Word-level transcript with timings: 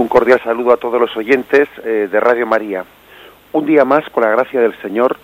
Un 0.00 0.08
cordial 0.08 0.40
saludo 0.42 0.72
a 0.72 0.78
todos 0.78 0.98
los 0.98 1.14
oyentes 1.14 1.68
eh, 1.84 2.08
de 2.10 2.20
Radio 2.20 2.46
María. 2.46 2.86
Un 3.52 3.66
día 3.66 3.84
más, 3.84 4.08
con 4.08 4.24
la 4.24 4.30
gracia 4.30 4.58
del 4.58 4.74
Señor, 4.80 5.18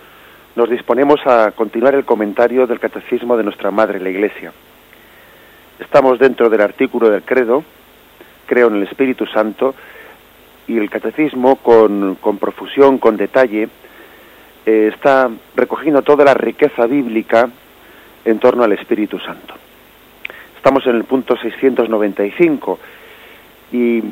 nos 0.54 0.68
disponemos 0.68 1.18
a 1.26 1.52
continuar 1.52 1.94
el 1.94 2.04
comentario 2.04 2.66
del 2.66 2.78
Catecismo 2.78 3.38
de 3.38 3.44
nuestra 3.44 3.70
Madre, 3.70 4.00
la 4.00 4.10
Iglesia. 4.10 4.52
Estamos 5.78 6.18
dentro 6.18 6.50
del 6.50 6.60
artículo 6.60 7.08
del 7.08 7.22
credo, 7.22 7.64
creo 8.44 8.68
en 8.68 8.76
el 8.76 8.82
Espíritu 8.82 9.24
Santo, 9.24 9.74
y 10.68 10.76
el 10.76 10.90
Catecismo, 10.90 11.56
con, 11.56 12.18
profusión, 12.38 12.98
con 12.98 13.16
detalle, 13.16 13.70
eh, 14.66 14.90
está 14.94 15.30
recogiendo 15.54 16.02
toda 16.02 16.22
la 16.22 16.34
riqueza 16.34 16.84
bíblica 16.84 17.48
en 18.26 18.38
torno 18.38 18.62
al 18.62 18.72
Espíritu 18.72 19.18
Santo. 19.20 19.54
Estamos 20.54 20.86
en 20.86 20.96
el 20.96 21.04
punto 21.04 21.34
695 21.34 22.78
y 23.72 24.02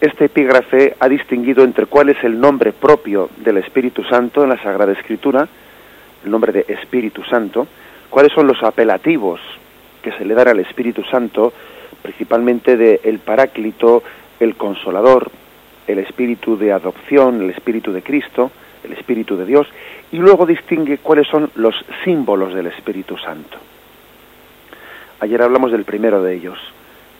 este 0.00 0.26
epígrafe 0.26 0.94
ha 1.00 1.08
distinguido 1.08 1.64
entre 1.64 1.86
cuál 1.86 2.10
es 2.10 2.22
el 2.22 2.38
nombre 2.38 2.72
propio 2.72 3.30
del 3.38 3.56
Espíritu 3.58 4.04
Santo 4.04 4.42
en 4.42 4.50
la 4.50 4.62
Sagrada 4.62 4.92
Escritura, 4.92 5.48
el 6.24 6.30
nombre 6.30 6.52
de 6.52 6.66
Espíritu 6.68 7.22
Santo, 7.24 7.66
cuáles 8.10 8.32
son 8.32 8.46
los 8.46 8.62
apelativos 8.62 9.40
que 10.02 10.12
se 10.12 10.24
le 10.24 10.34
dan 10.34 10.48
al 10.48 10.60
Espíritu 10.60 11.02
Santo, 11.04 11.52
principalmente 12.02 12.76
de 12.76 13.00
el 13.04 13.20
Paráclito, 13.20 14.02
el 14.38 14.54
Consolador, 14.56 15.30
el 15.86 15.98
Espíritu 15.98 16.58
de 16.58 16.72
adopción, 16.72 17.42
el 17.42 17.50
Espíritu 17.50 17.92
de 17.92 18.02
Cristo, 18.02 18.50
el 18.84 18.92
Espíritu 18.92 19.36
de 19.36 19.46
Dios, 19.46 19.66
y 20.12 20.18
luego 20.18 20.44
distingue 20.44 20.98
cuáles 20.98 21.26
son 21.26 21.50
los 21.54 21.74
símbolos 22.04 22.54
del 22.54 22.66
Espíritu 22.66 23.16
Santo. 23.16 23.56
Ayer 25.20 25.40
hablamos 25.40 25.72
del 25.72 25.84
primero 25.84 26.22
de 26.22 26.34
ellos, 26.34 26.58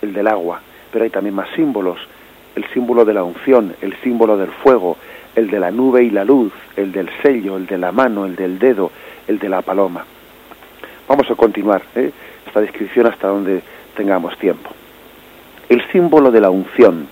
el 0.02 0.12
del 0.12 0.28
agua, 0.28 0.60
pero 0.92 1.04
hay 1.04 1.10
también 1.10 1.34
más 1.34 1.48
símbolos, 1.56 1.98
el 2.56 2.64
símbolo 2.72 3.04
de 3.04 3.14
la 3.14 3.22
unción, 3.22 3.76
el 3.82 3.94
símbolo 4.02 4.36
del 4.36 4.50
fuego, 4.50 4.96
el 5.34 5.48
de 5.50 5.60
la 5.60 5.70
nube 5.70 6.02
y 6.02 6.10
la 6.10 6.24
luz, 6.24 6.52
el 6.74 6.90
del 6.90 7.08
sello, 7.22 7.56
el 7.56 7.66
de 7.66 7.76
la 7.76 7.92
mano, 7.92 8.24
el 8.24 8.34
del 8.34 8.58
dedo, 8.58 8.90
el 9.28 9.38
de 9.38 9.48
la 9.50 9.60
paloma. 9.60 10.04
Vamos 11.06 11.30
a 11.30 11.34
continuar 11.34 11.82
¿eh? 11.94 12.10
esta 12.46 12.60
descripción 12.62 13.06
hasta 13.06 13.28
donde 13.28 13.62
tengamos 13.94 14.36
tiempo. 14.38 14.70
El 15.68 15.86
símbolo 15.92 16.30
de 16.30 16.40
la 16.40 16.48
unción, 16.48 17.06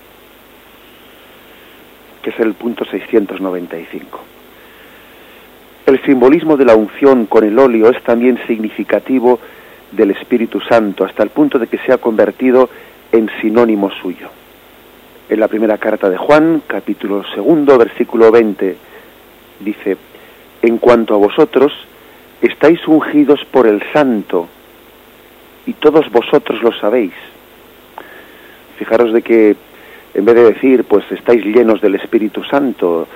que 2.23 2.31
es 2.31 2.41
el 2.41 2.55
punto 2.55 2.86
695. 2.86 4.20
El 5.86 6.03
simbolismo 6.05 6.56
de 6.56 6.64
la 6.64 6.75
unción 6.75 7.27
con 7.27 7.45
el 7.45 7.58
óleo 7.58 7.91
es 7.91 8.03
también 8.03 8.39
significativo 8.47 9.39
del 9.92 10.12
Espíritu 10.12 10.61
Santo, 10.61 11.05
hasta 11.05 11.23
el 11.23 11.29
punto 11.29 11.58
de 11.58 11.67
que 11.67 11.77
se 11.79 11.92
ha 11.92 11.98
convertido 11.98 12.70
en 13.12 13.29
sinónimo 13.42 13.91
suyo. 13.91 14.31
En 15.28 15.41
la 15.41 15.48
primera 15.48 15.78
carta 15.78 16.11
de 16.11 16.19
Juan, 16.19 16.62
capítulo 16.67 17.25
segundo, 17.34 17.78
versículo 17.78 18.30
20, 18.30 18.77
dice, 19.61 19.97
en 20.61 20.78
cuanto 20.78 21.14
a 21.14 21.19
vosotros, 21.19 21.72
estáis 22.42 22.86
ungidos 22.86 23.41
por 23.50 23.67
el 23.67 23.83
Santo, 23.92 24.48
y 25.67 25.72
todos 25.72 26.11
vosotros 26.11 26.62
lo 26.62 26.72
sabéis. 26.72 27.14
Fijaros 28.77 29.14
de 29.14 29.22
que 29.22 29.56
en 30.14 30.25
vez 30.25 30.34
de 30.34 30.45
decir, 30.45 30.84
pues 30.84 31.05
estáis 31.11 31.45
llenos 31.45 31.80
del 31.80 31.97
Espíritu 31.97 32.45
Santo, 32.45 33.08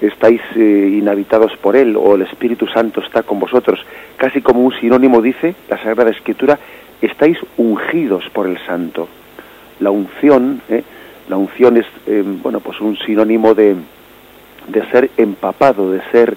estáis 0.00 0.40
eh, 0.56 0.96
inhabitados 0.98 1.56
por 1.58 1.76
Él 1.76 1.96
o 1.96 2.14
el 2.14 2.22
Espíritu 2.22 2.66
Santo 2.68 3.00
está 3.00 3.22
con 3.22 3.38
vosotros, 3.38 3.80
casi 4.16 4.40
como 4.40 4.60
un 4.60 4.72
sinónimo 4.80 5.20
dice 5.20 5.54
la 5.68 5.76
Sagrada 5.82 6.10
Escritura, 6.10 6.58
estáis 7.00 7.36
ungidos 7.56 8.28
por 8.32 8.46
el 8.46 8.58
Santo. 8.64 9.08
La 9.80 9.90
unción, 9.90 10.62
¿eh? 10.68 10.82
La 11.32 11.38
unción 11.38 11.78
es, 11.78 11.86
eh, 12.06 12.22
bueno, 12.26 12.60
pues 12.60 12.78
un 12.82 12.94
sinónimo 12.98 13.54
de, 13.54 13.74
de 14.68 14.90
ser 14.90 15.10
empapado, 15.16 15.90
de 15.90 16.02
ser, 16.10 16.36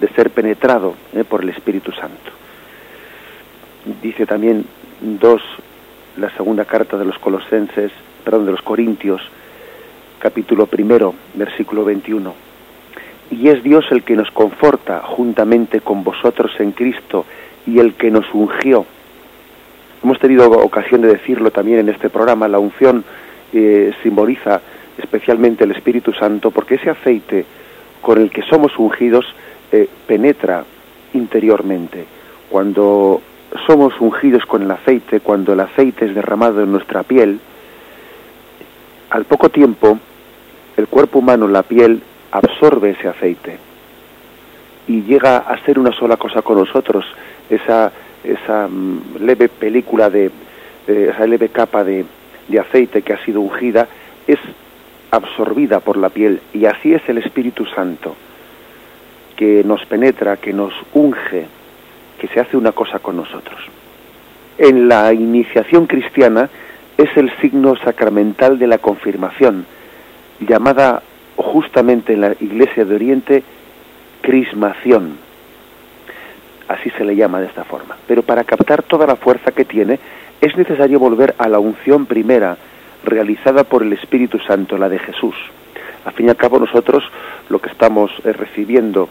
de 0.00 0.08
ser 0.14 0.30
penetrado 0.30 0.94
por 1.28 1.42
el 1.42 1.50
Espíritu 1.50 1.92
Santo. 1.92 2.30
Dice 4.02 4.24
también 4.24 4.64
dos, 5.02 5.42
la 6.16 6.30
segunda 6.38 6.64
carta 6.64 6.96
de 6.96 7.04
los 7.04 7.18
Colosenses, 7.18 7.92
perdón, 8.24 8.46
de 8.46 8.52
los 8.52 8.62
Corintios, 8.62 9.20
capítulo 10.20 10.64
primero, 10.64 11.14
versículo 11.34 11.84
21 11.84 12.32
y 13.30 13.48
es 13.48 13.62
Dios 13.62 13.84
el 13.90 14.04
que 14.04 14.16
nos 14.16 14.30
conforta 14.30 15.02
juntamente 15.02 15.82
con 15.82 16.02
vosotros 16.02 16.50
en 16.60 16.72
Cristo 16.72 17.26
y 17.66 17.78
el 17.78 17.92
que 17.92 18.10
nos 18.10 18.24
ungió. 18.32 18.86
Hemos 20.02 20.18
tenido 20.18 20.50
ocasión 20.50 21.02
de 21.02 21.08
decirlo 21.08 21.50
también 21.50 21.80
en 21.80 21.90
este 21.90 22.08
programa, 22.08 22.48
la 22.48 22.58
unción 22.58 23.04
eh, 23.52 23.92
simboliza 24.02 24.60
especialmente 24.98 25.64
el 25.64 25.72
Espíritu 25.72 26.12
Santo 26.12 26.50
porque 26.50 26.74
ese 26.76 26.90
aceite 26.90 27.44
con 28.00 28.20
el 28.20 28.30
que 28.30 28.42
somos 28.42 28.78
ungidos 28.78 29.26
eh, 29.72 29.88
penetra 30.06 30.64
interiormente. 31.14 32.04
Cuando 32.48 33.22
somos 33.66 34.00
ungidos 34.00 34.44
con 34.46 34.62
el 34.62 34.70
aceite, 34.70 35.20
cuando 35.20 35.52
el 35.52 35.60
aceite 35.60 36.06
es 36.06 36.14
derramado 36.14 36.62
en 36.62 36.72
nuestra 36.72 37.02
piel, 37.02 37.40
al 39.10 39.24
poco 39.24 39.48
tiempo 39.48 39.98
el 40.76 40.86
cuerpo 40.88 41.18
humano, 41.18 41.48
la 41.48 41.62
piel, 41.62 42.02
absorbe 42.32 42.90
ese 42.90 43.08
aceite 43.08 43.58
y 44.86 45.02
llega 45.02 45.38
a 45.38 45.62
ser 45.64 45.78
una 45.78 45.92
sola 45.92 46.16
cosa 46.16 46.42
con 46.42 46.58
nosotros, 46.58 47.04
esa, 47.48 47.92
esa 48.24 48.66
mm, 48.66 49.18
leve 49.20 49.48
película 49.48 50.10
de, 50.10 50.30
esa 50.86 51.26
leve 51.26 51.50
capa 51.50 51.84
de, 51.84 52.04
de 52.50 52.60
aceite 52.60 53.02
que 53.02 53.12
ha 53.12 53.24
sido 53.24 53.40
ungida, 53.40 53.88
es 54.26 54.38
absorbida 55.10 55.80
por 55.80 55.96
la 55.96 56.08
piel 56.10 56.40
y 56.52 56.66
así 56.66 56.94
es 56.94 57.02
el 57.08 57.18
Espíritu 57.18 57.66
Santo 57.66 58.14
que 59.36 59.64
nos 59.64 59.84
penetra, 59.86 60.36
que 60.36 60.52
nos 60.52 60.74
unge, 60.92 61.46
que 62.18 62.28
se 62.28 62.40
hace 62.40 62.58
una 62.58 62.72
cosa 62.72 62.98
con 62.98 63.16
nosotros. 63.16 63.58
En 64.58 64.86
la 64.86 65.14
iniciación 65.14 65.86
cristiana 65.86 66.50
es 66.98 67.08
el 67.16 67.32
signo 67.40 67.74
sacramental 67.76 68.58
de 68.58 68.66
la 68.66 68.76
confirmación, 68.76 69.64
llamada 70.40 71.02
justamente 71.36 72.12
en 72.12 72.20
la 72.20 72.32
Iglesia 72.38 72.84
de 72.84 72.94
Oriente, 72.94 73.42
crismación. 74.20 75.16
Así 76.68 76.90
se 76.90 77.04
le 77.06 77.16
llama 77.16 77.40
de 77.40 77.46
esta 77.46 77.64
forma. 77.64 77.96
Pero 78.06 78.22
para 78.22 78.44
captar 78.44 78.82
toda 78.82 79.06
la 79.06 79.16
fuerza 79.16 79.52
que 79.52 79.64
tiene, 79.64 79.98
es 80.40 80.56
necesario 80.56 80.98
volver 80.98 81.34
a 81.38 81.48
la 81.48 81.58
unción 81.58 82.06
primera, 82.06 82.56
realizada 83.04 83.64
por 83.64 83.82
el 83.82 83.92
Espíritu 83.92 84.38
Santo, 84.38 84.78
la 84.78 84.88
de 84.88 84.98
Jesús. 84.98 85.34
Al 86.04 86.12
fin 86.12 86.26
y 86.26 86.30
al 86.30 86.36
cabo 86.36 86.58
nosotros 86.58 87.04
lo 87.48 87.60
que 87.60 87.68
estamos 87.68 88.10
eh, 88.24 88.32
recibiendo 88.32 89.08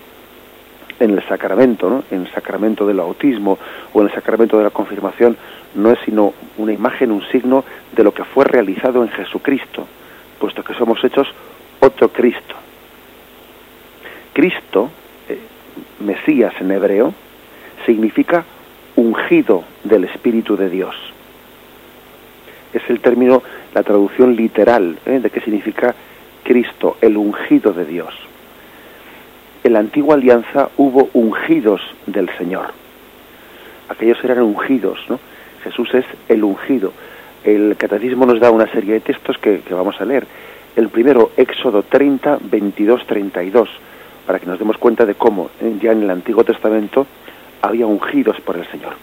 en 0.99 1.11
el 1.11 1.23
sacramento, 1.27 2.03
en 2.11 2.21
el 2.21 2.31
sacramento 2.31 2.85
del 2.85 2.97
bautismo 2.97 3.57
o 3.93 4.01
en 4.01 4.07
el 4.07 4.13
sacramento 4.13 4.57
de 4.57 4.63
la 4.63 4.69
confirmación, 4.69 5.37
no 5.75 5.91
es 5.91 5.99
sino 6.03 6.33
una 6.57 6.73
imagen, 6.73 7.11
un 7.11 7.23
signo 7.31 7.63
de 7.95 8.03
lo 8.03 8.13
que 8.13 8.23
fue 8.23 8.45
realizado 8.45 9.03
en 9.03 9.09
Jesucristo, 9.09 9.85
puesto 10.39 10.63
que 10.63 10.73
somos 10.73 11.03
hechos 11.03 11.27
otro 11.79 12.09
Cristo. 12.09 12.55
Cristo, 14.33 14.89
eh, 15.29 15.39
Mesías 15.99 16.53
en 16.59 16.71
hebreo, 16.71 17.13
significa 17.85 18.43
ungido 18.95 19.63
del 19.83 20.05
Espíritu 20.05 20.57
de 20.57 20.69
Dios. 20.69 20.95
Es 22.73 22.83
el 22.89 22.99
término, 22.99 23.41
la 23.73 23.83
traducción 23.83 24.35
literal 24.35 24.97
¿eh? 25.05 25.19
de 25.19 25.29
qué 25.29 25.41
significa 25.41 25.95
Cristo, 26.43 26.97
el 27.01 27.17
ungido 27.17 27.73
de 27.73 27.85
Dios. 27.85 28.13
En 29.63 29.73
la 29.73 29.79
antigua 29.79 30.15
alianza 30.15 30.69
hubo 30.77 31.09
ungidos 31.13 31.81
del 32.05 32.29
Señor. 32.37 32.67
Aquellos 33.89 34.23
eran 34.23 34.41
ungidos, 34.41 34.99
¿no? 35.09 35.19
Jesús 35.63 35.93
es 35.93 36.05
el 36.29 36.43
ungido. 36.43 36.93
El 37.43 37.75
catecismo 37.75 38.25
nos 38.25 38.39
da 38.39 38.51
una 38.51 38.71
serie 38.71 38.93
de 38.93 38.99
textos 39.01 39.37
que 39.37 39.61
vamos 39.71 39.99
a 39.99 40.05
leer 40.05 40.25
el 40.79 40.89
primero, 40.89 41.31
Éxodo 41.35 41.83
30, 41.83 42.39
22, 42.41 43.05
32, 43.05 43.69
para 44.25 44.39
que 44.39 44.45
nos 44.45 44.59
demos 44.59 44.77
cuenta 44.77 45.05
de 45.05 45.15
cómo 45.15 45.49
eh, 45.61 45.75
ya 45.81 45.91
en 45.91 46.03
el 46.03 46.09
Antiguo 46.09 46.43
Testamento 46.43 47.05
había 47.61 47.85
ungidos 47.85 48.39
por 48.41 48.55
el 48.55 48.65
Señor. 48.67 48.93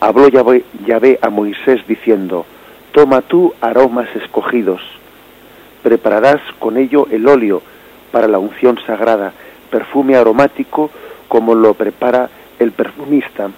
Habló 0.00 0.28
Yahvé, 0.28 0.64
Yahvé 0.86 1.18
a 1.20 1.28
Moisés 1.28 1.86
diciendo, 1.86 2.46
Toma 2.94 3.22
tú 3.22 3.52
aromas 3.60 4.06
escogidos, 4.14 4.80
prepararás 5.82 6.40
con 6.60 6.76
ello 6.76 7.08
el 7.10 7.26
óleo 7.26 7.60
para 8.12 8.28
la 8.28 8.38
unción 8.38 8.78
sagrada, 8.86 9.32
perfume 9.68 10.14
aromático 10.14 10.92
como 11.26 11.56
lo 11.56 11.74
prepara 11.74 12.30
el 12.60 12.70
perfumista. 12.70 13.50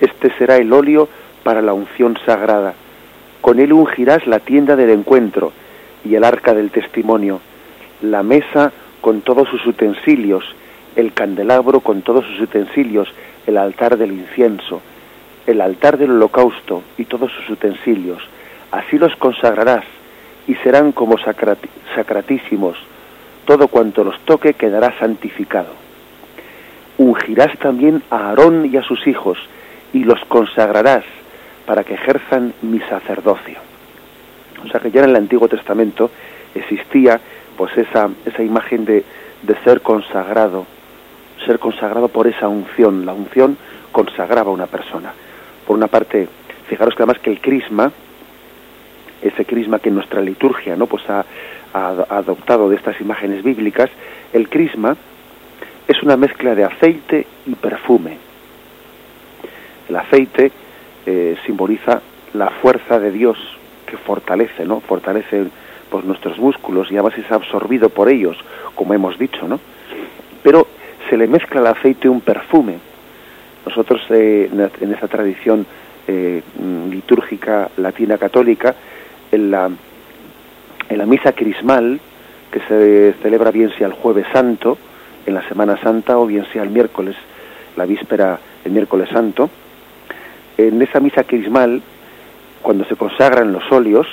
Este 0.00 0.36
será 0.36 0.56
el 0.56 0.72
óleo 0.72 1.08
para 1.44 1.62
la 1.62 1.74
unción 1.74 2.18
sagrada. 2.26 2.74
Con 3.40 3.60
él 3.60 3.72
ungirás 3.72 4.26
la 4.26 4.40
tienda 4.40 4.74
del 4.74 4.90
encuentro 4.90 5.52
y 6.04 6.16
el 6.16 6.24
arca 6.24 6.52
del 6.52 6.72
testimonio, 6.72 7.40
la 8.00 8.24
mesa 8.24 8.72
con 9.00 9.20
todos 9.20 9.48
sus 9.48 9.64
utensilios, 9.64 10.56
el 10.96 11.12
candelabro 11.12 11.78
con 11.78 12.02
todos 12.02 12.24
sus 12.24 12.40
utensilios, 12.40 13.14
el 13.46 13.58
altar 13.58 13.96
del 13.96 14.10
incienso, 14.10 14.80
el 15.46 15.60
altar 15.60 15.98
del 15.98 16.10
holocausto 16.10 16.82
y 16.98 17.04
todos 17.04 17.30
sus 17.30 17.48
utensilios. 17.50 18.20
Así 18.72 18.98
los 18.98 19.14
consagrarás 19.16 19.84
y 20.48 20.54
serán 20.56 20.92
como 20.92 21.16
sacratísimos. 21.94 22.76
Todo 23.44 23.68
cuanto 23.68 24.02
los 24.02 24.18
toque 24.20 24.54
quedará 24.54 24.98
santificado. 24.98 25.72
Ungirás 26.96 27.56
también 27.58 28.02
a 28.10 28.30
Aarón 28.30 28.68
y 28.72 28.76
a 28.76 28.82
sus 28.82 29.06
hijos 29.06 29.38
y 29.92 30.04
los 30.04 30.24
consagrarás 30.24 31.04
para 31.66 31.84
que 31.84 31.94
ejerzan 31.94 32.54
mi 32.62 32.80
sacerdocio. 32.80 33.58
O 34.64 34.68
sea 34.68 34.80
que 34.80 34.90
ya 34.90 35.02
en 35.02 35.10
el 35.10 35.16
Antiguo 35.16 35.48
Testamento 35.48 36.10
existía 36.54 37.20
pues 37.56 37.76
esa, 37.76 38.08
esa 38.24 38.42
imagen 38.42 38.84
de, 38.86 39.04
de 39.42 39.56
ser 39.64 39.82
consagrado, 39.82 40.66
ser 41.44 41.58
consagrado 41.58 42.08
por 42.08 42.26
esa 42.26 42.48
unción. 42.48 43.04
La 43.04 43.12
unción 43.12 43.58
consagraba 43.90 44.50
a 44.50 44.54
una 44.54 44.66
persona. 44.66 45.12
Por 45.66 45.76
una 45.76 45.88
parte, 45.88 46.28
fijaros 46.68 46.94
que 46.94 47.02
además 47.02 47.18
que 47.20 47.30
el 47.30 47.40
crisma, 47.40 47.92
ese 49.22 49.44
crisma 49.44 49.78
que 49.78 49.90
nuestra 49.90 50.20
liturgia 50.20 50.76
no 50.76 50.86
pues 50.86 51.02
ha, 51.08 51.24
adoptado 51.74 52.68
de 52.68 52.76
estas 52.76 53.00
imágenes 53.00 53.42
bíblicas, 53.42 53.88
el 54.34 54.50
crisma 54.50 54.94
es 55.88 56.02
una 56.02 56.18
mezcla 56.18 56.54
de 56.54 56.64
aceite 56.64 57.26
y 57.46 57.54
perfume. 57.54 58.18
El 59.88 59.96
aceite 59.96 60.52
eh, 61.06 61.36
simboliza 61.46 62.02
la 62.34 62.50
fuerza 62.50 62.98
de 62.98 63.10
Dios 63.10 63.38
que 63.86 63.96
fortalece, 63.96 64.66
¿no? 64.66 64.80
Fortalece 64.80 65.46
pues, 65.88 66.04
nuestros 66.04 66.38
músculos 66.38 66.90
y 66.90 66.94
además 66.96 67.16
es 67.16 67.30
absorbido 67.32 67.88
por 67.88 68.10
ellos, 68.10 68.36
como 68.74 68.92
hemos 68.92 69.18
dicho, 69.18 69.48
¿no? 69.48 69.58
Pero 70.42 70.66
se 71.08 71.16
le 71.16 71.26
mezcla 71.26 71.60
al 71.60 71.68
aceite 71.68 72.08
un 72.08 72.20
perfume. 72.20 72.78
Nosotros 73.64 74.02
eh, 74.10 74.50
en 74.80 74.92
esa 74.92 75.08
tradición 75.08 75.64
eh, 76.06 76.42
litúrgica 76.90 77.70
latina 77.76 78.18
católica, 78.18 78.74
en 79.32 79.50
la, 79.50 79.70
en 80.88 80.98
la 80.98 81.06
misa 81.06 81.32
crismal, 81.32 82.00
que 82.50 82.60
se 82.60 83.14
celebra 83.22 83.50
bien 83.50 83.72
sea 83.76 83.88
el 83.88 83.94
jueves 83.94 84.26
santo, 84.32 84.78
en 85.26 85.34
la 85.34 85.46
Semana 85.48 85.76
Santa, 85.82 86.18
o 86.18 86.26
bien 86.26 86.46
sea 86.52 86.62
el 86.62 86.70
miércoles, 86.70 87.16
la 87.76 87.86
víspera, 87.86 88.38
el 88.64 88.72
miércoles 88.72 89.08
santo, 89.10 89.50
en 90.58 90.80
esa 90.82 91.00
misa 91.00 91.24
crismal, 91.24 91.82
cuando 92.60 92.84
se 92.84 92.96
consagran 92.96 93.52
los 93.52 93.70
óleos, 93.72 94.06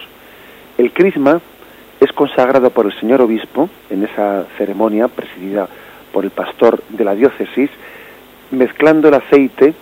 el 0.78 0.92
crisma 0.94 1.42
es 2.00 2.12
consagrado 2.14 2.70
por 2.70 2.86
el 2.86 2.98
señor 3.00 3.22
obispo 3.22 3.70
en 3.90 4.04
esa 4.04 4.46
ceremonia 4.58 5.08
presidida 5.10 5.68
por 6.14 6.24
el 6.24 6.32
pastor 6.32 6.82
de 6.90 7.04
la 7.04 7.14
diócesis, 7.14 7.70
mezclando 8.52 9.10
el 9.10 9.16
aceite, 9.16 9.74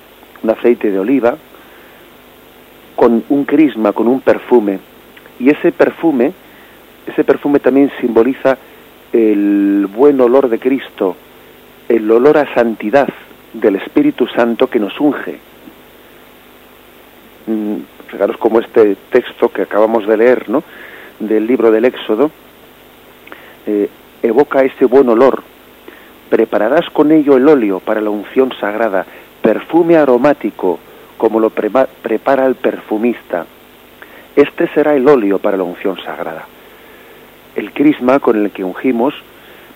un 0.44 0.50
aceite 0.50 0.92
de 0.92 1.00
oliva, 1.00 1.38
con 2.96 3.24
un 3.30 3.46
crisma, 3.46 3.94
con 3.94 4.08
un 4.08 4.22
perfume. 4.22 4.80
Y 5.40 5.50
ese 5.50 5.72
perfume, 5.72 6.34
ese 7.06 7.24
perfume 7.24 7.60
también 7.60 7.92
simboliza 8.00 8.58
el 9.14 9.88
buen 9.88 10.20
olor 10.20 10.50
de 10.50 10.60
Cristo, 10.60 11.16
el 11.88 12.10
olor 12.12 12.38
a 12.38 12.54
santidad 12.54 13.08
del 13.54 13.78
Espíritu 13.78 14.28
Santo 14.28 14.68
que 14.68 14.80
nos 14.80 15.00
unge. 15.00 15.40
Mm, 17.48 17.78
fijaros 18.08 18.38
como 18.38 18.60
este 18.60 18.96
texto 19.10 19.50
que 19.50 19.64
acabamos 19.64 20.06
de 20.08 20.18
leer, 20.18 20.50
¿no? 20.50 20.64
del 21.20 21.48
libro 21.48 21.72
del 21.72 21.86
Éxodo, 21.86 22.32
eh, 23.66 23.90
evoca 24.22 24.64
ese 24.64 24.86
buen 24.86 25.10
olor. 25.10 25.44
Prepararás 26.30 26.90
con 26.92 27.12
ello 27.12 27.38
el 27.38 27.48
óleo 27.48 27.80
para 27.80 28.02
la 28.02 28.10
unción 28.10 28.52
sagrada, 28.60 29.06
perfume 29.42 29.98
aromático, 29.98 30.80
como 31.18 31.40
lo 31.40 31.50
prepara 31.50 32.46
el 32.46 32.56
perfumista. 32.56 33.46
Este 34.38 34.68
será 34.68 34.94
el 34.94 35.08
óleo 35.08 35.40
para 35.40 35.58
la 35.58 35.64
unción 35.64 35.98
sagrada. 35.98 36.46
El 37.56 37.72
crisma 37.72 38.20
con 38.20 38.38
el 38.38 38.52
que 38.52 38.64
ungimos, 38.64 39.16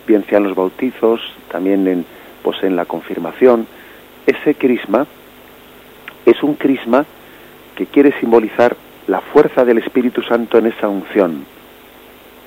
bien 0.05 0.23
sean 0.29 0.43
los 0.43 0.55
bautizos, 0.55 1.19
también 1.49 1.87
en, 1.87 2.05
pues 2.43 2.61
en 2.61 2.75
la 2.75 2.85
confirmación, 2.85 3.65
ese 4.27 4.53
crisma 4.53 5.07
es 6.27 6.43
un 6.43 6.53
crisma 6.53 7.07
que 7.75 7.87
quiere 7.87 8.13
simbolizar 8.19 8.77
la 9.07 9.21
fuerza 9.21 9.65
del 9.65 9.79
Espíritu 9.79 10.21
Santo 10.21 10.59
en 10.59 10.67
esa 10.67 10.87
unción, 10.87 11.43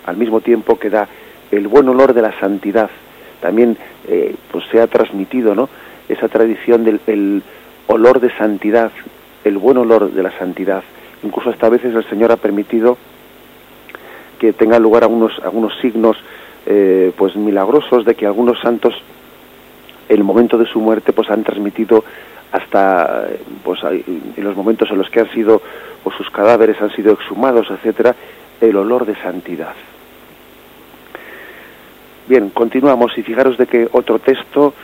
al 0.07 0.17
mismo 0.17 0.41
tiempo 0.41 0.79
que 0.79 0.91
da 0.91 1.09
el 1.51 1.67
buen 1.67 1.89
olor 1.89 2.15
de 2.15 2.23
la 2.23 2.39
santidad. 2.39 2.91
También 3.41 3.77
eh, 4.07 4.37
pues 4.53 4.65
se 4.71 4.81
ha 4.81 4.87
transmitido 4.87 5.57
¿no? 5.57 5.69
esa 6.09 6.29
tradición 6.29 6.85
del 6.85 7.43
olor 7.89 8.21
de 8.21 8.31
santidad, 8.37 8.93
el 9.43 9.59
buen 9.59 9.79
olor 9.79 10.13
de 10.13 10.23
la 10.23 10.31
santidad. 10.39 10.85
Incluso 11.25 11.51
hasta 11.51 11.69
veces 11.69 11.95
el 11.95 12.09
Señor 12.09 12.31
ha 12.33 12.37
permitido 12.37 12.97
que 14.39 14.53
tengan 14.53 14.83
lugar 14.83 15.05
algunos, 15.05 15.39
algunos 15.43 15.73
signos 15.81 16.17
eh, 16.67 17.13
pues 17.17 17.35
milagrosos 17.35 18.05
de 18.05 18.15
que 18.15 18.27
algunos 18.27 18.61
santos 18.61 18.95
en 20.09 20.17
el 20.17 20.25
momento 20.25 20.59
de 20.59 20.67
su 20.67 20.81
muerte 20.81 21.13
pues 21.13 21.31
han 21.31 21.43
transmitido 21.43 22.05
hasta 22.53 23.27
pues 23.65 23.81
en 23.83 24.45
los 24.45 24.55
momentos 24.55 24.91
en 24.91 24.99
los 24.99 25.11
que 25.11 25.21
han 25.21 25.31
sido 25.33 25.61
o 26.05 26.11
sus 26.13 26.31
cadáveres 26.31 26.81
han 26.81 26.91
sido 26.91 27.15
exhumados, 27.15 27.69
etcétera, 27.71 28.15
el 28.61 28.77
olor 28.77 29.07
de 29.07 29.17
santidad. 29.17 29.75
Bien, 32.29 32.51
continuamos 32.51 33.17
y 33.19 33.23
fijaros 33.23 33.59
de 33.59 33.67
que 33.67 33.89
otro 33.93 34.19
texto 34.19 34.75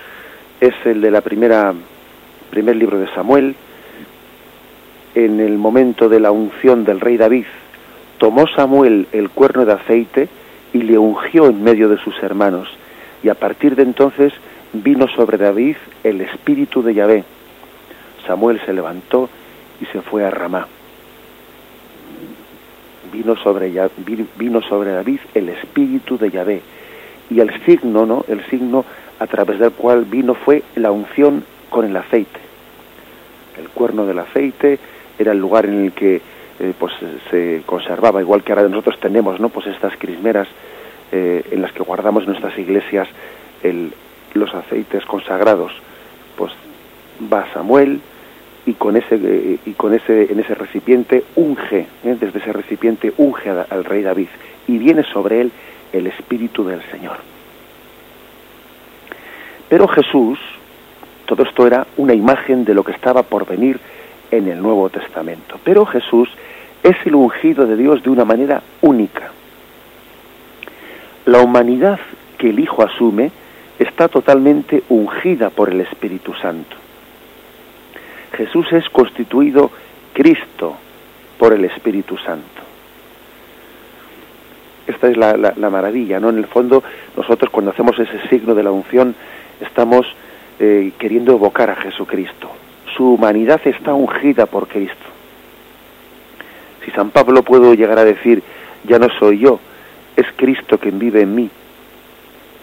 es 0.61 0.75
el 0.85 1.01
de 1.01 1.11
la 1.11 1.21
primera 1.21 1.73
primer 2.51 2.77
libro 2.77 2.99
de 2.99 3.09
Samuel. 3.15 3.55
En 5.15 5.41
el 5.41 5.59
momento 5.59 6.09
de 6.09 6.21
la 6.21 6.31
unción 6.31 6.85
del 6.85 7.01
rey 7.01 7.17
David, 7.17 7.47
tomó 8.19 8.47
Samuel 8.47 9.09
el 9.13 9.31
cuerno 9.31 9.65
de 9.65 9.73
aceite 9.73 10.29
y 10.73 10.83
le 10.83 10.99
ungió 10.99 11.47
en 11.47 11.63
medio 11.63 11.89
de 11.89 11.99
sus 11.99 12.23
hermanos. 12.23 12.69
Y 13.23 13.29
a 13.29 13.35
partir 13.35 13.77
de 13.77 13.83
entonces 13.83 14.33
vino 14.73 15.09
sobre 15.09 15.37
David 15.37 15.77
el 16.05 16.21
espíritu 16.21 16.83
de 16.83 16.95
Yahvé 16.95 17.25
Samuel 18.27 18.61
se 18.65 18.73
levantó 18.73 19.29
y 19.81 19.87
se 19.87 20.03
fue 20.03 20.25
a 20.25 20.31
Ramá. 20.31 20.67
Vino 23.13 23.35
sobre, 23.37 23.73
David 23.73 25.21
el 25.35 25.49
espíritu 25.49 26.17
de 26.17 26.31
Yahvé. 26.31 26.63
Y 27.29 27.41
el 27.41 27.51
signo, 27.65 28.07
¿no? 28.07 28.25
El 28.29 28.45
signo 28.47 28.85
a 29.19 29.27
través 29.27 29.59
del 29.59 29.73
cual 29.73 30.05
vino 30.05 30.35
fue 30.35 30.63
la 30.77 30.93
unción 30.93 31.45
con 31.71 31.85
el 31.85 31.97
aceite. 31.97 32.39
El 33.59 33.69
cuerno 33.71 34.07
del 34.07 34.21
aceite 34.21 34.79
era 35.21 35.33
el 35.33 35.39
lugar 35.39 35.67
en 35.67 35.85
el 35.85 35.93
que 35.93 36.17
eh, 36.17 36.73
pues 36.79 36.93
se 37.31 37.63
conservaba, 37.67 38.21
igual 38.21 38.43
que 38.43 38.53
ahora 38.53 38.69
nosotros 38.69 38.99
tenemos, 39.01 39.39
¿no? 39.39 39.49
Pues 39.51 39.67
estas 39.67 39.97
crismeras 39.97 40.49
eh, 41.13 41.45
en 41.51 41.63
las 41.63 41.73
que 41.73 41.83
guardamos 41.83 42.23
en 42.25 42.31
nuestras 42.31 42.59
iglesias 42.59 43.09
los 44.33 44.55
aceites 44.55 45.05
consagrados. 45.05 45.73
Pues 46.37 46.53
va 47.33 47.47
Samuel, 47.53 48.01
y 48.67 48.75
con 48.75 48.97
ese 48.97 49.17
eh, 49.17 49.59
y 49.65 49.73
con 49.73 49.95
ese 49.95 50.33
en 50.33 50.41
ese 50.41 50.55
recipiente 50.55 51.25
unge 51.37 51.87
desde 52.03 52.39
ese 52.39 52.53
recipiente 52.53 53.13
unge 53.17 53.51
al 53.51 53.85
rey 53.85 54.03
David 54.03 54.29
y 54.67 54.79
viene 54.79 55.03
sobre 55.03 55.41
él 55.41 55.53
el 55.93 56.07
espíritu 56.07 56.65
del 56.65 56.83
Señor 56.91 57.17
pero 59.69 59.89
Jesús 59.89 60.39
todo 61.27 61.43
esto 61.45 61.67
era 61.67 61.87
una 61.97 62.13
imagen 62.13 62.65
de 62.65 62.75
lo 62.75 62.85
que 62.85 62.93
estaba 62.93 63.23
por 63.23 63.47
venir 63.47 63.81
en 64.31 64.49
el 64.49 64.61
Nuevo 64.61 64.89
Testamento 64.89 65.59
pero 65.65 65.87
Jesús 65.87 66.29
es 66.83 66.97
el 67.05 67.15
ungido 67.15 67.67
de 67.67 67.77
Dios 67.77 68.03
de 68.03 68.11
una 68.11 68.25
manera 68.25 68.63
única 68.81 69.31
la 71.27 71.41
humanidad 71.41 72.01
que 72.39 72.51
el 72.51 72.59
Hijo 72.59 72.83
asume 72.83 73.31
está 73.79 74.09
totalmente 74.09 74.83
ungida 74.89 75.51
por 75.51 75.71
el 75.71 75.81
Espíritu 75.81 76.35
Santo 76.35 76.77
Jesús 78.33 78.73
es 78.73 78.89
constituido 78.89 79.71
Cristo 80.13 80.77
por 81.39 81.53
el 81.53 81.65
Espíritu 81.65 82.17
Santo. 82.19 82.61
Esta 84.87 85.09
es 85.09 85.17
la, 85.17 85.71
maravilla, 85.71 86.19
¿no? 86.21 86.31
En 86.31 86.39
el 86.39 86.47
fondo, 86.47 86.83
nosotros 87.17 87.51
cuando 87.51 87.71
hacemos 87.71 87.99
ese 87.99 88.29
signo 88.29 88.55
de 88.55 88.63
la 88.63 88.71
unción, 88.71 89.15
estamos 89.61 90.07
eh, 90.59 90.93
queriendo 90.99 91.33
evocar 91.33 91.71
a 91.71 91.77
Jesucristo. 91.77 92.51
Su 92.97 93.15
humanidad 93.15 93.61
está 93.65 93.95
ungida 93.95 94.47
por 94.47 94.69
Cristo. 94.69 94.97
Si 96.85 96.91
San 96.93 97.11
Pablo 97.11 97.43
puedo 97.43 97.75
llegar 97.75 97.99
a 97.99 98.05
decir, 98.05 98.43
ya 98.85 98.99
no 98.99 99.09
soy 99.19 99.39
yo, 99.39 99.61
es 100.17 100.27
Cristo 100.37 100.79
quien 100.79 100.99
vive 100.99 101.23
en 101.23 101.35
mí, 101.35 101.51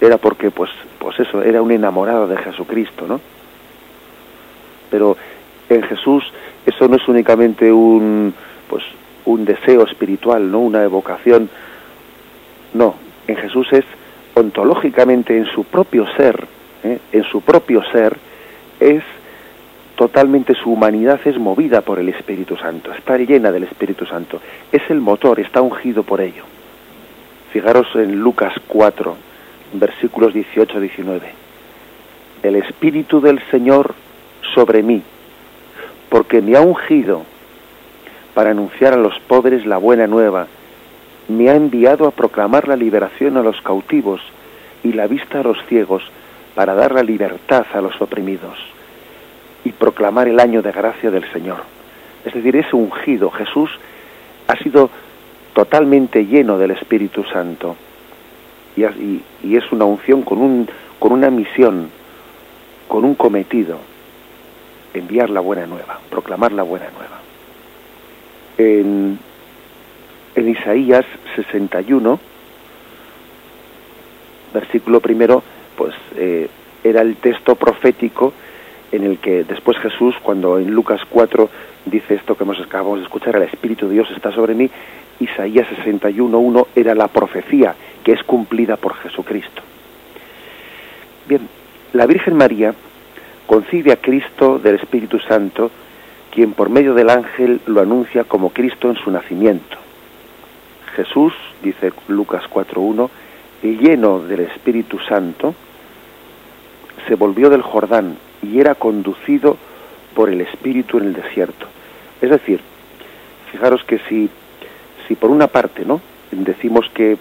era 0.01 0.17
porque, 0.17 0.51
pues, 0.51 0.69
pues 0.99 1.19
eso, 1.19 1.41
era 1.41 1.61
un 1.61 1.71
enamorado 1.71 2.27
de 2.27 2.37
Jesucristo, 2.37 3.05
¿no? 3.07 3.21
Pero 4.89 5.17
en 5.69 5.83
Jesús 5.83 6.23
eso 6.65 6.87
no 6.87 6.95
es 6.97 7.07
únicamente 7.07 7.71
un 7.71 8.33
pues 8.69 8.83
un 9.25 9.45
deseo 9.45 9.83
espiritual, 9.83 10.49
no 10.51 10.59
una 10.59 10.83
evocación. 10.83 11.49
No, 12.73 12.95
en 13.27 13.35
Jesús 13.37 13.67
es 13.71 13.85
ontológicamente 14.33 15.37
en 15.37 15.45
su 15.45 15.63
propio 15.63 16.05
ser, 16.15 16.45
¿eh? 16.83 16.99
en 17.11 17.23
su 17.23 17.41
propio 17.41 17.83
ser 17.91 18.17
es 18.79 19.03
totalmente 19.97 20.53
su 20.53 20.71
humanidad 20.71 21.19
es 21.25 21.39
movida 21.39 21.81
por 21.81 21.97
el 21.97 22.09
Espíritu 22.09 22.55
Santo, 22.55 22.93
está 22.93 23.17
llena 23.17 23.51
del 23.51 23.63
Espíritu 23.63 24.05
Santo, 24.05 24.39
es 24.71 24.83
el 24.89 25.01
motor, 25.01 25.39
está 25.39 25.59
ungido 25.59 26.03
por 26.03 26.21
ello. 26.21 26.43
Fijaros 27.51 27.87
en 27.95 28.19
Lucas 28.19 28.53
4, 28.67 29.17
versículos 29.73 30.35
18-19. 30.35 31.21
El 32.43 32.57
Espíritu 32.57 33.19
del 33.19 33.41
Señor 33.49 33.95
sobre 34.53 34.83
mí, 34.83 35.01
porque 36.09 36.43
me 36.43 36.55
ha 36.55 36.61
ungido 36.61 37.23
para 38.35 38.51
anunciar 38.51 38.93
a 38.93 38.97
los 38.97 39.19
pobres 39.21 39.65
la 39.65 39.77
buena 39.77 40.05
nueva, 40.05 40.45
me 41.27 41.49
ha 41.49 41.55
enviado 41.55 42.07
a 42.07 42.11
proclamar 42.11 42.67
la 42.67 42.75
liberación 42.75 43.35
a 43.35 43.41
los 43.41 43.59
cautivos 43.61 44.21
y 44.83 44.93
la 44.93 45.07
vista 45.07 45.39
a 45.39 45.43
los 45.43 45.57
ciegos, 45.65 46.03
para 46.53 46.75
dar 46.75 46.91
la 46.91 47.01
libertad 47.01 47.65
a 47.73 47.81
los 47.81 47.99
oprimidos 47.99 48.76
y 49.67 49.73
proclamar 49.73 50.29
el 50.29 50.39
año 50.39 50.61
de 50.61 50.71
gracia 50.71 51.11
del 51.11 51.29
Señor. 51.33 51.57
Es 52.23 52.33
decir, 52.33 52.55
ese 52.55 52.73
ungido 52.73 53.29
Jesús 53.31 53.69
ha 54.47 54.55
sido 54.55 54.89
totalmente 55.53 56.25
lleno 56.25 56.57
del 56.57 56.71
Espíritu 56.71 57.25
Santo 57.25 57.75
y, 58.77 58.83
es 58.83 59.71
una 59.71 59.83
unción 59.83 60.21
con, 60.21 60.37
un, 60.37 60.69
con 60.99 61.11
una 61.11 61.29
misión, 61.29 61.89
con 62.87 63.03
un 63.03 63.15
cometido, 63.15 63.79
enviar 64.93 65.29
la 65.29 65.41
buena 65.41 65.65
nueva, 65.65 65.99
proclamar 66.09 66.53
la 66.53 66.63
buena 66.63 66.85
nueva. 66.91 67.19
En, 68.57 69.19
en 70.35 70.49
Isaías 70.49 71.05
61, 71.35 72.19
versículo 74.53 75.01
primero, 75.01 75.43
pues 75.75 75.93
eh, 76.15 76.47
era 76.85 77.01
el 77.01 77.17
texto 77.17 77.55
profético 77.55 78.31
en 78.91 79.03
el 79.03 79.17
que 79.19 79.43
después 79.43 79.77
Jesús, 79.77 80.15
cuando 80.21 80.59
en 80.59 80.71
Lucas 80.71 81.01
4 81.09 81.49
dice 81.85 82.15
esto 82.15 82.35
que 82.35 82.43
hemos 82.43 82.59
acabamos 82.59 82.99
de 82.99 83.05
escuchar, 83.05 83.35
el 83.35 83.43
Espíritu 83.43 83.87
de 83.87 83.95
Dios 83.95 84.09
está 84.15 84.31
sobre 84.31 84.53
mí, 84.53 84.69
Isaías 85.19 85.67
61.1 85.85 86.67
era 86.75 86.95
la 86.95 87.07
profecía 87.07 87.75
que 88.03 88.13
es 88.13 88.23
cumplida 88.23 88.77
por 88.77 88.95
Jesucristo. 88.95 89.61
Bien, 91.27 91.47
la 91.93 92.05
Virgen 92.05 92.35
María 92.35 92.73
concibe 93.45 93.91
a 93.91 93.97
Cristo 93.97 94.59
del 94.59 94.75
Espíritu 94.75 95.19
Santo, 95.19 95.71
quien 96.31 96.53
por 96.53 96.69
medio 96.69 96.93
del 96.93 97.09
ángel 97.09 97.61
lo 97.65 97.81
anuncia 97.81 98.23
como 98.23 98.51
Cristo 98.51 98.89
en 98.89 98.95
su 98.95 99.11
nacimiento. 99.11 99.77
Jesús, 100.95 101.33
dice 101.61 101.91
Lucas 102.07 102.43
4.1, 102.49 103.09
lleno 103.63 104.19
del 104.19 104.41
Espíritu 104.41 104.99
Santo, 104.99 105.55
se 107.07 107.15
volvió 107.15 107.49
del 107.49 107.61
Jordán 107.61 108.17
y 108.51 108.59
era 108.59 108.75
conducido 108.75 109.57
por 110.15 110.29
el 110.29 110.41
Espíritu 110.41 110.97
en 110.97 111.05
el 111.05 111.13
desierto. 111.13 111.67
Es 112.21 112.29
decir, 112.29 112.59
fijaros 113.51 113.83
que 113.83 113.99
si, 114.09 114.29
si 115.07 115.15
por 115.15 115.29
una 115.29 115.47
parte, 115.47 115.85
¿no? 115.85 116.01
Decimos 116.31 116.89
que 116.93 117.17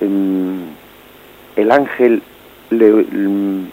em, 0.00 0.60
el 1.56 1.70
ángel 1.70 2.22
le, 2.70 2.88
em, 2.88 3.66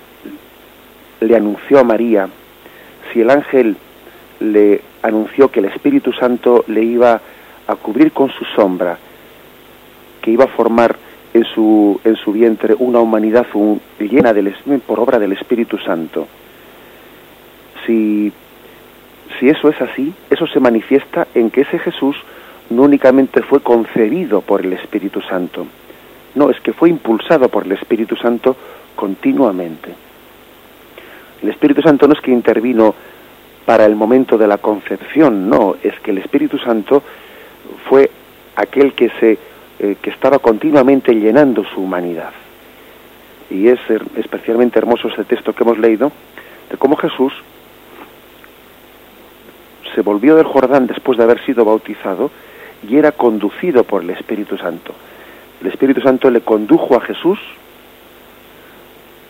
le 1.22 1.36
anunció 1.36 1.80
a 1.80 1.84
María, 1.84 2.30
si 3.12 3.22
el 3.22 3.30
ángel 3.30 3.78
le 4.40 4.82
anunció 5.02 5.50
que 5.50 5.60
el 5.60 5.66
Espíritu 5.66 6.14
Santo 6.14 6.64
le 6.68 6.84
iba 6.84 7.22
a 7.68 7.76
cubrir 7.76 8.12
con 8.12 8.30
su 8.32 8.46
sombra, 8.56 8.98
que 10.22 10.32
iba 10.32 10.46
a 10.46 10.48
formar 10.48 10.96
en 11.34 11.44
su, 11.46 12.00
en 12.04 12.16
su 12.16 12.32
vientre 12.32 12.76
una 12.78 13.00
humanidad 13.00 13.46
llena 14.00 14.34
del, 14.34 14.54
por 14.86 15.00
obra 15.00 15.20
del 15.20 15.34
Espíritu 15.34 15.78
Santo. 15.78 16.28
Si, 17.90 18.32
si 19.40 19.50
eso 19.50 19.68
es 19.68 19.82
así, 19.82 20.14
eso 20.30 20.46
se 20.46 20.60
manifiesta 20.60 21.28
en 21.34 21.50
que 21.50 21.62
ese 21.62 21.80
Jesús 21.80 22.16
no 22.70 22.84
únicamente 22.84 23.42
fue 23.42 23.62
concebido 23.62 24.42
por 24.42 24.64
el 24.64 24.74
Espíritu 24.74 25.22
Santo, 25.22 25.66
no, 26.36 26.52
es 26.52 26.60
que 26.62 26.72
fue 26.72 26.90
impulsado 26.90 27.50
por 27.50 27.66
el 27.66 27.72
Espíritu 27.72 28.16
Santo 28.16 28.56
continuamente. 28.96 29.90
El 31.42 31.50
Espíritu 31.50 31.82
Santo 31.82 32.08
no 32.08 32.14
es 32.14 32.22
que 32.22 32.30
intervino 32.30 32.94
para 33.66 33.88
el 33.88 33.96
momento 33.96 34.38
de 34.38 34.46
la 34.46 34.60
concepción, 34.60 35.50
no, 35.50 35.78
es 35.82 36.00
que 36.02 36.12
el 36.12 36.20
Espíritu 36.20 36.60
Santo 36.60 37.02
fue 37.90 38.12
aquel 38.56 38.94
que 38.94 39.10
se 39.20 39.40
eh, 39.80 39.96
que 40.00 40.12
estaba 40.12 40.38
continuamente 40.38 41.12
llenando 41.16 41.64
su 41.64 41.82
humanidad. 41.82 42.34
Y 43.50 43.70
es 43.70 43.80
especialmente 44.16 44.78
hermoso 44.78 45.08
ese 45.08 45.24
texto 45.24 45.54
que 45.54 45.64
hemos 45.64 45.80
leído 45.80 46.12
de 46.70 46.78
cómo 46.78 46.96
Jesús 46.96 47.34
se 50.00 50.04
volvió 50.04 50.38
del 50.38 50.46
Jordán 50.46 50.88
después 50.88 51.18
de 51.18 51.26
haber 51.26 51.46
sido 51.46 51.66
bautizado 51.66 52.32
y 52.88 52.96
era 52.96 53.12
conducido 53.12 53.84
por 53.84 54.02
el 54.02 54.12
Espíritu 54.12 54.58
Santo. 54.58 54.96
El 55.60 55.68
Espíritu 55.68 56.00
Santo 56.00 56.32
le 56.32 56.40
condujo 56.40 56.96
a 56.96 57.02
Jesús 57.02 57.38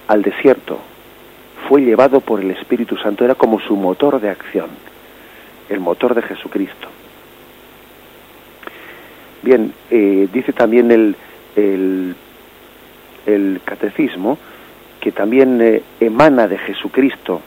al 0.08 0.22
desierto. 0.22 0.78
Fue 1.68 1.82
llevado 1.82 2.20
por 2.20 2.40
el 2.40 2.52
Espíritu 2.52 2.98
Santo, 2.98 3.26
era 3.26 3.34
como 3.34 3.60
su 3.60 3.76
motor 3.76 4.22
de 4.22 4.30
acción, 4.30 4.68
el 5.70 5.80
motor 5.80 6.14
de 6.14 6.22
Jesucristo. 6.22 6.88
Bien, 9.42 9.74
eh, 9.90 10.30
dice 10.32 10.54
también 10.54 10.92
el, 10.92 11.16
el, 13.26 13.62
catecismo 13.66 14.38
que 15.02 15.12
también 15.12 15.60
eh, 15.64 15.82
emana 16.00 16.48
de 16.48 16.60
Jesucristo 16.60 17.42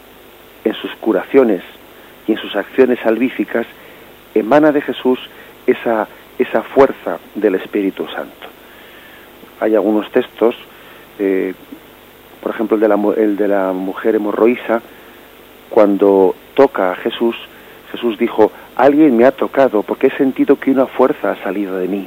en 0.64 0.74
sus 0.74 0.90
curaciones 0.96 1.62
y 2.26 2.32
en 2.32 2.38
sus 2.38 2.54
acciones 2.56 2.98
salvíficas, 3.00 3.66
emana 4.34 4.72
de 4.72 4.80
Jesús 4.80 5.18
esa, 5.66 6.08
esa 6.38 6.62
fuerza 6.62 7.18
del 7.34 7.56
Espíritu 7.56 8.06
Santo. 8.08 8.48
Hay 9.60 9.74
algunos 9.74 10.10
textos, 10.10 10.56
eh, 11.18 11.54
por 12.40 12.52
ejemplo 12.52 12.76
el 12.76 12.80
de, 12.80 12.88
la, 12.88 12.98
el 13.16 13.36
de 13.36 13.48
la 13.48 13.72
mujer 13.72 14.14
hemorroísa, 14.14 14.82
cuando 15.70 16.34
toca 16.54 16.92
a 16.92 16.96
Jesús, 16.96 17.36
Jesús 17.92 18.18
dijo, 18.18 18.50
alguien 18.76 19.16
me 19.16 19.24
ha 19.24 19.32
tocado 19.32 19.82
porque 19.82 20.08
he 20.08 20.16
sentido 20.16 20.56
que 20.58 20.70
una 20.70 20.86
fuerza 20.86 21.32
ha 21.32 21.42
salido 21.42 21.76
de 21.76 21.88
mí. 21.88 22.06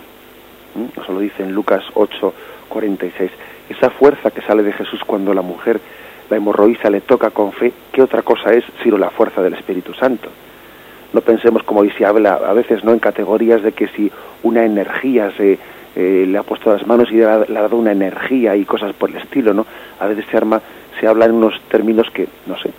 ¿Mm? 0.75 0.99
Eso 0.99 1.13
lo 1.13 1.19
dice 1.19 1.43
en 1.43 1.53
Lucas 1.53 1.83
8, 1.93 2.33
46. 2.69 3.31
Esa 3.69 3.89
fuerza 3.89 4.31
que 4.31 4.41
sale 4.41 4.63
de 4.63 4.73
Jesús 4.73 5.01
cuando 5.05 5.33
la 5.33 5.41
mujer, 5.41 5.79
la 6.29 6.37
hemorroísa, 6.37 6.89
le 6.89 7.01
toca 7.01 7.29
con 7.31 7.51
fe, 7.51 7.71
¿qué 7.91 8.01
otra 8.01 8.21
cosa 8.21 8.53
es 8.53 8.63
sino 8.83 8.97
la 8.97 9.09
fuerza 9.09 9.41
del 9.41 9.53
Espíritu 9.53 9.93
Santo? 9.93 10.29
No 11.13 11.21
pensemos, 11.21 11.63
como 11.63 11.83
dice 11.83 12.05
habla 12.05 12.35
a 12.35 12.53
veces, 12.53 12.83
no 12.83 12.91
en 12.91 12.99
categorías 12.99 13.63
de 13.63 13.71
que 13.71 13.87
si 13.87 14.11
una 14.43 14.65
energía 14.65 15.31
se 15.37 15.57
eh, 15.95 16.25
le 16.27 16.37
ha 16.37 16.43
puesto 16.43 16.73
las 16.73 16.85
manos 16.85 17.09
y 17.09 17.15
le 17.15 17.25
ha, 17.25 17.39
le 17.39 17.53
dado 17.53 17.77
una 17.77 17.93
energía 17.93 18.55
y 18.55 18.65
cosas 18.65 18.93
por 18.93 19.09
el 19.09 19.17
estilo, 19.17 19.53
¿no? 19.53 19.65
A 19.99 20.07
veces 20.07 20.25
se 20.29 20.35
arma, 20.35 20.61
se 20.99 21.07
habla 21.07 21.25
en 21.25 21.31
unos 21.31 21.59
términos 21.69 22.09
que, 22.11 22.27
no 22.47 22.57
sé, 22.57 22.69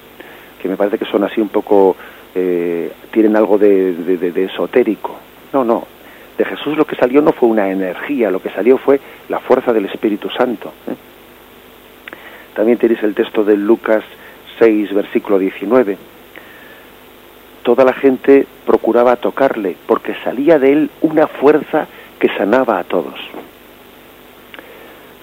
que 0.61 0.69
me 0.69 0.77
parece 0.77 0.99
que 0.99 1.07
son 1.07 1.25
así 1.25 1.41
un 1.41 1.49
poco 1.49 1.97
eh, 2.35 2.93
tienen 3.11 3.35
algo 3.35 3.57
de, 3.57 3.95
esotérico. 4.45 5.17
No, 5.55 5.65
no. 5.65 5.87
De 6.37 6.45
Jesús 6.45 6.77
lo 6.77 6.85
que 6.85 6.95
salió 6.97 7.23
no 7.23 7.33
fue 7.33 7.49
una 7.49 7.71
energía, 7.71 8.31
lo 8.31 8.43
que 8.43 8.51
salió 8.51 8.77
fue 8.77 9.01
la 9.31 9.39
fuerza 9.39 9.73
del 9.73 9.87
Espíritu 9.87 10.29
Santo. 10.29 10.71
¿eh? 10.87 10.95
También 12.57 12.79
tenéis 12.79 13.03
el 13.03 13.15
texto 13.15 13.45
de 13.45 13.55
Lucas 13.55 14.03
6, 14.59 14.95
versículo 14.95 15.39
19. 15.39 15.99
Toda 17.63 17.85
la 17.85 17.93
gente 17.93 18.47
procuraba 18.65 19.17
tocarle 19.17 19.77
porque 19.87 20.15
salía 20.25 20.59
de 20.59 20.73
él 20.73 20.91
una 21.03 21.27
fuerza 21.27 21.87
que 22.19 22.29
sanaba 22.29 22.79
a 22.79 22.85
todos. 22.85 23.21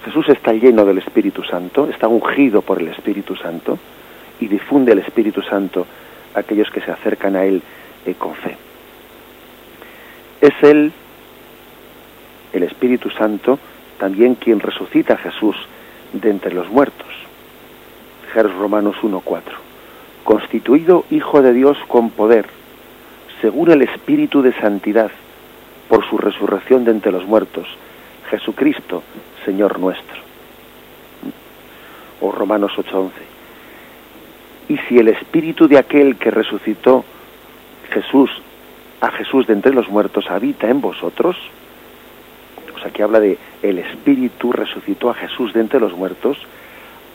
Jesús 0.05 0.29
está 0.29 0.53
lleno 0.53 0.85
del 0.85 0.99
Espíritu 0.99 1.43
Santo, 1.43 1.89
está 1.89 2.07
ungido 2.07 2.61
por 2.61 2.79
el 2.79 2.89
Espíritu 2.89 3.35
Santo 3.35 3.79
y 4.39 4.47
difunde 4.47 4.91
el 4.91 4.99
Espíritu 4.99 5.41
Santo 5.41 5.87
aquellos 6.35 6.69
que 6.69 6.81
se 6.81 6.91
acercan 6.91 7.35
a 7.35 7.45
Él 7.45 7.63
eh, 8.05 8.13
con 8.13 8.35
fe. 8.35 8.55
Es 10.39 10.53
Él, 10.61 10.91
el 12.51 12.63
Espíritu 12.63 13.09
Santo, 13.09 13.57
también 13.97 14.35
quien 14.35 14.59
resucita 14.59 15.15
a 15.15 15.17
Jesús 15.17 15.55
de 16.11 16.29
entre 16.29 16.53
los 16.53 16.69
muertos. 16.69 17.22
Romanos 18.33 18.95
1.4. 19.03 19.41
Constituido 20.23 21.05
Hijo 21.11 21.41
de 21.41 21.53
Dios 21.53 21.77
con 21.87 22.09
poder, 22.09 22.47
según 23.41 23.71
el 23.71 23.81
Espíritu 23.81 24.41
de 24.41 24.53
Santidad, 24.53 25.11
por 25.87 26.07
su 26.09 26.17
resurrección 26.17 26.85
de 26.85 26.91
entre 26.91 27.11
los 27.11 27.25
muertos, 27.25 27.67
Jesucristo, 28.29 29.03
Señor 29.45 29.79
nuestro. 29.79 30.21
O 32.21 32.31
Romanos 32.31 32.71
8.11 32.77 33.33
y 34.67 34.77
si 34.87 34.97
el 34.97 35.09
espíritu 35.09 35.67
de 35.67 35.77
aquel 35.77 36.15
que 36.17 36.31
resucitó 36.31 37.03
Jesús 37.91 38.29
a 39.01 39.11
Jesús 39.11 39.47
de 39.47 39.53
entre 39.53 39.73
los 39.73 39.89
muertos 39.89 40.29
habita 40.29 40.69
en 40.69 40.79
vosotros, 40.79 41.35
o 42.73 42.79
sea 42.79 42.91
que 42.91 43.03
habla 43.03 43.19
de 43.19 43.37
el 43.61 43.79
espíritu 43.79 44.51
resucitó 44.51 45.09
a 45.09 45.13
Jesús 45.13 45.53
de 45.53 45.59
entre 45.59 45.79
los 45.79 45.93
muertos, 45.93 46.37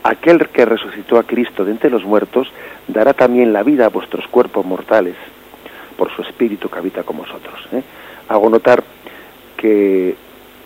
aquel 0.03 0.47
que 0.49 0.65
resucitó 0.65 1.17
a 1.17 1.23
Cristo 1.23 1.65
de 1.65 1.71
entre 1.71 1.89
los 1.89 2.03
muertos 2.03 2.47
dará 2.87 3.13
también 3.13 3.53
la 3.53 3.63
vida 3.63 3.85
a 3.85 3.89
vuestros 3.89 4.27
cuerpos 4.27 4.65
mortales 4.65 5.15
por 5.97 6.11
su 6.15 6.21
espíritu 6.21 6.69
que 6.69 6.79
habita 6.79 7.03
con 7.03 7.17
vosotros. 7.17 7.59
¿eh? 7.73 7.83
Hago 8.29 8.49
notar 8.49 8.83
que 9.57 10.15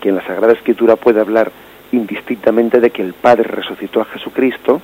que 0.04 0.10
en 0.10 0.16
la 0.16 0.26
Sagrada 0.26 0.52
Escritura 0.52 0.96
puede 0.96 1.18
hablar 1.18 1.50
indistintamente 1.92 2.78
de 2.78 2.90
que 2.90 3.00
el 3.00 3.14
Padre 3.14 3.44
resucitó 3.44 4.02
a 4.02 4.04
Jesucristo, 4.04 4.82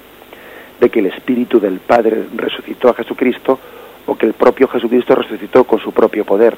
de 0.81 0.89
que 0.89 1.01
el 1.01 1.07
Espíritu 1.09 1.61
del 1.61 1.79
Padre 1.79 2.25
resucitó 2.35 2.89
a 2.89 2.95
Jesucristo, 2.95 3.61
o 4.07 4.17
que 4.17 4.25
el 4.25 4.33
propio 4.33 4.67
Jesucristo 4.69 5.15
resucitó 5.15 5.65
con 5.65 5.79
su 5.79 5.93
propio 5.93 6.25
poder. 6.25 6.57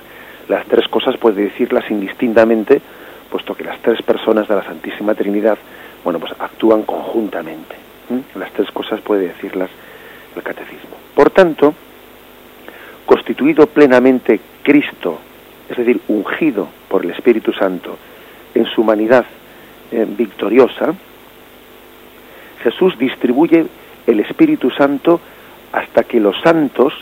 Las 0.48 0.64
tres 0.66 0.86
cosas 0.86 1.16
puede 1.16 1.42
decirlas 1.42 1.90
indistintamente, 1.90 2.80
puesto 3.32 3.56
que 3.56 3.64
las 3.64 3.80
tres 3.82 4.00
personas 4.02 4.46
de 4.46 4.54
la 4.54 4.62
Santísima 4.62 5.16
Trinidad, 5.16 5.58
bueno, 6.04 6.18
pues 6.18 6.32
actúan 6.38 6.82
conjuntamente. 6.82 7.76
Las 8.34 8.52
tres 8.52 8.70
cosas 8.70 9.00
puede 9.00 9.28
decirlas 9.28 9.70
el 10.36 10.42
catecismo. 10.42 10.96
Por 11.14 11.30
tanto, 11.30 11.74
constituido 13.06 13.66
plenamente 13.66 14.40
Cristo, 14.62 15.18
es 15.68 15.76
decir, 15.76 16.00
ungido 16.08 16.68
por 16.88 17.04
el 17.04 17.12
Espíritu 17.12 17.52
Santo 17.52 17.96
en 18.54 18.66
su 18.66 18.82
humanidad 18.82 19.24
eh, 19.90 20.06
victoriosa, 20.08 20.94
Jesús 22.62 22.98
distribuye 22.98 23.66
el 24.06 24.20
Espíritu 24.20 24.70
Santo 24.70 25.20
hasta 25.72 26.04
que 26.04 26.20
los 26.20 26.38
santos, 26.42 26.92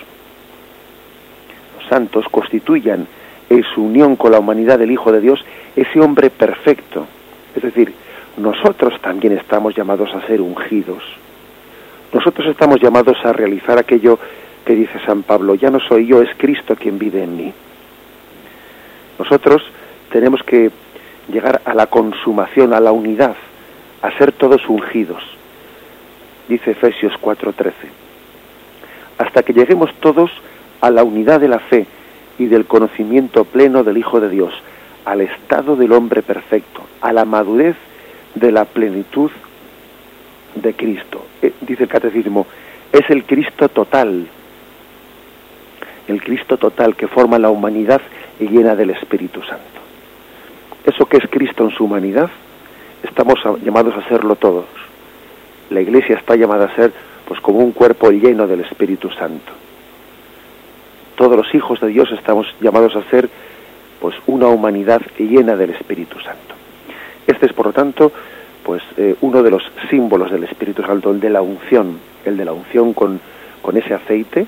los 1.78 1.88
santos 1.88 2.26
constituyan 2.30 3.06
en 3.48 3.64
su 3.74 3.82
unión 3.82 4.16
con 4.16 4.32
la 4.32 4.38
humanidad 4.38 4.78
del 4.78 4.92
Hijo 4.92 5.10
de 5.12 5.20
Dios 5.20 5.44
ese 5.74 6.00
hombre 6.00 6.30
perfecto. 6.30 7.06
Es 7.54 7.62
decir, 7.62 7.92
nosotros 8.40 9.00
también 9.00 9.36
estamos 9.36 9.74
llamados 9.74 10.14
a 10.14 10.26
ser 10.26 10.40
ungidos. 10.40 11.02
Nosotros 12.12 12.48
estamos 12.48 12.80
llamados 12.80 13.16
a 13.24 13.32
realizar 13.32 13.78
aquello 13.78 14.18
que 14.64 14.74
dice 14.74 14.98
San 15.06 15.22
Pablo, 15.22 15.54
ya 15.54 15.70
no 15.70 15.78
soy 15.80 16.06
yo, 16.06 16.22
es 16.22 16.30
Cristo 16.36 16.74
quien 16.76 16.98
vive 16.98 17.22
en 17.22 17.36
mí. 17.36 17.52
Nosotros 19.18 19.62
tenemos 20.10 20.42
que 20.42 20.70
llegar 21.30 21.60
a 21.64 21.74
la 21.74 21.86
consumación, 21.86 22.72
a 22.72 22.80
la 22.80 22.92
unidad, 22.92 23.36
a 24.02 24.10
ser 24.18 24.32
todos 24.32 24.66
ungidos. 24.68 25.22
Dice 26.48 26.72
Efesios 26.72 27.12
4:13. 27.20 27.72
Hasta 29.18 29.42
que 29.42 29.52
lleguemos 29.52 29.92
todos 30.00 30.30
a 30.80 30.90
la 30.90 31.04
unidad 31.04 31.40
de 31.40 31.48
la 31.48 31.58
fe 31.58 31.86
y 32.38 32.46
del 32.46 32.64
conocimiento 32.64 33.44
pleno 33.44 33.84
del 33.84 33.98
Hijo 33.98 34.18
de 34.20 34.30
Dios, 34.30 34.54
al 35.04 35.20
estado 35.20 35.76
del 35.76 35.92
hombre 35.92 36.22
perfecto, 36.22 36.82
a 37.02 37.12
la 37.12 37.24
madurez 37.24 37.76
de 38.34 38.52
la 38.52 38.64
plenitud 38.64 39.30
de 40.54 40.74
Cristo. 40.74 41.26
Eh, 41.42 41.52
dice 41.60 41.84
el 41.84 41.88
catecismo, 41.88 42.46
es 42.92 43.08
el 43.10 43.24
Cristo 43.24 43.68
total, 43.68 44.26
el 46.08 46.22
Cristo 46.22 46.56
total 46.56 46.96
que 46.96 47.08
forma 47.08 47.38
la 47.38 47.50
humanidad 47.50 48.00
y 48.38 48.48
llena 48.48 48.74
del 48.74 48.90
Espíritu 48.90 49.42
Santo. 49.42 49.64
Eso 50.84 51.06
que 51.06 51.18
es 51.18 51.24
Cristo 51.30 51.64
en 51.64 51.70
su 51.70 51.84
humanidad, 51.84 52.30
estamos 53.02 53.38
llamados 53.62 53.94
a 53.94 54.08
serlo 54.08 54.36
todos. 54.36 54.66
La 55.68 55.80
Iglesia 55.80 56.16
está 56.16 56.36
llamada 56.36 56.66
a 56.66 56.74
ser 56.74 56.92
pues 57.26 57.40
como 57.40 57.60
un 57.60 57.72
cuerpo 57.72 58.10
lleno 58.10 58.46
del 58.46 58.62
Espíritu 58.62 59.10
Santo. 59.10 59.52
Todos 61.14 61.36
los 61.36 61.54
hijos 61.54 61.80
de 61.80 61.88
Dios 61.88 62.10
estamos 62.12 62.46
llamados 62.60 62.96
a 62.96 63.08
ser 63.10 63.28
pues 64.00 64.16
una 64.26 64.48
humanidad 64.48 65.02
llena 65.18 65.54
del 65.54 65.70
Espíritu 65.70 66.18
Santo. 66.18 66.59
Este 67.26 67.46
es 67.46 67.52
por 67.52 67.66
lo 67.66 67.72
tanto 67.72 68.12
pues 68.62 68.82
eh, 68.96 69.16
uno 69.20 69.42
de 69.42 69.50
los 69.50 69.62
símbolos 69.88 70.30
del 70.30 70.44
Espíritu 70.44 70.82
Santo, 70.82 71.10
el 71.10 71.20
de 71.20 71.30
la 71.30 71.42
unción, 71.42 71.98
el 72.24 72.36
de 72.36 72.44
la 72.44 72.52
unción 72.52 72.92
con, 72.92 73.20
con 73.62 73.76
ese 73.76 73.94
aceite, 73.94 74.46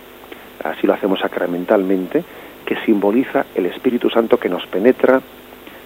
así 0.62 0.86
lo 0.86 0.94
hacemos 0.94 1.20
sacramentalmente, 1.20 2.22
que 2.64 2.76
simboliza 2.84 3.46
el 3.54 3.66
Espíritu 3.66 4.10
Santo 4.10 4.38
que 4.38 4.48
nos 4.48 4.66
penetra, 4.66 5.20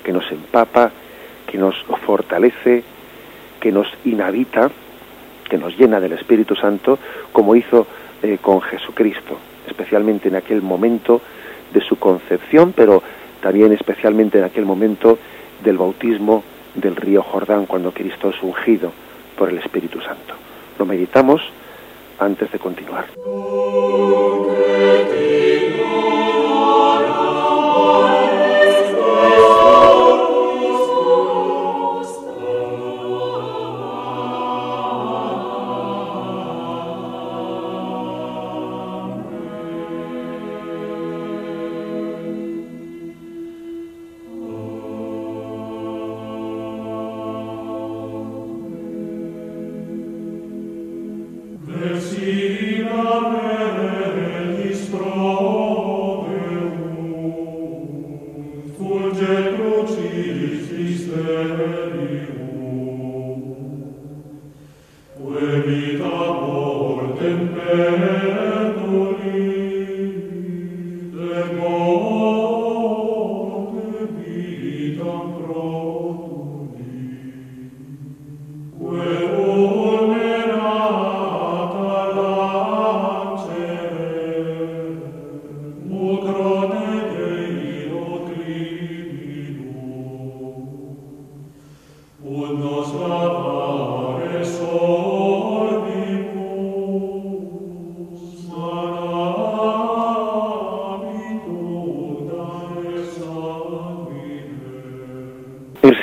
que 0.05 0.13
nos 0.13 0.31
empapa, 0.31 0.91
que 1.47 1.59
nos 1.59 1.75
fortalece, 2.05 2.83
que 3.61 3.73
nos 3.73 3.87
inhabita, 4.05 4.71
que 5.49 5.59
nos 5.59 5.77
llena 5.79 6.01
del 6.01 6.13
Espíritu 6.13 6.55
Santo, 6.57 6.99
como 7.33 7.55
hizo 7.55 7.87
eh, 8.23 8.39
con 8.41 8.61
Jesucristo, 8.61 9.39
especialmente 9.67 10.29
en 10.29 10.37
aquel 10.37 10.63
momento 10.63 11.21
de 11.73 11.81
su 11.81 11.97
concepción, 11.97 12.73
pero 12.75 13.03
también 13.41 13.73
especialmente 13.73 14.39
en 14.39 14.45
aquel 14.45 14.65
momento 14.65 15.19
del 15.63 15.79
bautismo 15.79 16.43
del 16.77 16.97
río 16.97 17.23
Jordán, 17.23 17.67
cuando 17.67 17.93
Cristo 17.93 18.31
es 18.31 18.43
ungido 18.43 18.93
por 19.37 19.49
el 19.51 19.59
Espíritu 19.59 20.01
Santo. 20.01 20.35
Lo 20.79 20.87
meditamos 20.87 21.43
antes 22.19 22.51
de 22.53 22.59
continuar. 22.59 23.07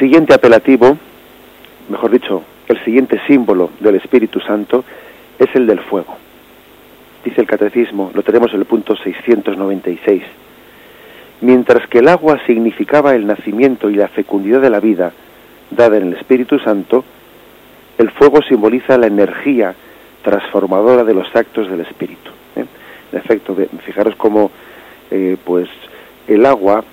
Siguiente 0.03 0.33
apelativo, 0.33 0.97
mejor 1.87 2.11
dicho, 2.11 2.43
el 2.67 2.83
siguiente 2.83 3.21
símbolo 3.25 3.69
del 3.79 3.95
Espíritu 3.95 4.41
Santo 4.41 4.83
es 5.39 5.47
el 5.55 5.65
del 5.65 5.79
fuego. 5.79 6.17
Dice 7.23 7.39
el 7.39 7.47
Catecismo, 7.47 8.11
lo 8.13 8.21
tenemos 8.21 8.53
en 8.53 8.59
el 8.59 8.65
punto 8.65 8.97
696. 8.97 10.23
Mientras 11.39 11.87
que 11.87 11.99
el 11.99 12.09
agua 12.09 12.37
significaba 12.45 13.15
el 13.15 13.25
nacimiento 13.25 13.89
y 13.89 13.95
la 13.95 14.09
fecundidad 14.09 14.59
de 14.59 14.69
la 14.69 14.81
vida 14.81 15.13
dada 15.71 15.95
en 15.95 16.07
el 16.07 16.13
Espíritu 16.15 16.59
Santo, 16.59 17.05
el 17.97 18.11
fuego 18.11 18.41
simboliza 18.41 18.97
la 18.97 19.07
energía 19.07 19.73
transformadora 20.21 21.05
de 21.05 21.13
los 21.13 21.33
actos 21.33 21.69
del 21.69 21.79
Espíritu. 21.79 22.29
¿eh? 22.57 22.65
En 23.13 23.19
efecto, 23.19 23.55
fijaros 23.85 24.17
cómo 24.17 24.51
eh, 25.09 25.37
pues 25.45 25.69
el 26.27 26.45
agua 26.45 26.83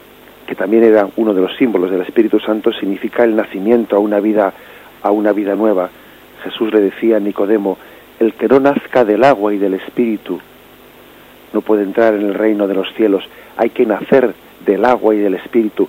que 0.51 0.57
también 0.57 0.83
era 0.83 1.09
uno 1.15 1.33
de 1.33 1.41
los 1.41 1.57
símbolos 1.57 1.93
del 1.93 2.01
Espíritu 2.01 2.41
Santo, 2.41 2.73
significa 2.73 3.23
el 3.23 3.37
nacimiento 3.37 3.95
a 3.95 4.01
una 4.01 4.19
vida, 4.19 4.53
a 5.01 5.13
una 5.13 5.33
vida 5.33 5.55
nueva. 5.55 5.91
Jesús 6.43 6.73
le 6.73 6.81
decía 6.81 7.19
a 7.19 7.21
Nicodemo, 7.21 7.79
el 8.19 8.35
que 8.35 8.49
no 8.49 8.59
nazca 8.59 9.05
del 9.05 9.23
agua 9.23 9.55
y 9.55 9.59
del 9.59 9.75
Espíritu 9.75 10.41
no 11.53 11.61
puede 11.61 11.85
entrar 11.85 12.15
en 12.15 12.23
el 12.23 12.35
reino 12.35 12.67
de 12.67 12.75
los 12.75 12.93
cielos. 12.95 13.23
Hay 13.57 13.71
que 13.71 13.87
nacer 13.87 14.35
del 14.67 14.85
agua 14.85 15.15
y 15.15 15.19
del 15.19 15.35
Espíritu. 15.35 15.89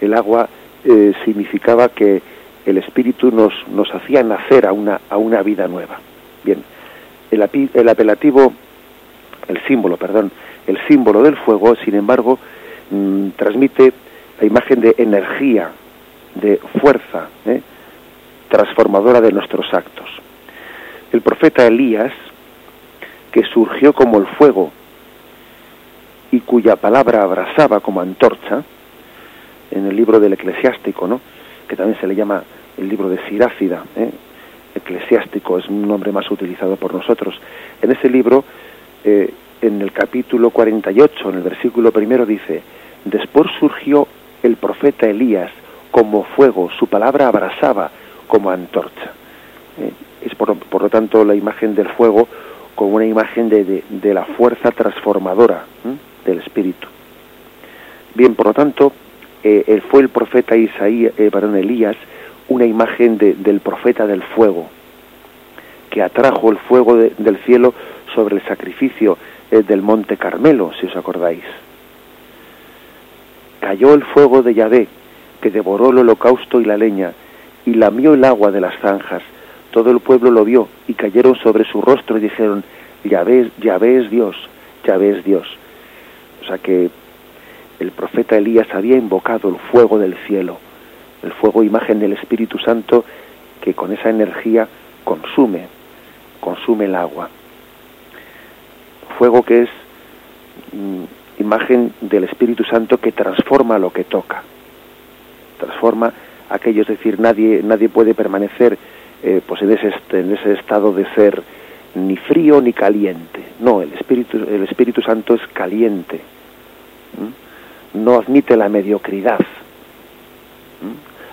El 0.00 0.14
agua 0.14 0.48
eh, 0.84 1.12
significaba 1.24 1.88
que 1.90 2.20
el 2.66 2.78
Espíritu 2.78 3.30
nos, 3.30 3.52
nos 3.68 3.94
hacía 3.94 4.24
nacer 4.24 4.66
a 4.66 4.72
una, 4.72 5.02
a 5.08 5.18
una 5.18 5.40
vida 5.44 5.68
nueva. 5.68 6.00
Bien, 6.42 6.64
el, 7.30 7.48
el 7.72 7.88
apelativo, 7.88 8.52
el 9.46 9.62
símbolo, 9.68 9.96
perdón, 9.96 10.32
el 10.66 10.78
símbolo 10.88 11.22
del 11.22 11.36
fuego, 11.36 11.76
sin 11.76 11.94
embargo, 11.94 12.40
Mm, 12.90 13.30
transmite 13.30 13.92
la 14.40 14.46
imagen 14.46 14.80
de 14.80 14.94
energía, 14.98 15.70
de 16.34 16.60
fuerza 16.80 17.28
¿eh? 17.46 17.62
transformadora 18.48 19.20
de 19.20 19.32
nuestros 19.32 19.72
actos. 19.72 20.08
El 21.12 21.22
profeta 21.22 21.66
Elías, 21.66 22.12
que 23.32 23.42
surgió 23.44 23.92
como 23.92 24.18
el 24.18 24.26
fuego 24.26 24.70
y 26.30 26.40
cuya 26.40 26.76
palabra 26.76 27.22
abrasaba 27.22 27.80
como 27.80 28.00
antorcha, 28.00 28.64
en 29.70 29.86
el 29.86 29.96
libro 29.96 30.20
del 30.20 30.34
eclesiástico, 30.34 31.06
¿no? 31.06 31.20
que 31.68 31.76
también 31.76 31.98
se 32.00 32.06
le 32.06 32.14
llama 32.14 32.42
el 32.76 32.88
libro 32.88 33.08
de 33.08 33.18
Sirácida, 33.28 33.84
¿eh? 33.96 34.10
eclesiástico, 34.74 35.58
es 35.58 35.68
un 35.68 35.86
nombre 35.86 36.12
más 36.12 36.30
utilizado 36.30 36.76
por 36.76 36.92
nosotros. 36.92 37.34
En 37.80 37.92
ese 37.92 38.08
libro, 38.10 38.44
eh, 39.04 39.32
en 39.60 39.80
el 39.80 39.92
capítulo 39.92 40.50
48, 40.50 41.30
en 41.30 41.36
el 41.36 41.42
versículo 41.42 41.92
primero, 41.92 42.26
dice, 42.26 42.62
después 43.04 43.50
surgió 43.58 44.06
el 44.42 44.56
profeta 44.56 45.06
Elías 45.06 45.50
como 45.90 46.24
fuego, 46.24 46.70
su 46.78 46.86
palabra 46.86 47.28
abrasaba 47.28 47.90
como 48.26 48.50
antorcha. 48.50 49.12
Eh, 49.78 49.92
es 50.26 50.34
por, 50.34 50.56
lo 50.82 50.88
tanto 50.88 51.24
la 51.24 51.34
imagen 51.34 51.74
del 51.74 51.88
fuego 51.90 52.28
como 52.74 52.96
una 52.96 53.06
imagen 53.06 53.48
de, 53.48 53.84
de, 53.88 54.14
la 54.14 54.24
fuerza 54.24 54.70
transformadora 54.70 55.64
del 56.24 56.38
espíritu. 56.38 56.88
Bien, 58.14 58.34
por 58.34 58.46
lo 58.46 58.54
tanto, 58.54 58.92
eh, 59.44 59.82
fue 59.90 60.00
el 60.02 60.08
profeta 60.08 60.56
Isaías, 60.56 61.12
eh, 61.18 61.30
Elías, 61.56 61.96
una 62.48 62.64
imagen 62.64 63.18
del 63.18 63.60
profeta 63.60 64.06
del 64.06 64.22
fuego, 64.22 64.68
que 65.90 66.02
atrajo 66.02 66.50
el 66.50 66.58
fuego 66.58 66.96
del 66.96 67.36
cielo 67.44 67.74
sobre 68.14 68.36
el 68.36 68.42
sacrificio 68.42 69.12
eh, 69.12 69.33
del 69.62 69.82
monte 69.82 70.16
Carmelo, 70.16 70.72
si 70.80 70.86
os 70.86 70.96
acordáis. 70.96 71.44
Cayó 73.60 73.94
el 73.94 74.04
fuego 74.04 74.42
de 74.42 74.54
Yahvé, 74.54 74.88
que 75.40 75.50
devoró 75.50 75.90
el 75.90 75.98
holocausto 75.98 76.60
y 76.60 76.64
la 76.64 76.76
leña, 76.76 77.12
y 77.64 77.74
lamió 77.74 78.14
el 78.14 78.24
agua 78.24 78.50
de 78.50 78.60
las 78.60 78.78
zanjas. 78.80 79.22
Todo 79.70 79.90
el 79.90 80.00
pueblo 80.00 80.30
lo 80.30 80.44
vio, 80.44 80.68
y 80.88 80.94
cayeron 80.94 81.36
sobre 81.36 81.64
su 81.64 81.80
rostro 81.80 82.18
y 82.18 82.20
dijeron, 82.20 82.64
Yahvé, 83.04 83.50
Yahvé 83.60 83.98
es 83.98 84.10
Dios, 84.10 84.36
Yahvé 84.84 85.18
es 85.18 85.24
Dios. 85.24 85.46
O 86.42 86.46
sea 86.46 86.58
que 86.58 86.90
el 87.80 87.90
profeta 87.90 88.36
Elías 88.36 88.68
había 88.72 88.96
invocado 88.96 89.48
el 89.48 89.56
fuego 89.56 89.98
del 89.98 90.14
cielo, 90.26 90.58
el 91.22 91.32
fuego 91.32 91.62
imagen 91.62 92.00
del 92.00 92.12
Espíritu 92.12 92.58
Santo 92.58 93.04
que 93.60 93.74
con 93.74 93.92
esa 93.92 94.10
energía 94.10 94.68
consume, 95.04 95.66
consume 96.40 96.84
el 96.84 96.94
agua. 96.94 97.30
Fuego 99.18 99.42
que 99.42 99.62
es 99.62 99.68
mm, 100.72 101.40
imagen 101.40 101.92
del 102.00 102.24
Espíritu 102.24 102.64
Santo 102.64 102.98
que 102.98 103.12
transforma 103.12 103.78
lo 103.78 103.90
que 103.90 104.04
toca, 104.04 104.42
transforma 105.58 106.12
aquello, 106.50 106.82
es 106.82 106.88
decir, 106.88 107.18
nadie, 107.18 107.62
nadie 107.62 107.88
puede 107.88 108.14
permanecer 108.14 108.78
eh, 109.22 109.40
pues 109.46 109.62
en 109.62 109.72
ese, 109.72 109.92
en 110.10 110.32
ese 110.32 110.52
estado 110.52 110.92
de 110.92 111.06
ser 111.14 111.42
ni 111.94 112.16
frío 112.16 112.60
ni 112.60 112.72
caliente. 112.72 113.40
No, 113.60 113.82
el 113.82 113.92
Espíritu, 113.92 114.36
el 114.36 114.64
Espíritu 114.64 115.00
Santo 115.00 115.34
es 115.34 115.40
caliente 115.52 116.20
no 117.94 118.16
admite 118.16 118.56
la 118.56 118.68
mediocridad. 118.68 119.38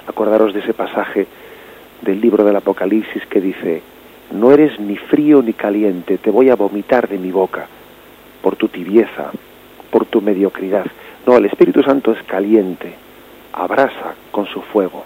Acordaros 0.08 0.54
de 0.54 0.60
ese 0.60 0.74
pasaje 0.74 1.28
del 2.02 2.22
libro 2.22 2.44
del 2.44 2.56
Apocalipsis 2.56 3.26
que 3.26 3.42
dice, 3.42 3.82
no 4.32 4.52
eres 4.52 4.80
ni 4.80 4.98
frío 4.98 5.42
ni 5.42 5.54
caliente, 5.54 6.18
te 6.18 6.32
voy 6.32 6.50
a 6.50 6.56
vomitar 6.56 7.08
de 7.08 7.18
mi 7.18 7.32
boca 7.32 7.68
por 8.42 8.56
tu 8.56 8.68
tibieza, 8.68 9.32
por 9.90 10.06
tu 10.06 10.22
mediocridad. 10.22 10.86
No, 11.26 11.38
el 11.38 11.46
Espíritu 11.46 11.84
Santo 11.84 12.12
es 12.12 12.24
caliente, 12.24 12.94
abrasa 13.54 14.16
con 14.32 14.48
su 14.48 14.62
fuego. 14.62 15.04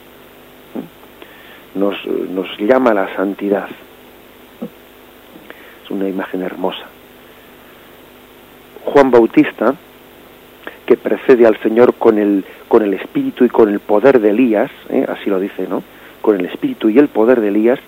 ¿Mm? 0.73 1.79
Nos, 1.79 2.05
nos 2.05 2.57
llama 2.59 2.91
a 2.91 2.93
la 2.93 3.15
santidad. 3.15 3.67
Es 5.83 5.91
una 5.91 6.07
imagen 6.07 6.41
hermosa. 6.41 6.85
Juan 8.85 9.11
Bautista, 9.11 9.75
que 10.85 10.95
precede 10.95 11.45
al 11.45 11.59
Señor 11.61 11.95
con 11.95 12.19
el, 12.19 12.45
con 12.67 12.83
el 12.83 12.93
espíritu 12.93 13.43
y 13.43 13.49
con 13.49 13.69
el 13.69 13.79
poder 13.79 14.19
de 14.21 14.29
Elías, 14.29 14.71
¿eh? 14.89 15.05
así 15.09 15.29
lo 15.29 15.39
dice, 15.39 15.67
¿no? 15.67 15.83
Con 16.21 16.39
el 16.39 16.45
espíritu 16.45 16.89
y 16.89 16.99
el 16.99 17.07
poder 17.07 17.41
de 17.41 17.49
Elías, 17.49 17.79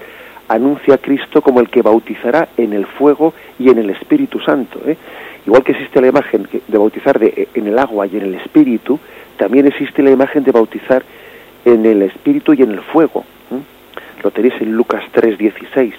anuncia 0.48 0.96
a 0.96 0.98
Cristo 0.98 1.42
como 1.42 1.60
el 1.60 1.70
que 1.70 1.82
bautizará 1.82 2.50
en 2.58 2.74
el 2.74 2.86
fuego 2.86 3.34
y 3.60 3.70
en 3.70 3.80
el 3.80 3.90
Espíritu 3.90 4.40
Santo. 4.40 4.80
¿eh? 4.86 4.98
Igual 5.46 5.64
que 5.64 5.74
existe 5.74 6.02
la 6.02 6.08
imagen 6.08 6.48
de 6.68 6.78
bautizar 6.78 7.20
de, 7.20 7.50
en 7.54 7.68
el 7.68 7.78
agua 7.80 8.08
y 8.08 8.18
en 8.18 8.24
el 8.24 8.36
Espíritu, 8.36 9.00
también 9.38 9.68
existe 9.68 10.02
la 10.02 10.12
imagen 10.12 10.44
de 10.44 10.52
bautizar 10.52 11.04
en 11.66 11.86
el 11.86 12.02
Espíritu 12.02 12.54
y 12.54 12.64
en 12.64 12.72
el 12.72 12.82
fuego. 12.82 13.26
¿eh? 13.52 13.60
Lo 14.24 14.32
tenéis 14.32 14.56
en 14.62 14.74
Lucas 14.74 15.04
3:16. 15.14 15.94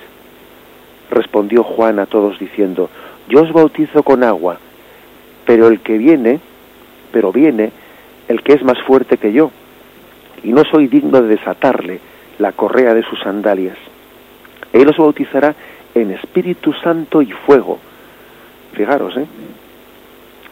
Respondió 1.11 1.63
Juan 1.63 1.99
a 1.99 2.07
todos 2.07 2.39
diciendo, 2.39 2.91
yo 3.29 3.43
os 3.43 3.53
bautizo 3.53 4.03
con 4.03 4.23
agua, 4.23 4.59
pero 5.47 5.69
el 5.69 5.81
que 5.81 5.97
viene 5.97 6.41
pero 7.11 7.33
viene 7.33 7.71
el 8.29 8.43
que 8.43 8.53
es 8.53 8.63
más 8.63 8.81
fuerte 8.83 9.17
que 9.17 9.33
yo, 9.33 9.51
y 10.43 10.53
no 10.53 10.63
soy 10.65 10.87
digno 10.87 11.23
de 11.23 11.29
desatarle 11.29 12.01
la 12.39 12.53
correa 12.53 12.95
de 12.95 13.03
sus 13.03 13.19
sandalias. 13.21 13.77
Él 14.73 14.89
os 14.89 14.97
bautizará 14.97 15.55
en 15.95 16.11
Espíritu 16.13 16.73
Santo 16.73 17.23
y 17.23 17.33
fuego. 17.33 17.79
Fijaros, 18.73 19.17
¿eh? 19.17 19.27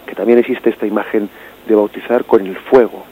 que 0.07 0.14
también 0.14 0.38
existe 0.38 0.70
esta 0.70 0.87
imagen 0.87 1.29
de 1.66 1.74
bautizar 1.74 2.24
con 2.24 2.46
el 2.46 2.57
fuego, 2.57 3.05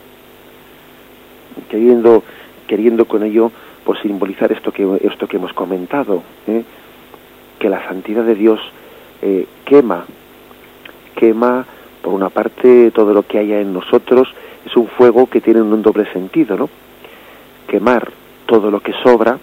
queriendo, 1.69 2.23
queriendo 2.67 3.05
con 3.05 3.25
ello 3.25 3.51
pues 3.85 4.01
simbolizar 4.01 4.51
esto 4.53 4.73
que, 4.73 5.01
esto 5.03 5.27
que 5.27 5.37
hemos 5.37 5.53
comentado, 5.53 6.23
¿eh? 6.47 6.65
que 7.59 7.69
la 7.69 7.87
santidad 7.87 8.25
de 8.25 8.35
Dios 8.35 8.61
eh, 9.21 9.47
quema, 9.65 10.07
quema 11.17 11.67
por 12.01 12.15
una 12.15 12.31
parte, 12.31 12.91
todo 12.91 13.13
lo 13.13 13.25
que 13.25 13.39
haya 13.39 13.61
en 13.61 13.73
nosotros 13.73 14.29
es 14.65 14.77
un 14.77 14.89
fuego 14.89 15.27
que 15.27 15.41
tiene 15.41 15.61
un 15.61 15.83
doble 15.83 16.11
sentido, 16.13 16.57
¿no? 16.57 16.71
Quemar 17.67 18.11
todo 18.47 18.71
lo 18.71 18.81
que 18.81 18.93
sobra 19.03 19.39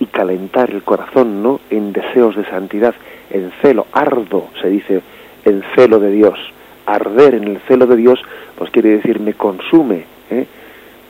y 0.00 0.06
calentar 0.06 0.70
el 0.70 0.82
corazón, 0.82 1.42
¿no? 1.42 1.60
En 1.70 1.92
deseos 1.92 2.36
de 2.36 2.44
santidad, 2.44 2.94
en 3.30 3.50
celo, 3.62 3.86
ardo, 3.92 4.48
se 4.60 4.68
dice, 4.68 5.02
en 5.44 5.62
celo 5.74 5.98
de 5.98 6.10
Dios. 6.10 6.38
Arder 6.86 7.34
en 7.34 7.44
el 7.44 7.58
celo 7.60 7.86
de 7.86 7.96
Dios, 7.96 8.20
pues 8.56 8.70
quiere 8.70 8.90
decir 8.90 9.20
me 9.20 9.34
consume, 9.34 10.04
¿eh? 10.30 10.46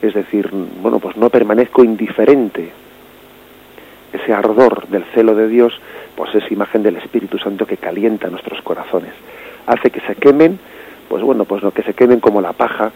es 0.01 0.13
decir, 0.13 0.49
bueno, 0.81 0.99
pues 0.99 1.15
no 1.17 1.29
permanezco 1.29 1.83
indiferente. 1.83 2.71
Ese 4.11 4.33
ardor 4.33 4.87
del 4.87 5.03
celo 5.13 5.35
de 5.35 5.47
Dios, 5.47 5.79
pues 6.15 6.33
es 6.35 6.51
imagen 6.51 6.83
del 6.83 6.97
Espíritu 6.97 7.37
Santo 7.37 7.65
que 7.65 7.77
calienta 7.77 8.29
nuestros 8.29 8.61
corazones 8.61 9.13
hace 9.69 9.91
que 9.91 10.01
se 10.01 10.15
quemen, 10.15 10.59
pues 11.07 11.23
bueno, 11.23 11.45
pues 11.45 11.61
lo 11.61 11.71
que 11.71 11.83
se 11.83 11.93
quemen 11.93 12.19
como 12.19 12.41
la 12.41 12.53
paja, 12.53 12.91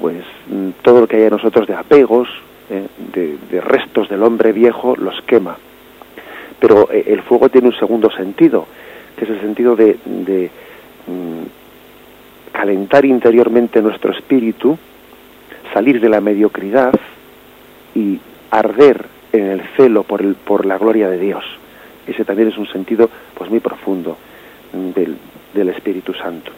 pues 0.00 0.24
mm, 0.48 0.70
todo 0.82 1.00
lo 1.00 1.08
que 1.08 1.16
hay 1.16 1.22
en 1.24 1.30
nosotros 1.30 1.66
de 1.66 1.74
apegos, 1.74 2.28
eh, 2.70 2.86
de, 3.50 3.60
restos 3.60 4.08
del 4.08 4.22
hombre 4.22 4.52
viejo, 4.52 4.96
los 4.96 5.20
quema. 5.22 5.56
Pero 6.58 6.88
eh, 6.90 7.04
el 7.08 7.22
fuego 7.22 7.48
tiene 7.48 7.68
un 7.68 7.78
segundo 7.78 8.10
sentido, 8.10 8.66
que 9.16 9.24
es 9.24 9.30
el 9.30 9.40
sentido 9.40 9.76
de, 9.76 9.96
mm, 11.06 11.42
calentar 12.52 13.04
interiormente 13.04 13.82
nuestro 13.82 14.12
espíritu, 14.12 14.78
salir 15.72 16.00
de 16.00 16.08
la 16.08 16.20
mediocridad 16.20 16.92
y 17.94 18.20
arder 18.50 19.06
en 19.32 19.46
el 19.46 19.62
celo 19.76 20.02
por, 20.02 20.20
el, 20.20 20.34
por 20.34 20.66
la 20.66 20.78
gloria 20.78 21.08
de 21.08 21.18
Dios. 21.18 21.44
Ese 22.06 22.24
también 22.24 22.48
es 22.48 22.58
un 22.58 22.66
sentido 22.66 23.08
pues 23.34 23.50
muy 23.50 23.60
profundo 23.60 24.16
del, 24.72 25.16
del 25.54 25.68
Espíritu 25.70 26.14
Santo. 26.14 26.52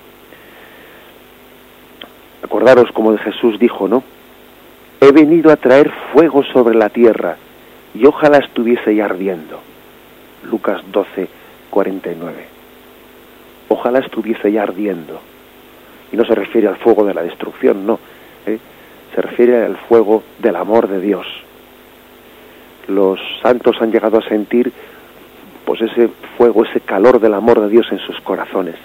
Acordaros 2.42 2.90
como 2.92 3.16
Jesús 3.16 3.58
dijo, 3.58 3.88
¿no? 3.88 4.02
He 5.00 5.12
venido 5.12 5.50
a 5.50 5.56
traer 5.56 5.90
fuego 6.12 6.42
sobre 6.44 6.74
la 6.74 6.88
tierra 6.88 7.36
y 7.94 8.06
ojalá 8.06 8.38
estuviese 8.38 8.94
ya 8.94 9.04
ardiendo. 9.04 9.60
Lucas 10.44 10.82
12, 10.90 11.28
49. 11.70 12.46
Ojalá 13.68 14.00
estuviese 14.00 14.52
ya 14.52 14.62
ardiendo. 14.62 15.20
Y 16.12 16.16
no 16.16 16.24
se 16.24 16.34
refiere 16.34 16.68
al 16.68 16.76
fuego 16.76 17.04
de 17.04 17.14
la 17.14 17.22
destrucción, 17.22 17.86
no. 17.86 17.98
¿eh? 18.46 18.58
Se 19.14 19.22
refiere 19.22 19.64
al 19.64 19.76
fuego 19.76 20.22
del 20.38 20.56
amor 20.56 20.88
de 20.88 21.00
Dios. 21.00 21.26
Los 22.88 23.18
santos 23.42 23.76
han 23.80 23.90
llegado 23.90 24.18
a 24.18 24.28
sentir 24.28 24.72
pues 25.64 25.80
ese 25.80 26.08
fuego, 26.36 26.64
ese 26.64 26.80
calor 26.80 27.20
del 27.20 27.34
amor 27.34 27.60
de 27.60 27.68
Dios 27.68 27.86
en 27.90 27.98
sus 27.98 28.20
corazones. 28.20 28.76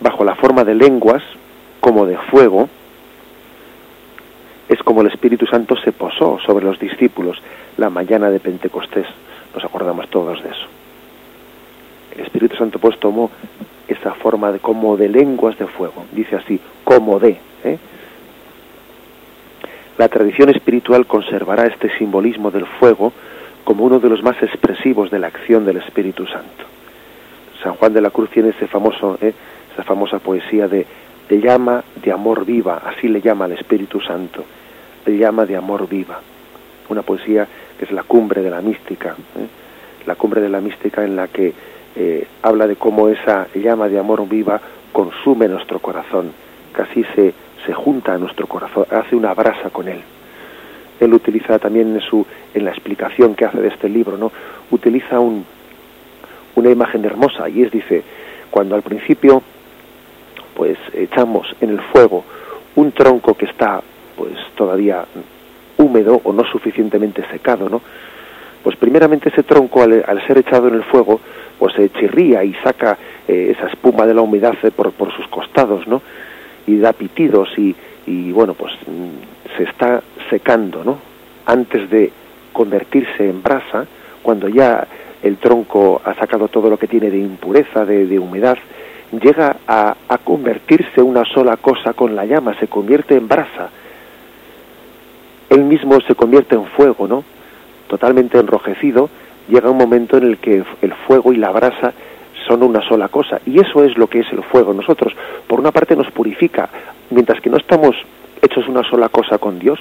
Bajo 0.00 0.24
la 0.24 0.34
forma 0.34 0.64
de 0.64 0.74
lenguas, 0.74 1.22
como 1.80 2.06
de 2.06 2.16
fuego, 2.16 2.68
como 4.92 5.00
el 5.00 5.10
Espíritu 5.10 5.46
Santo 5.46 5.74
se 5.78 5.90
posó 5.90 6.38
sobre 6.44 6.66
los 6.66 6.78
discípulos 6.78 7.40
la 7.78 7.88
mañana 7.88 8.28
de 8.28 8.38
Pentecostés. 8.40 9.06
Nos 9.54 9.64
acordamos 9.64 10.06
todos 10.10 10.42
de 10.42 10.50
eso. 10.50 10.66
El 12.14 12.20
Espíritu 12.20 12.56
Santo 12.56 12.78
pues 12.78 13.00
tomó 13.00 13.30
esa 13.88 14.12
forma 14.12 14.52
de 14.52 14.58
como 14.58 14.98
de 14.98 15.08
lenguas 15.08 15.58
de 15.58 15.66
fuego. 15.66 16.04
Dice 16.12 16.36
así, 16.36 16.60
como 16.84 17.18
de. 17.18 17.38
¿eh? 17.64 17.78
La 19.96 20.08
tradición 20.08 20.50
espiritual 20.50 21.06
conservará 21.06 21.64
este 21.64 21.88
simbolismo 21.96 22.50
del 22.50 22.66
fuego 22.66 23.14
como 23.64 23.84
uno 23.84 23.98
de 23.98 24.10
los 24.10 24.22
más 24.22 24.42
expresivos 24.42 25.10
de 25.10 25.20
la 25.20 25.28
acción 25.28 25.64
del 25.64 25.78
Espíritu 25.78 26.26
Santo. 26.26 26.64
San 27.62 27.76
Juan 27.76 27.94
de 27.94 28.02
la 28.02 28.10
Cruz 28.10 28.28
tiene 28.28 28.50
ese 28.50 28.66
famoso, 28.66 29.16
eh, 29.22 29.32
esa 29.72 29.84
famosa 29.84 30.18
poesía 30.18 30.68
de, 30.68 30.86
de 31.30 31.40
llama 31.40 31.82
de 32.04 32.12
amor 32.12 32.44
viva, 32.44 32.82
así 32.84 33.08
le 33.08 33.22
llama 33.22 33.46
al 33.46 33.52
Espíritu 33.52 33.98
Santo, 33.98 34.44
llama 35.06 35.46
de 35.46 35.56
amor 35.56 35.88
viva. 35.88 36.20
Una 36.88 37.02
poesía 37.02 37.46
que 37.78 37.84
es 37.84 37.92
la 37.92 38.02
cumbre 38.02 38.42
de 38.42 38.50
la 38.50 38.60
mística, 38.60 39.16
¿eh? 39.36 39.46
la 40.06 40.14
cumbre 40.14 40.40
de 40.40 40.48
la 40.48 40.60
mística 40.60 41.04
en 41.04 41.16
la 41.16 41.28
que 41.28 41.52
eh, 41.94 42.26
habla 42.42 42.66
de 42.66 42.76
cómo 42.76 43.08
esa 43.08 43.48
llama 43.54 43.88
de 43.88 43.98
amor 43.98 44.28
viva 44.28 44.60
consume 44.92 45.48
nuestro 45.48 45.78
corazón, 45.78 46.32
casi 46.72 47.04
se, 47.14 47.34
se 47.66 47.72
junta 47.72 48.14
a 48.14 48.18
nuestro 48.18 48.46
corazón, 48.46 48.86
hace 48.90 49.16
una 49.16 49.34
brasa 49.34 49.70
con 49.70 49.88
él. 49.88 50.00
Él 51.00 51.14
utiliza 51.14 51.58
también 51.58 51.94
en, 51.94 52.00
su, 52.00 52.24
en 52.54 52.64
la 52.64 52.70
explicación 52.70 53.34
que 53.34 53.44
hace 53.44 53.60
de 53.60 53.68
este 53.68 53.88
libro, 53.88 54.16
¿no? 54.16 54.30
utiliza 54.70 55.18
un, 55.18 55.44
una 56.54 56.70
imagen 56.70 57.04
hermosa 57.04 57.48
y 57.48 57.62
es, 57.62 57.70
dice, 57.70 58.02
cuando 58.50 58.74
al 58.74 58.82
principio 58.82 59.42
pues 60.54 60.78
echamos 60.92 61.54
en 61.60 61.70
el 61.70 61.80
fuego 61.80 62.24
un 62.76 62.92
tronco 62.92 63.34
que 63.34 63.46
está 63.46 63.82
pues 64.16 64.34
todavía 64.54 65.04
húmedo 65.78 66.20
o 66.24 66.32
no 66.32 66.44
suficientemente 66.44 67.24
secado, 67.30 67.68
¿no? 67.68 67.80
Pues 68.62 68.76
primeramente 68.76 69.28
ese 69.28 69.42
tronco 69.42 69.82
al, 69.82 70.26
ser 70.26 70.38
echado 70.38 70.68
en 70.68 70.74
el 70.74 70.84
fuego 70.84 71.20
pues 71.58 71.74
se 71.74 71.90
chirría 71.90 72.44
y 72.44 72.54
saca 72.54 72.96
eh, 73.26 73.54
esa 73.56 73.68
espuma 73.68 74.06
de 74.06 74.14
la 74.14 74.22
humedad 74.22 74.54
eh, 74.62 74.70
por, 74.70 74.92
por, 74.92 75.12
sus 75.12 75.26
costados, 75.28 75.86
¿no? 75.86 76.02
Y 76.66 76.78
da 76.78 76.92
pitidos 76.92 77.48
y, 77.56 77.74
y 78.06 78.32
bueno, 78.32 78.54
pues 78.54 78.72
mm, 78.86 79.56
se 79.56 79.64
está 79.64 80.02
secando, 80.30 80.84
¿no? 80.84 80.98
Antes 81.46 81.90
de 81.90 82.12
convertirse 82.52 83.28
en 83.28 83.42
brasa, 83.42 83.86
cuando 84.22 84.48
ya 84.48 84.86
el 85.22 85.36
tronco 85.36 86.00
ha 86.04 86.14
sacado 86.14 86.48
todo 86.48 86.68
lo 86.68 86.78
que 86.78 86.88
tiene 86.88 87.10
de 87.10 87.18
impureza, 87.18 87.84
de, 87.84 88.06
de 88.06 88.18
humedad, 88.18 88.58
llega 89.20 89.56
a, 89.66 89.96
a, 90.08 90.18
convertirse 90.18 91.02
una 91.02 91.24
sola 91.24 91.56
cosa 91.58 91.92
con 91.92 92.16
la 92.16 92.24
llama, 92.24 92.58
se 92.58 92.68
convierte 92.68 93.16
en 93.16 93.28
brasa. 93.28 93.70
Él 95.52 95.64
mismo 95.64 96.00
se 96.00 96.14
convierte 96.14 96.54
en 96.54 96.64
fuego, 96.64 97.06
¿no? 97.06 97.24
Totalmente 97.86 98.38
enrojecido, 98.38 99.10
llega 99.48 99.68
un 99.68 99.76
momento 99.76 100.16
en 100.16 100.24
el 100.24 100.38
que 100.38 100.64
el 100.80 100.94
fuego 101.06 101.30
y 101.30 101.36
la 101.36 101.50
brasa 101.50 101.92
son 102.46 102.62
una 102.62 102.80
sola 102.80 103.08
cosa. 103.08 103.38
Y 103.44 103.60
eso 103.60 103.84
es 103.84 103.98
lo 103.98 104.06
que 104.06 104.20
es 104.20 104.32
el 104.32 104.42
fuego. 104.42 104.72
Nosotros, 104.72 105.12
por 105.46 105.60
una 105.60 105.70
parte, 105.70 105.94
nos 105.94 106.10
purifica, 106.10 106.70
mientras 107.10 107.42
que 107.42 107.50
no 107.50 107.58
estamos 107.58 107.94
hechos 108.40 108.66
una 108.66 108.82
sola 108.82 109.10
cosa 109.10 109.36
con 109.36 109.58
Dios, 109.58 109.78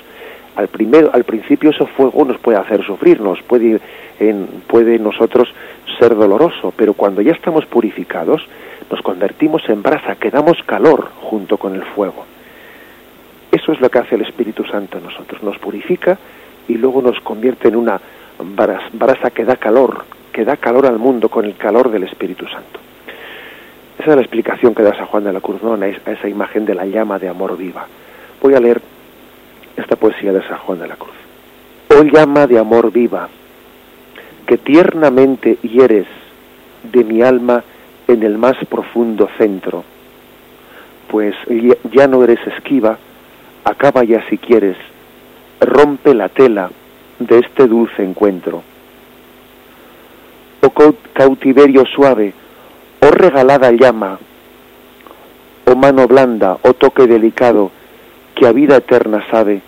al, 0.57 0.67
primero, 0.67 1.09
al 1.13 1.23
principio 1.23 1.69
ese 1.69 1.85
fuego 1.85 2.25
nos 2.25 2.37
puede 2.39 2.57
hacer 2.57 2.83
sufrir, 2.83 3.21
nos 3.21 3.41
puede, 3.41 3.79
en, 4.19 4.47
puede 4.67 4.99
nosotros 4.99 5.47
ser 5.97 6.15
doloroso, 6.15 6.73
pero 6.75 6.93
cuando 6.95 7.21
ya 7.21 7.31
estamos 7.31 7.65
purificados, 7.65 8.45
nos 8.89 9.01
convertimos 9.01 9.61
en 9.69 9.81
brasa, 9.81 10.15
que 10.15 10.31
damos 10.31 10.61
calor 10.65 11.11
junto 11.21 11.55
con 11.55 11.75
el 11.75 11.83
fuego. 11.83 12.25
Eso 13.61 13.73
es 13.73 13.81
lo 13.81 13.89
que 13.89 13.99
hace 13.99 14.15
el 14.15 14.21
Espíritu 14.21 14.65
Santo 14.65 14.97
en 14.97 15.03
nosotros, 15.03 15.43
nos 15.43 15.57
purifica 15.59 16.17
y 16.67 16.75
luego 16.75 17.01
nos 17.01 17.19
convierte 17.21 17.67
en 17.67 17.75
una 17.75 18.01
brasa 18.93 19.29
que 19.29 19.45
da 19.45 19.55
calor, 19.55 20.03
que 20.31 20.43
da 20.43 20.57
calor 20.57 20.87
al 20.87 20.97
mundo 20.97 21.29
con 21.29 21.45
el 21.45 21.55
calor 21.55 21.91
del 21.91 22.03
Espíritu 22.03 22.47
Santo. 22.47 22.79
Esa 23.99 24.09
es 24.09 24.15
la 24.15 24.21
explicación 24.21 24.73
que 24.73 24.81
da 24.81 24.95
San 24.95 25.05
Juan 25.05 25.25
de 25.25 25.33
la 25.33 25.41
Cruz, 25.41 25.61
¿no? 25.61 25.73
a 25.73 25.87
esa 25.87 26.27
imagen 26.27 26.65
de 26.65 26.73
la 26.73 26.85
llama 26.85 27.19
de 27.19 27.29
amor 27.29 27.55
viva. 27.55 27.85
Voy 28.41 28.55
a 28.55 28.59
leer 28.59 28.81
esta 29.77 29.95
poesía 29.95 30.33
de 30.33 30.41
San 30.47 30.57
Juan 30.57 30.79
de 30.79 30.87
la 30.87 30.95
Cruz. 30.95 31.13
Oh 31.89 32.01
llama 32.03 32.47
de 32.47 32.57
amor 32.57 32.91
viva, 32.91 33.29
que 34.47 34.57
tiernamente 34.57 35.59
hieres 35.61 36.07
de 36.91 37.03
mi 37.03 37.21
alma 37.21 37.63
en 38.07 38.23
el 38.23 38.39
más 38.39 38.57
profundo 38.67 39.29
centro, 39.37 39.83
pues 41.09 41.35
ya 41.91 42.07
no 42.07 42.23
eres 42.23 42.39
esquiva, 42.47 42.97
acaba 43.63 44.03
ya 44.03 44.27
si 44.29 44.37
quieres, 44.37 44.77
rompe 45.59 46.13
la 46.13 46.29
tela 46.29 46.71
de 47.19 47.39
este 47.39 47.67
dulce 47.67 48.03
encuentro. 48.03 48.63
Oh 50.61 50.95
cautiverio 51.13 51.85
suave, 51.85 52.33
oh 53.01 53.11
regalada 53.11 53.71
llama, 53.71 54.19
oh 55.65 55.75
mano 55.75 56.07
blanda, 56.07 56.57
oh 56.61 56.73
toque 56.73 57.07
delicado, 57.07 57.71
que 58.35 58.47
a 58.47 58.51
vida 58.51 58.77
eterna 58.77 59.23
sabe 59.29 59.61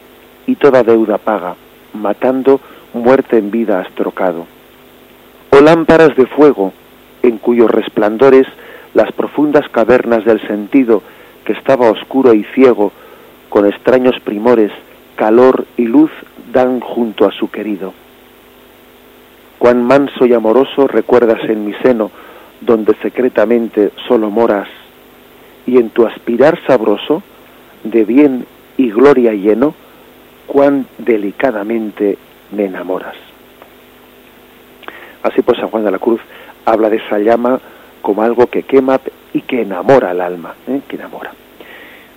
y 0.47 0.55
toda 0.55 0.83
deuda 0.83 1.17
paga, 1.17 1.55
matando 1.93 2.59
muerte 2.93 3.37
en 3.37 3.51
vida 3.51 3.79
has 3.79 3.89
trocado. 3.93 4.45
O 5.51 5.61
lámparas 5.61 6.15
de 6.15 6.25
fuego, 6.25 6.73
en 7.21 7.37
cuyos 7.37 7.69
resplandores 7.69 8.47
las 8.93 9.11
profundas 9.11 9.67
cavernas 9.69 10.25
del 10.25 10.41
sentido, 10.47 11.01
que 11.45 11.53
estaba 11.53 11.89
oscuro 11.89 12.33
y 12.33 12.43
ciego, 12.55 12.91
con 13.53 13.67
extraños 13.67 14.19
primores, 14.21 14.71
calor 15.15 15.67
y 15.77 15.83
luz 15.83 16.09
dan 16.51 16.79
junto 16.79 17.27
a 17.27 17.31
su 17.31 17.51
querido. 17.51 17.93
Cuán 19.59 19.83
manso 19.83 20.25
y 20.25 20.33
amoroso 20.33 20.87
recuerdas 20.87 21.37
en 21.47 21.63
mi 21.63 21.73
seno, 21.75 22.09
donde 22.61 22.95
secretamente 23.03 23.91
solo 24.07 24.31
moras, 24.31 24.67
y 25.67 25.77
en 25.77 25.91
tu 25.91 26.07
aspirar 26.07 26.59
sabroso, 26.65 27.21
de 27.83 28.03
bien 28.05 28.47
y 28.75 28.89
gloria 28.89 29.33
lleno, 29.33 29.75
cuán 30.47 30.87
delicadamente 30.97 32.17
me 32.53 32.65
enamoras. 32.65 33.15
Así 35.21 35.43
pues 35.43 35.59
San 35.59 35.69
Juan 35.69 35.85
de 35.85 35.91
la 35.91 35.99
Cruz 35.99 36.21
habla 36.65 36.89
de 36.89 36.97
esa 36.97 37.19
llama 37.19 37.59
como 38.01 38.23
algo 38.23 38.47
que 38.47 38.63
quema 38.63 38.99
y 39.31 39.41
que 39.41 39.61
enamora 39.61 40.09
al 40.09 40.21
alma, 40.21 40.55
¿eh? 40.67 40.81
que 40.87 40.95
enamora. 40.95 41.33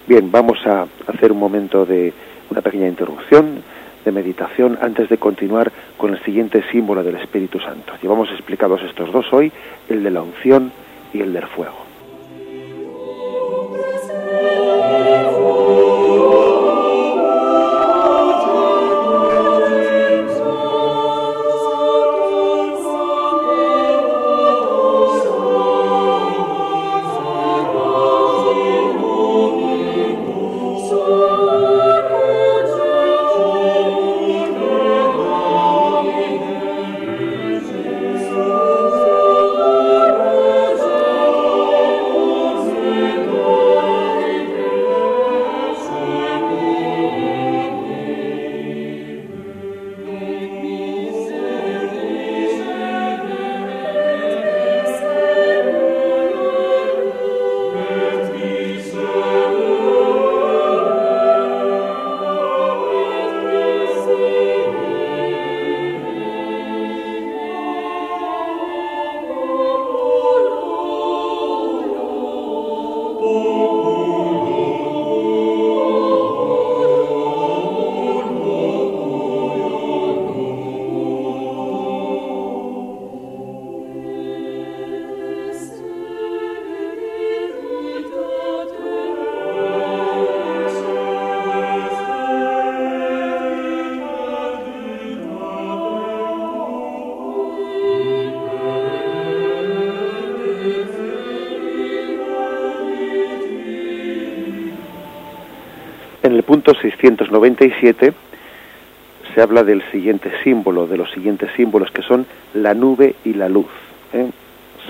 Bien, 0.07 0.31
vamos 0.31 0.64
a 0.66 0.87
hacer 1.09 1.33
un 1.33 1.38
momento 1.40 1.85
de 1.85 2.12
una 2.49 2.61
pequeña 2.61 2.87
interrupción 2.87 3.61
de 4.05 4.12
meditación 4.12 4.79
antes 4.81 5.09
de 5.09 5.19
continuar 5.19 5.73
con 5.97 6.14
el 6.14 6.23
siguiente 6.23 6.62
símbolo 6.71 7.03
del 7.03 7.16
Espíritu 7.16 7.59
Santo. 7.59 7.95
Llevamos 8.01 8.31
explicados 8.31 8.81
estos 8.83 9.11
dos 9.11 9.27
hoy, 9.33 9.51
el 9.88 10.05
de 10.05 10.11
la 10.12 10.23
unción 10.23 10.71
y 11.12 11.23
el 11.23 11.33
del 11.33 11.47
fuego. 11.49 11.86
Punto 106.43 106.75
697 106.75 108.12
se 109.35 109.43
habla 109.43 109.62
del 109.65 109.83
siguiente 109.91 110.31
símbolo, 110.43 110.87
de 110.87 110.97
los 110.97 111.11
siguientes 111.11 111.51
símbolos 111.57 111.91
que 111.91 112.03
son 112.03 112.27
la 112.55 112.75
nube 112.75 113.17
y 113.25 113.35
la 113.35 113.49
luz. 113.49 113.67
¿eh? 114.12 114.31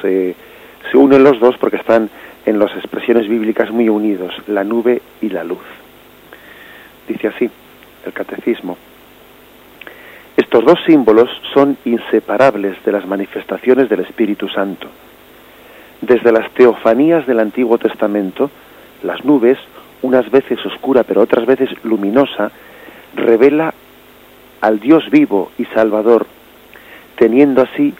Se 0.01 0.96
unen 0.96 1.25
los 1.25 1.40
dos 1.40 1.57
porque 1.59 1.77
están 1.77 2.11
en 2.44 2.59
las 2.59 2.70
expresiones 2.77 3.29
bíblicas 3.29 3.70
muy 3.70 3.88
unidos, 3.88 4.35
la 4.46 4.62
nube 4.62 5.03
y 5.20 5.31
la 5.31 5.42
luz. 5.42 5.64
Dice 7.09 7.29
así 7.29 7.51
el 8.05 8.12
catecismo. 8.12 8.77
Estos 10.37 10.64
dos 10.64 10.79
símbolos 10.87 11.31
son 11.55 11.77
inseparables 11.85 12.77
de 12.85 12.92
las 12.92 13.07
manifestaciones 13.07 13.88
del 13.88 14.01
Espíritu 14.01 14.49
Santo. 14.49 14.88
Desde 16.01 16.31
las 16.31 16.51
teofanías 16.53 17.27
del 17.27 17.40
Antiguo 17.40 17.79
Testamento, 17.79 18.51
las 19.03 19.25
nubes, 19.25 19.59
unas 20.02 20.30
veces 20.30 20.64
oscura 20.64 21.02
pero 21.02 21.22
otras 21.22 21.46
veces 21.46 21.70
luminosa, 21.85 22.50
revela 23.14 23.72
al 24.61 24.80
Dios 24.80 25.11
vivo 25.11 25.52
y 25.59 25.64
Salvador, 25.66 26.26
teniendo 27.16 27.62
así 27.62 27.94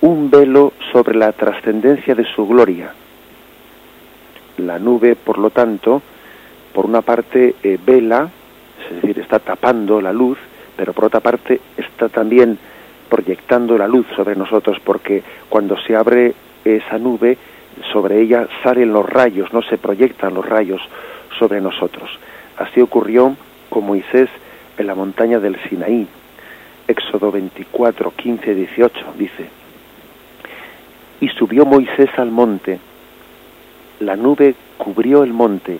un 0.00 0.30
velo 0.30 0.72
sobre 0.92 1.16
la 1.16 1.32
trascendencia 1.32 2.14
de 2.14 2.24
su 2.24 2.46
gloria. 2.46 2.92
La 4.58 4.78
nube, 4.78 5.16
por 5.16 5.38
lo 5.38 5.50
tanto, 5.50 6.02
por 6.72 6.86
una 6.86 7.02
parte 7.02 7.56
eh, 7.62 7.78
vela, 7.84 8.28
es 8.88 9.02
decir, 9.02 9.18
está 9.18 9.38
tapando 9.38 10.00
la 10.00 10.12
luz, 10.12 10.38
pero 10.76 10.92
por 10.92 11.06
otra 11.06 11.20
parte 11.20 11.60
está 11.76 12.08
también 12.08 12.58
proyectando 13.08 13.76
la 13.76 13.88
luz 13.88 14.06
sobre 14.14 14.36
nosotros, 14.36 14.78
porque 14.84 15.22
cuando 15.48 15.76
se 15.78 15.96
abre 15.96 16.34
esa 16.64 16.98
nube, 16.98 17.36
sobre 17.92 18.20
ella 18.20 18.46
salen 18.62 18.92
los 18.92 19.08
rayos, 19.08 19.52
no 19.52 19.62
se 19.62 19.78
proyectan 19.78 20.34
los 20.34 20.44
rayos 20.44 20.80
sobre 21.38 21.60
nosotros. 21.60 22.10
Así 22.56 22.80
ocurrió 22.80 23.36
con 23.68 23.84
Moisés 23.86 24.28
en 24.76 24.86
la 24.86 24.94
montaña 24.94 25.38
del 25.38 25.56
Sinaí. 25.68 26.06
Éxodo 26.86 27.30
24, 27.30 28.12
15, 28.16 28.54
18 28.54 29.04
dice, 29.18 29.46
y 31.20 31.28
subió 31.28 31.66
Moisés 31.66 32.08
al 32.16 32.30
monte, 32.30 32.78
la 34.00 34.16
nube 34.16 34.54
cubrió 34.78 35.22
el 35.22 35.32
monte, 35.32 35.78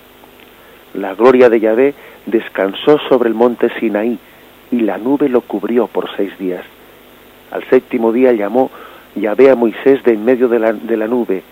la 0.95 1.15
gloria 1.15 1.49
de 1.49 1.61
Yahvé 1.61 1.95
descansó 2.27 2.99
sobre 3.09 3.29
el 3.29 3.35
monte 3.35 3.71
Sinaí, 3.79 4.19
y 4.71 4.81
la 4.81 4.99
nube 4.99 5.29
lo 5.29 5.41
cubrió 5.41 5.87
por 5.87 6.15
seis 6.17 6.37
días. 6.39 6.65
Al 7.51 7.65
séptimo 7.71 8.13
día 8.13 8.33
llamó 8.33 8.71
Yahvé 9.15 9.51
a 9.51 9.55
Moisés 9.55 10.03
de 10.05 10.13
en 10.13 10.25
medio 10.25 10.49
de 10.49 10.59
la, 10.59 10.73
de 10.73 10.97
la 10.97 11.07
nube. 11.07 11.43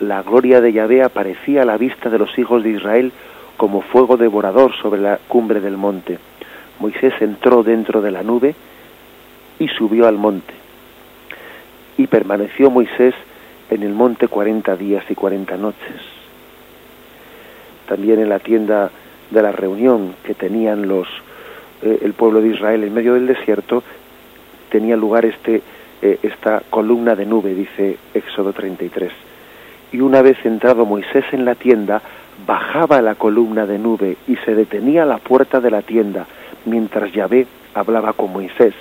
La 0.00 0.22
gloria 0.22 0.60
de 0.60 0.72
Yahvé 0.72 1.02
aparecía 1.02 1.62
a 1.62 1.64
la 1.64 1.76
vista 1.76 2.10
de 2.10 2.18
los 2.18 2.36
hijos 2.38 2.64
de 2.64 2.70
Israel 2.70 3.12
como 3.56 3.82
fuego 3.82 4.16
devorador 4.16 4.74
sobre 4.76 5.00
la 5.00 5.18
cumbre 5.28 5.60
del 5.60 5.76
monte. 5.76 6.18
Moisés 6.80 7.14
entró 7.20 7.62
dentro 7.62 8.02
de 8.02 8.10
la 8.10 8.22
nube 8.22 8.54
y 9.58 9.68
subió 9.68 10.06
al 10.06 10.18
monte. 10.18 10.54
Y 11.96 12.06
permaneció 12.06 12.70
Moisés 12.70 13.14
en 13.70 13.82
el 13.82 13.92
monte 13.92 14.28
cuarenta 14.28 14.76
días 14.76 15.04
y 15.08 15.14
cuarenta 15.14 15.56
noches. 15.56 16.00
También 17.86 18.20
en 18.20 18.28
la 18.28 18.38
tienda 18.38 18.90
de 19.30 19.42
la 19.42 19.52
reunión 19.52 20.14
que 20.24 20.34
tenían 20.34 20.88
los 20.88 21.06
eh, 21.82 22.00
el 22.02 22.12
pueblo 22.14 22.40
de 22.40 22.48
Israel 22.48 22.84
en 22.84 22.94
medio 22.94 23.14
del 23.14 23.26
desierto 23.26 23.82
tenía 24.70 24.96
lugar 24.96 25.24
este 25.24 25.62
eh, 26.02 26.18
esta 26.22 26.62
columna 26.68 27.14
de 27.14 27.24
nube, 27.24 27.54
dice 27.54 27.96
Éxodo 28.12 28.52
33. 28.52 29.10
Y 29.92 30.00
una 30.00 30.20
vez 30.20 30.36
entrado 30.44 30.84
Moisés 30.84 31.24
en 31.32 31.44
la 31.46 31.54
tienda, 31.54 32.02
bajaba 32.46 33.00
la 33.00 33.14
columna 33.14 33.66
de 33.66 33.78
nube 33.78 34.16
y 34.26 34.36
se 34.36 34.54
detenía 34.54 35.04
a 35.04 35.06
la 35.06 35.18
puerta 35.18 35.60
de 35.60 35.70
la 35.70 35.82
tienda 35.82 36.26
mientras 36.66 37.12
Yahvé 37.12 37.46
hablaba 37.74 38.12
con 38.12 38.32
Moisés. 38.32 38.74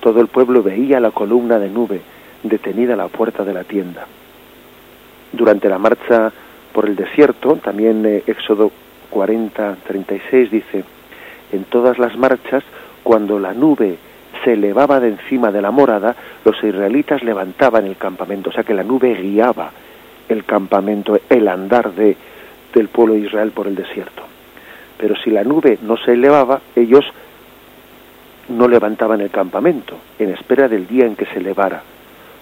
Todo 0.00 0.20
el 0.20 0.28
pueblo 0.28 0.62
veía 0.62 1.00
la 1.00 1.10
columna 1.10 1.58
de 1.58 1.68
nube 1.68 2.00
detenida 2.42 2.94
a 2.94 2.96
la 2.96 3.08
puerta 3.08 3.44
de 3.44 3.52
la 3.52 3.64
tienda. 3.64 4.06
Durante 5.32 5.68
la 5.68 5.78
marcha 5.78 6.32
por 6.72 6.86
el 6.86 6.96
desierto, 6.96 7.56
también 7.56 8.04
eh, 8.06 8.22
Éxodo 8.26 8.70
40, 9.10 9.76
36 9.86 10.50
dice, 10.50 10.84
en 11.52 11.64
todas 11.64 11.98
las 11.98 12.16
marchas, 12.16 12.62
cuando 13.02 13.38
la 13.38 13.54
nube 13.54 13.98
se 14.44 14.52
elevaba 14.52 15.00
de 15.00 15.08
encima 15.08 15.50
de 15.50 15.62
la 15.62 15.70
morada, 15.70 16.14
los 16.44 16.62
israelitas 16.62 17.22
levantaban 17.22 17.86
el 17.86 17.96
campamento, 17.96 18.50
o 18.50 18.52
sea 18.52 18.62
que 18.62 18.74
la 18.74 18.82
nube 18.82 19.14
guiaba 19.14 19.72
el 20.28 20.44
campamento, 20.44 21.18
el 21.28 21.48
andar 21.48 21.92
de, 21.92 22.16
del 22.74 22.88
pueblo 22.88 23.14
de 23.14 23.20
Israel 23.20 23.50
por 23.52 23.66
el 23.66 23.74
desierto. 23.74 24.22
Pero 24.96 25.14
si 25.16 25.30
la 25.30 25.44
nube 25.44 25.78
no 25.82 25.96
se 25.96 26.12
elevaba, 26.12 26.60
ellos 26.74 27.04
no 28.48 28.66
levantaban 28.66 29.20
el 29.20 29.30
campamento, 29.30 29.96
en 30.18 30.30
espera 30.30 30.68
del 30.68 30.86
día 30.86 31.06
en 31.06 31.16
que 31.16 31.26
se 31.26 31.38
elevara, 31.38 31.82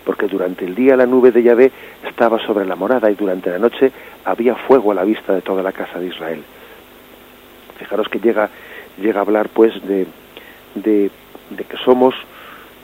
porque 0.04 0.26
durante 0.26 0.64
el 0.64 0.74
día 0.74 0.96
la 0.96 1.06
nube 1.06 1.32
de 1.32 1.42
Yahvé 1.42 1.72
estaba 2.06 2.38
sobre 2.46 2.64
la 2.64 2.76
morada 2.76 3.10
y 3.10 3.14
durante 3.14 3.50
la 3.50 3.58
noche 3.58 3.90
había 4.24 4.54
fuego 4.54 4.92
a 4.92 4.94
la 4.94 5.04
vista 5.04 5.34
de 5.34 5.42
toda 5.42 5.62
la 5.62 5.72
casa 5.72 5.98
de 5.98 6.06
Israel. 6.06 6.42
Fijaros 7.78 8.08
que 8.08 8.20
llega, 8.20 8.48
llega 9.00 9.18
a 9.18 9.22
hablar 9.22 9.48
pues 9.48 9.74
de, 9.86 10.06
de, 10.74 11.10
que 11.68 11.76
somos, 11.84 12.14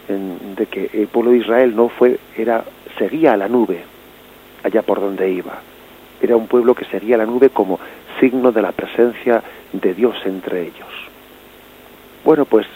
de 0.09 0.67
que 0.67 0.91
el 0.93 1.07
pueblo 1.07 1.31
de 1.31 1.39
Israel 1.39 1.75
no 1.75 1.89
fue, 1.89 2.19
era, 2.37 2.65
seguía 2.99 3.33
a 3.33 3.37
la 3.37 3.49
nube 3.49 3.85
allá 4.63 4.83
por 4.83 5.01
donde 5.01 5.31
iba. 5.31 5.61
Era 6.23 6.37
un 6.37 6.47
pueblo 6.47 6.75
que 6.75 6.85
seguía 6.87 7.17
la 7.17 7.27
nube 7.27 7.51
como 7.51 7.79
signo 8.21 8.53
de 8.53 8.63
la 8.63 8.73
presencia 8.73 9.43
de 9.73 9.93
Dios 9.95 10.17
entre 10.25 10.63
ellos. 10.63 10.89
Bueno, 12.25 12.45
pues 12.45 12.67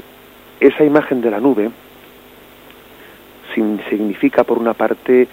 esa 0.60 0.84
imagen 0.84 1.20
de 1.20 1.30
la 1.30 1.40
nube 1.40 1.70
significa, 3.88 4.44
por 4.44 4.58
una 4.58 4.74
parte, 4.74 5.26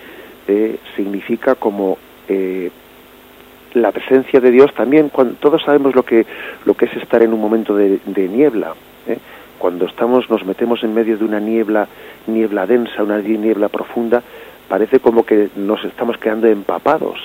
eh, 0.48 0.78
significa 0.96 1.56
como 1.56 1.98
eh, 2.30 2.72
la 3.74 3.92
presencia 3.92 4.40
de 4.40 4.52
Dios 4.52 4.74
también, 4.74 5.12
todos 5.40 5.62
sabemos 5.64 5.96
lo 5.96 6.04
que, 6.04 6.22
es 6.22 6.94
estar 6.96 7.22
en 7.24 7.34
un 7.34 7.42
momento 7.42 7.76
de, 7.76 8.00
niebla. 8.06 8.76
¿eh? 9.08 9.18
Cuando 9.58 9.86
estamos, 9.86 10.30
nos 10.30 10.46
metemos 10.46 10.84
en 10.84 10.94
medio 10.94 11.18
de 11.18 11.26
una 11.26 11.40
niebla, 11.40 11.88
niebla 12.28 12.66
densa, 12.66 13.04
una 13.04 13.20
niebla 13.20 13.70
profunda, 13.70 14.22
parece 14.70 15.00
como 15.00 15.26
que 15.26 15.50
nos 15.56 15.84
estamos 15.86 16.18
quedando 16.18 16.48
empapados. 16.48 17.20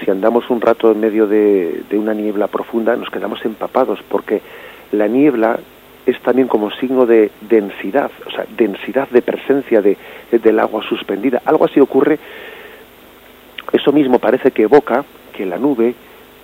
Si 0.00 0.10
andamos 0.10 0.48
un 0.50 0.60
rato 0.60 0.92
en 0.92 1.00
medio 1.00 1.26
de, 1.26 1.82
una 1.92 2.14
niebla 2.14 2.46
profunda, 2.46 2.96
nos 2.96 3.10
quedamos 3.10 3.44
empapados, 3.44 4.00
porque 4.08 4.40
la 4.92 5.08
niebla 5.08 5.58
es 6.06 6.20
también 6.20 6.48
como 6.48 6.70
signo 6.70 7.04
de 7.04 7.30
densidad, 7.42 8.10
o 8.26 8.30
sea, 8.30 8.46
densidad 8.56 9.08
de 9.08 9.22
presencia 9.22 9.82
de, 9.82 9.96
del 10.30 10.58
agua 10.60 10.82
suspendida. 10.88 11.42
Algo 11.44 11.64
así 11.64 11.80
ocurre, 11.80 12.18
eso 13.72 13.92
mismo 13.92 14.18
parece 14.18 14.50
que 14.52 14.62
evoca 14.62 15.04
que 15.36 15.44
la 15.44 15.58
nube 15.58 15.94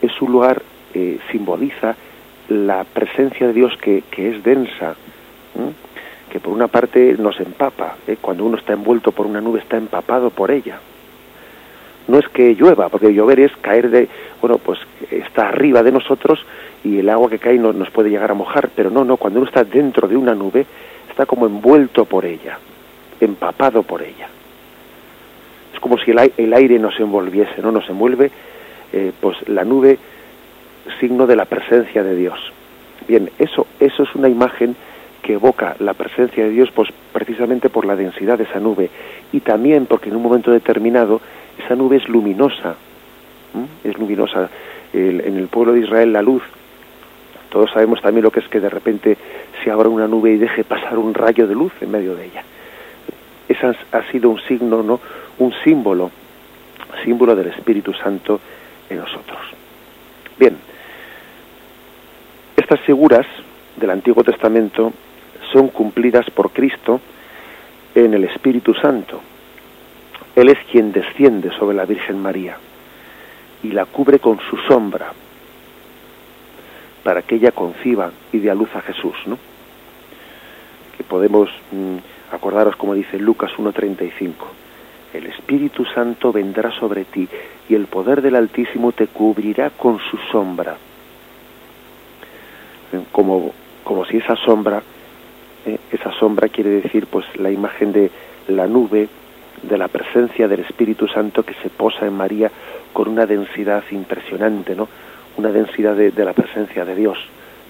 es 0.03 0.21
un 0.21 0.33
lugar, 0.33 0.61
eh, 0.93 1.19
simboliza 1.31 1.97
la 2.49 2.85
presencia 2.85 3.47
de 3.47 3.53
Dios 3.53 3.77
que, 3.79 4.03
que 4.11 4.31
es 4.31 4.45
densa, 4.45 4.97
que 6.31 6.41
por 6.41 6.53
una 6.53 6.69
parte 6.69 7.15
nos 7.17 7.39
empapa, 7.41 7.97
¿eh? 8.07 8.17
cuando 8.21 8.45
uno 8.45 8.59
está 8.59 8.73
envuelto 8.73 9.13
por 9.13 9.25
una 9.27 9.41
nube 9.41 9.61
está 9.61 9.77
empapado 9.77 10.31
por 10.31 10.51
ella. 10.51 10.81
No 12.07 12.19
es 12.19 12.29
que 12.29 12.55
llueva, 12.55 12.89
porque 12.89 13.15
llover 13.15 13.41
es 13.41 13.53
caer 13.61 13.91
de, 13.91 14.09
bueno, 14.41 14.59
pues 14.59 14.79
está 15.11 15.49
arriba 15.49 15.83
de 15.83 15.93
nosotros 15.93 16.45
y 16.85 16.99
el 16.99 17.09
agua 17.09 17.31
que 17.31 17.39
cae 17.39 17.59
no, 17.59 17.73
nos 17.73 17.91
puede 17.91 18.11
llegar 18.11 18.31
a 18.31 18.35
mojar, 18.35 18.69
pero 18.75 18.91
no, 18.91 19.05
no, 19.05 19.17
cuando 19.17 19.41
uno 19.41 19.49
está 19.49 19.65
dentro 19.65 20.07
de 20.07 20.17
una 20.17 20.35
nube, 20.35 20.67
está 21.09 21.25
como 21.25 21.47
envuelto 21.47 22.05
por 22.05 22.27
ella, 22.27 22.59
empapado 23.21 23.83
por 23.83 24.03
ella. 24.03 24.29
Es 25.73 25.81
como 25.81 25.97
si 25.99 26.11
el, 26.11 26.53
aire 26.53 26.79
nos 26.79 26.99
envolviese, 27.01 27.63
¿no? 27.63 27.73
Nos 27.73 27.89
envuelve, 27.89 28.31
eh, 28.93 29.13
pues 29.19 29.37
la 29.49 29.65
nube, 29.65 29.99
signo 31.01 31.27
de 31.27 31.37
la 31.37 31.47
presencia 31.47 32.03
de 32.03 32.15
Dios. 32.15 32.39
Bien, 33.09 33.31
eso, 33.39 33.67
eso 33.81 34.03
es 34.03 34.15
una 34.15 34.29
imagen 34.29 34.77
que 35.23 35.35
evoca 35.35 35.75
la 35.79 35.95
presencia 35.95 36.45
de 36.45 36.51
Dios, 36.51 36.71
pues 36.75 36.91
precisamente 37.13 37.71
por 37.71 37.87
la 37.87 37.97
densidad 37.97 38.37
de 38.37 38.45
esa 38.45 38.61
nube 38.61 38.91
y 39.33 39.41
también 39.41 39.87
porque 39.87 40.11
en 40.11 40.17
un 40.17 40.23
momento 40.23 40.51
determinado 40.51 41.21
esa 41.59 41.75
nube 41.75 41.97
es 41.97 42.09
luminosa, 42.09 42.75
es 43.83 43.99
luminosa. 43.99 44.49
en 44.93 45.37
el 45.37 45.49
pueblo 45.49 45.73
de 45.73 45.81
Israel 45.81 46.13
la 46.13 46.23
luz 46.23 46.43
todos 47.55 47.71
sabemos 47.71 48.03
también 48.03 48.25
lo 48.25 48.33
que 48.33 48.41
es 48.41 48.49
que 48.49 48.59
de 48.59 48.69
repente 48.69 49.17
se 49.63 49.71
abra 49.71 49.89
una 49.89 50.09
nube 50.09 50.33
y 50.33 50.39
deje 50.39 50.65
pasar 50.65 50.99
un 50.99 51.15
rayo 51.15 51.47
de 51.47 51.55
luz 51.55 51.73
en 51.81 51.89
medio 51.93 52.17
de 52.17 52.25
ella. 52.25 52.43
Ese 53.49 53.77
ha 53.93 54.03
sido 54.11 54.31
un 54.31 54.41
signo, 54.41 54.83
¿no? 54.83 54.99
Un 55.39 55.55
símbolo, 55.63 56.11
símbolo 57.05 57.37
del 57.37 57.47
Espíritu 57.47 57.95
Santo 57.95 58.41
en 58.91 58.99
nosotros. 58.99 59.39
Bien, 60.37 60.57
estas 62.57 62.81
figuras 62.81 63.25
del 63.77 63.91
Antiguo 63.91 64.25
Testamento 64.25 64.93
son 65.53 65.69
cumplidas 65.69 66.29
por 66.31 66.51
Cristo 66.51 67.01
en 67.95 68.15
el 68.15 68.25
Espíritu 68.25 68.75
Santo. 68.75 69.21
Él 70.37 70.49
es 70.49 70.59
quien 70.71 70.93
desciende 70.93 71.51
sobre 71.59 71.77
la 71.77 71.85
Virgen 71.85 72.21
María 72.21 72.57
y 73.63 73.71
la 73.71 73.87
cubre 73.87 74.19
con 74.19 74.39
su 74.41 74.57
sombra, 74.59 75.13
para 77.03 77.23
que 77.23 77.37
ella 77.37 77.53
conciba 77.53 78.11
y 78.33 78.39
dé 78.39 78.51
a 78.51 78.55
luz 78.55 78.75
a 78.75 78.81
Jesús, 78.81 79.15
¿no? 79.27 79.39
Que 80.97 81.05
podemos 81.05 81.49
mm, 81.71 81.97
acordaros 82.35 82.77
como 82.77 82.95
dice 82.95 83.19
Lucas 83.19 83.53
1.35, 83.57 84.33
el 85.15 85.27
Espíritu 85.27 85.85
Santo 85.85 86.33
vendrá 86.33 86.73
sobre 86.73 87.05
ti 87.05 87.29
y 87.69 87.75
el 87.75 87.87
poder 87.87 88.21
del 88.21 88.37
Altísimo 88.37 88.93
te 88.93 89.07
cubrirá 89.07 89.71
con 89.71 89.99
su 89.99 90.19
sombra. 90.31 90.77
Como 93.13 93.53
como 93.85 94.05
si 94.07 94.17
esa 94.17 94.35
sombra, 94.35 94.83
eh, 95.67 95.79
esa 95.93 96.11
sombra 96.19 96.49
quiere 96.49 96.71
decir 96.71 97.07
pues 97.07 97.25
la 97.37 97.51
imagen 97.51 97.93
de 97.93 98.11
la 98.49 98.67
nube, 98.67 99.09
de 99.63 99.79
la 99.79 99.89
presencia 99.89 100.49
del 100.49 100.61
Espíritu 100.61 101.07
Santo 101.09 101.43
que 101.43 101.55
se 101.55 101.71
posa 101.71 102.07
en 102.07 102.15
María 102.15 102.51
con 102.93 103.09
una 103.09 103.27
densidad 103.27 103.85
impresionante, 103.91 104.75
¿no? 104.75 104.89
Una 105.37 105.51
densidad 105.51 105.97
de, 105.97 106.13
la 106.25 106.33
presencia 106.33 106.85
de 106.85 106.95
Dios, 106.95 107.19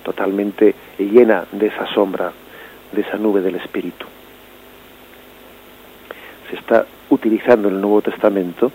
totalmente 0.02 0.74
llena 0.98 1.44
de 1.50 1.68
esa 1.68 1.86
sombra, 1.86 2.32
de 2.92 3.00
esa 3.00 3.16
nube 3.16 3.40
del 3.40 3.56
Espíritu. 3.56 4.06
Se 6.50 6.56
está 6.56 6.84
utilizando 7.10 7.68
en 7.68 7.76
el 7.76 7.80
Nuevo 7.80 8.02
Testamento 8.02 8.70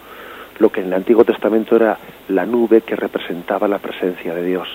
lo 0.57 0.71
que 0.71 0.81
en 0.81 0.87
el 0.87 0.93
Antiguo 0.93 1.23
Testamento 1.23 1.75
era 1.75 1.97
la 2.29 2.45
nube 2.45 2.81
que 2.81 2.95
representaba 2.95 3.67
la 3.67 3.77
presencia 3.77 4.33
de 4.33 4.43
Dios. 4.43 4.67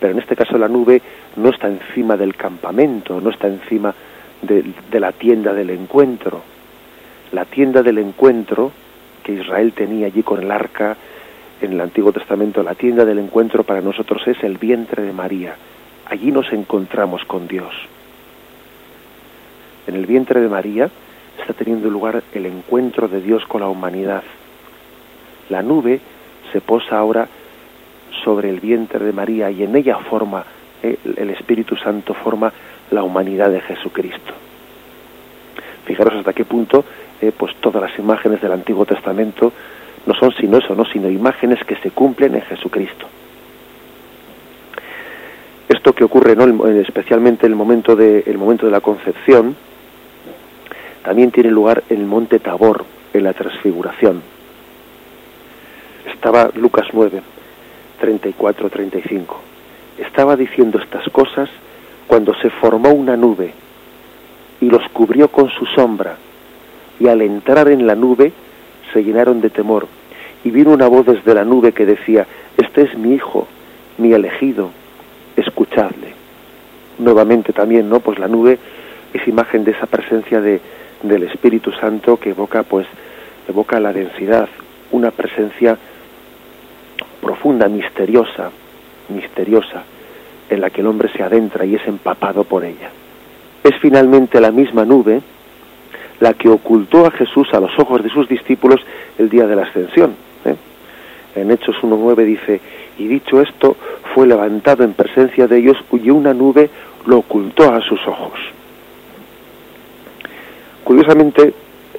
Pero 0.00 0.12
en 0.12 0.18
este 0.18 0.34
caso 0.34 0.56
la 0.56 0.68
nube 0.68 1.02
no 1.36 1.50
está 1.50 1.68
encima 1.68 2.16
del 2.16 2.34
campamento, 2.34 3.20
no 3.20 3.30
está 3.30 3.46
encima 3.46 3.94
de 4.40 5.00
la 5.00 5.12
tienda 5.12 5.52
del 5.52 5.70
encuentro. 5.70 6.42
La 7.32 7.44
tienda 7.44 7.82
del 7.82 7.98
encuentro 7.98 8.72
que 9.22 9.32
Israel 9.32 9.72
tenía 9.72 10.06
allí 10.06 10.22
con 10.22 10.42
el 10.42 10.50
arca 10.50 10.96
en 11.60 11.72
el 11.72 11.80
Antiguo 11.80 12.12
Testamento, 12.12 12.62
la 12.62 12.74
tienda 12.74 13.04
del 13.04 13.18
encuentro 13.18 13.64
para 13.64 13.80
nosotros 13.80 14.26
es 14.26 14.42
el 14.42 14.58
vientre 14.58 15.02
de 15.02 15.12
María. 15.12 15.54
Allí 16.06 16.32
nos 16.32 16.52
encontramos 16.52 17.24
con 17.24 17.46
Dios. 17.46 17.72
En 19.86 19.94
el 19.94 20.06
vientre 20.06 20.40
de 20.40 20.48
María 20.48 20.90
está 21.40 21.52
teniendo 21.52 21.88
lugar 21.90 22.22
el 22.34 22.46
encuentro 22.46 23.08
de 23.08 23.20
Dios 23.20 23.44
con 23.46 23.60
la 23.60 23.68
humanidad. 23.68 24.22
La 25.50 25.62
nube 25.62 26.00
se 26.52 26.60
posa 26.60 26.98
ahora 26.98 27.28
sobre 28.24 28.50
el 28.50 28.60
vientre 28.60 29.04
de 29.04 29.12
María 29.12 29.50
y 29.50 29.62
en 29.62 29.76
ella 29.76 29.98
forma, 29.98 30.44
eh, 30.82 30.98
el 31.16 31.30
Espíritu 31.30 31.76
Santo 31.76 32.14
forma 32.14 32.52
la 32.90 33.02
humanidad 33.02 33.50
de 33.50 33.60
Jesucristo. 33.60 34.32
Fijaros 35.84 36.14
hasta 36.14 36.32
qué 36.32 36.44
punto, 36.44 36.84
eh, 37.20 37.32
pues 37.36 37.54
todas 37.56 37.82
las 37.82 37.98
imágenes 37.98 38.40
del 38.40 38.52
Antiguo 38.52 38.84
Testamento 38.86 39.52
no 40.06 40.14
son 40.14 40.32
sino 40.32 40.58
eso, 40.58 40.74
no, 40.74 40.84
sino 40.86 41.10
imágenes 41.10 41.62
que 41.64 41.76
se 41.76 41.90
cumplen 41.90 42.34
en 42.34 42.42
Jesucristo. 42.42 43.06
Esto 45.68 45.92
que 45.92 46.04
ocurre, 46.04 46.34
¿no? 46.34 46.66
especialmente 46.68 47.46
en 47.46 47.52
el 47.52 47.56
momento 47.56 47.94
de, 47.94 48.24
el 48.26 48.38
momento 48.38 48.66
de 48.66 48.72
la 48.72 48.80
concepción, 48.80 49.54
también 51.04 51.30
tiene 51.30 51.50
lugar 51.50 51.84
en 51.88 52.00
el 52.00 52.06
monte 52.06 52.38
Tabor, 52.38 52.84
en 53.12 53.24
la 53.24 53.32
transfiguración. 53.32 54.22
Estaba 56.12 56.50
Lucas 56.54 56.88
9, 56.92 57.22
34, 58.00 58.68
35. 58.68 59.40
Estaba 59.98 60.36
diciendo 60.36 60.78
estas 60.78 61.08
cosas 61.10 61.48
cuando 62.06 62.34
se 62.34 62.50
formó 62.50 62.90
una 62.90 63.16
nube 63.16 63.52
y 64.60 64.68
los 64.68 64.82
cubrió 64.92 65.28
con 65.28 65.48
su 65.50 65.64
sombra, 65.66 66.16
y 67.00 67.08
al 67.08 67.22
entrar 67.22 67.68
en 67.68 67.86
la 67.86 67.96
nube 67.96 68.32
se 68.92 69.02
llenaron 69.02 69.40
de 69.40 69.50
temor. 69.50 69.88
Y 70.44 70.50
vino 70.50 70.70
una 70.70 70.86
voz 70.86 71.06
desde 71.06 71.34
la 71.34 71.44
nube 71.44 71.72
que 71.72 71.86
decía, 71.86 72.26
este 72.56 72.82
es 72.82 72.96
mi 72.96 73.14
hijo, 73.14 73.48
mi 73.98 74.12
elegido, 74.12 74.70
escuchadle. 75.36 76.14
Nuevamente 76.98 77.52
también, 77.52 77.88
¿no? 77.88 78.00
Pues 78.00 78.18
la 78.18 78.28
nube 78.28 78.58
es 79.12 79.26
imagen 79.26 79.64
de 79.64 79.72
esa 79.72 79.86
presencia 79.86 80.40
de, 80.40 80.60
del 81.02 81.24
Espíritu 81.24 81.72
Santo 81.72 82.18
que 82.18 82.30
evoca 82.30 82.62
pues 82.62 82.86
evoca 83.48 83.80
la 83.80 83.92
densidad, 83.92 84.48
una 84.92 85.10
presencia 85.10 85.76
profunda, 87.20 87.68
misteriosa, 87.68 88.50
misteriosa, 89.08 89.82
en 90.48 90.60
la 90.60 90.70
que 90.70 90.82
el 90.82 90.86
hombre 90.86 91.10
se 91.16 91.22
adentra 91.22 91.64
y 91.64 91.74
es 91.74 91.86
empapado 91.86 92.44
por 92.44 92.64
ella. 92.64 92.90
Es 93.64 93.74
finalmente 93.80 94.40
la 94.40 94.52
misma 94.52 94.84
nube 94.84 95.20
la 96.20 96.34
que 96.34 96.48
ocultó 96.48 97.06
a 97.06 97.10
Jesús 97.10 97.48
a 97.52 97.60
los 97.60 97.76
ojos 97.78 98.02
de 98.02 98.10
sus 98.10 98.28
discípulos 98.28 98.80
el 99.18 99.28
día 99.28 99.46
de 99.46 99.56
la 99.56 99.62
ascensión. 99.62 100.14
¿eh? 100.44 100.54
En 101.34 101.50
Hechos 101.50 101.76
1.9 101.82 102.24
dice, 102.24 102.60
y 102.98 103.08
dicho 103.08 103.40
esto, 103.40 103.76
fue 104.14 104.26
levantado 104.26 104.84
en 104.84 104.92
presencia 104.92 105.46
de 105.46 105.58
ellos 105.58 105.76
y 105.92 106.10
una 106.10 106.34
nube 106.34 106.70
lo 107.06 107.18
ocultó 107.18 107.72
a 107.72 107.80
sus 107.80 108.00
ojos. 108.06 108.38
Curiosamente, 110.84 111.54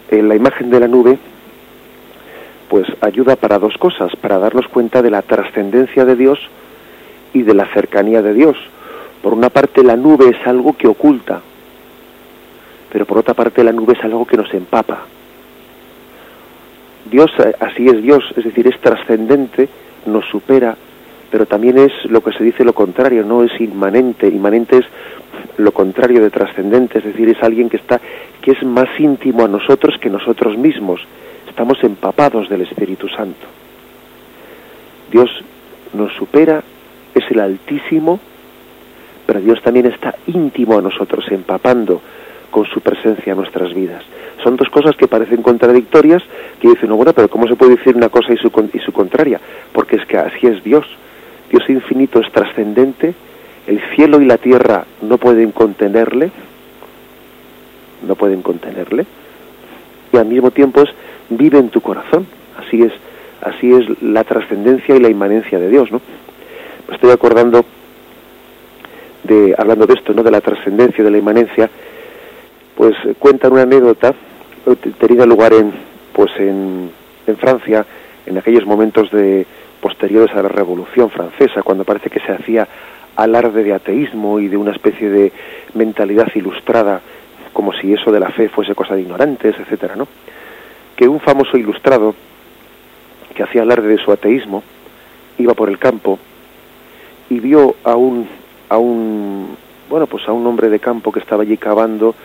en 0.10 0.30
la 0.30 0.36
imagen 0.36 0.70
de 0.70 0.80
la 0.80 0.88
nube, 0.88 1.18
pues 2.70 2.88
ayuda 3.02 3.36
para 3.36 3.58
dos 3.58 3.78
cosas, 3.78 4.16
para 4.16 4.38
darnos 4.38 4.68
cuenta 4.68 5.02
de 5.02 5.10
la 5.10 5.22
trascendencia 5.22 6.06
de 6.06 6.16
Dios 6.16 6.40
y 7.34 7.42
de 7.44 7.54
la 7.54 7.66
cercanía 7.74 8.22
de 8.22 8.34
Dios. 8.34 8.58
Por 9.22 9.34
una 9.34 9.50
parte, 9.50 9.84
la 9.84 9.96
nube 9.96 10.30
es 10.30 10.48
algo 10.48 10.76
que 10.78 10.88
oculta, 10.88 11.42
pero 12.92 13.06
por 13.06 13.20
otra 13.20 13.34
parte, 13.34 13.64
la 13.64 13.72
nube 13.72 13.94
es 13.94 14.04
algo 14.04 14.26
que 14.26 14.38
nos 14.38 14.54
empapa. 14.54 15.06
Dios, 17.06 17.32
eh, 17.40 17.54
así 17.60 17.88
es 17.88 18.02
Dios, 18.02 18.24
es 18.36 18.44
decir, 18.44 18.68
es 18.68 18.80
trascendente, 18.80 19.70
nos 20.06 20.26
supera, 20.26 20.76
pero 21.30 21.46
también 21.46 21.78
es 21.78 21.92
lo 22.06 22.22
que 22.22 22.34
se 22.34 22.44
dice 22.44 22.66
lo 22.66 22.74
contrario, 22.74 23.24
no 23.24 23.44
es 23.44 23.60
inmanente. 23.62 24.28
Inmanente 24.28 24.80
es 24.80 24.86
lo 25.58 25.72
contrario 25.72 26.22
de 26.22 26.30
trascendente, 26.30 27.00
es 27.00 27.06
decir, 27.06 27.30
es 27.30 27.42
alguien 27.42 27.70
que 27.70 27.78
está 27.78 28.02
que 28.42 28.52
es 28.52 28.64
más 28.64 28.90
íntimo 29.00 29.46
a 29.46 29.48
nosotros 29.48 29.98
que 30.00 30.10
nosotros 30.10 30.58
mismos. 30.58 31.02
Estamos 31.48 31.82
empapados 31.84 32.50
del 32.50 32.62
Espíritu 32.62 33.08
Santo. 33.08 33.48
Dios 35.12 35.30
nos 35.94 36.14
supera, 36.14 36.64
es 37.14 37.24
el 37.30 37.40
Altísimo, 37.40 38.20
pero 39.26 39.40
Dios 39.40 39.62
también 39.62 39.86
está 39.86 40.16
íntimo 40.28 40.78
a 40.78 40.82
nosotros, 40.82 41.26
empapando 41.30 42.02
con 42.52 42.66
su 42.66 42.82
presencia 42.82 43.32
en 43.32 43.38
nuestras 43.38 43.74
vidas. 43.74 44.04
Son 44.44 44.56
dos 44.56 44.70
cosas 44.70 44.96
que 44.96 45.08
parecen 45.08 45.42
contradictorias, 45.42 46.22
que 46.60 46.70
dicen, 46.70 46.90
no, 46.90 46.96
bueno, 46.98 47.14
pero 47.14 47.30
¿cómo 47.30 47.48
se 47.48 47.56
puede 47.56 47.78
decir 47.78 47.96
una 47.96 48.10
cosa 48.10 48.34
y 48.34 48.38
su, 48.38 48.52
y 48.74 48.80
su 48.80 48.92
contraria? 48.92 49.40
Porque 49.72 49.96
es 49.96 50.06
que 50.06 50.18
así 50.18 50.48
es 50.48 50.64
Dios. 50.64 50.86
Dios 51.50 51.68
infinito 51.70 52.20
es 52.20 52.32
trascendente, 52.32 53.14
el 53.68 53.82
cielo 53.96 54.22
y 54.22 54.26
la 54.26 54.38
tierra 54.38 54.86
no 55.02 55.18
pueden 55.18 55.52
contenerle, 55.52 56.32
no 58.08 58.16
pueden 58.16 58.42
contenerle, 58.42 59.06
y 60.14 60.18
al 60.18 60.26
mismo 60.26 60.52
tiempo 60.52 60.82
es, 60.82 60.90
vive 61.30 61.60
en 61.60 61.70
tu 61.70 61.82
corazón. 61.82 62.26
Así 62.58 62.82
es, 62.82 62.92
así 63.42 63.72
es 63.74 64.02
la 64.02 64.24
trascendencia 64.24 64.96
y 64.96 65.00
la 65.00 65.10
inmanencia 65.10 65.60
de 65.60 65.70
Dios, 65.70 65.92
¿no? 65.92 66.02
Me 66.88 66.96
estoy 66.96 67.12
acordando 67.12 67.66
de, 69.24 69.56
hablando 69.58 69.86
de 69.86 69.94
esto, 69.94 70.14
¿no? 70.14 70.24
De 70.24 70.32
la 70.32 70.42
trascendencia, 70.42 71.04
de 71.04 71.12
la 71.12 71.18
inmanencia, 71.18 71.70
pues 72.82 72.96
cuentan 73.20 73.54
una 73.54 73.62
anécdota 73.62 74.12
tenida 74.98 75.24
lugar 75.28 75.54
en, 75.54 75.72
pues 76.14 76.32
en, 76.40 76.90
en 77.28 77.38
Francia, 77.38 77.86
en 78.26 78.40
aquellos 78.40 78.66
momentos 78.66 79.12
de 79.12 79.46
posteriores 79.80 80.36
a 80.36 80.42
la 80.42 80.50
Revolución 80.50 81.12
Francesa, 81.12 81.62
cuando 81.62 81.84
parece 81.84 82.10
que 82.10 82.20
se 82.22 82.32
hacía 82.32 82.68
alarde 83.16 83.64
de 83.64 83.76
ateísmo 83.76 84.40
y 84.40 84.48
de 84.48 84.58
una 84.58 84.72
especie 84.72 85.12
de 85.12 85.32
mentalidad 85.76 86.30
ilustrada, 86.34 87.02
como 87.54 87.72
si 87.72 87.94
eso 87.94 88.12
de 88.12 88.20
la 88.20 88.32
fe 88.32 88.50
fuese 88.50 88.74
cosa 88.74 88.96
de 88.96 89.02
ignorantes, 89.02 89.56
etcétera, 89.60 89.96
¿no? 89.96 90.08
Que 90.96 91.08
un 91.08 91.20
famoso 91.20 91.58
ilustrado 91.58 92.16
que 93.36 93.44
hacía 93.44 93.62
alarde 93.62 93.90
de 93.90 94.04
su 94.04 94.12
ateísmo 94.12 94.64
iba 95.38 95.54
por 95.54 95.70
el 95.70 95.78
campo 95.78 96.18
y 97.30 97.40
vio 97.40 97.76
a 97.84 97.96
un 97.96 98.28
a 98.70 98.80
un 98.80 99.56
bueno, 99.88 100.08
pues 100.08 100.28
a 100.28 100.32
un 100.32 100.48
hombre 100.48 100.70
de 100.70 100.80
campo 100.80 101.12
que 101.12 101.20
estaba 101.20 101.44
allí 101.44 101.58
cavando 101.58 102.16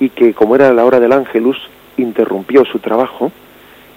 y 0.00 0.10
que 0.10 0.34
como 0.34 0.54
era 0.54 0.72
la 0.72 0.84
hora 0.84 1.00
del 1.00 1.12
ángelus 1.12 1.58
interrumpió 1.96 2.64
su 2.64 2.78
trabajo 2.78 3.30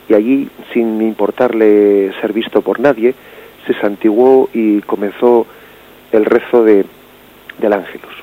y 0.09 0.13
allí 0.13 0.49
sin 0.73 1.01
importarle 1.01 2.13
ser 2.21 2.33
visto 2.33 2.61
por 2.61 2.79
nadie 2.79 3.13
se 3.65 3.73
santiguó 3.75 4.49
y 4.53 4.81
comenzó 4.81 5.45
el 6.11 6.25
rezo 6.25 6.63
de, 6.63 6.85
del 7.59 7.73
ángelus. 7.73 8.15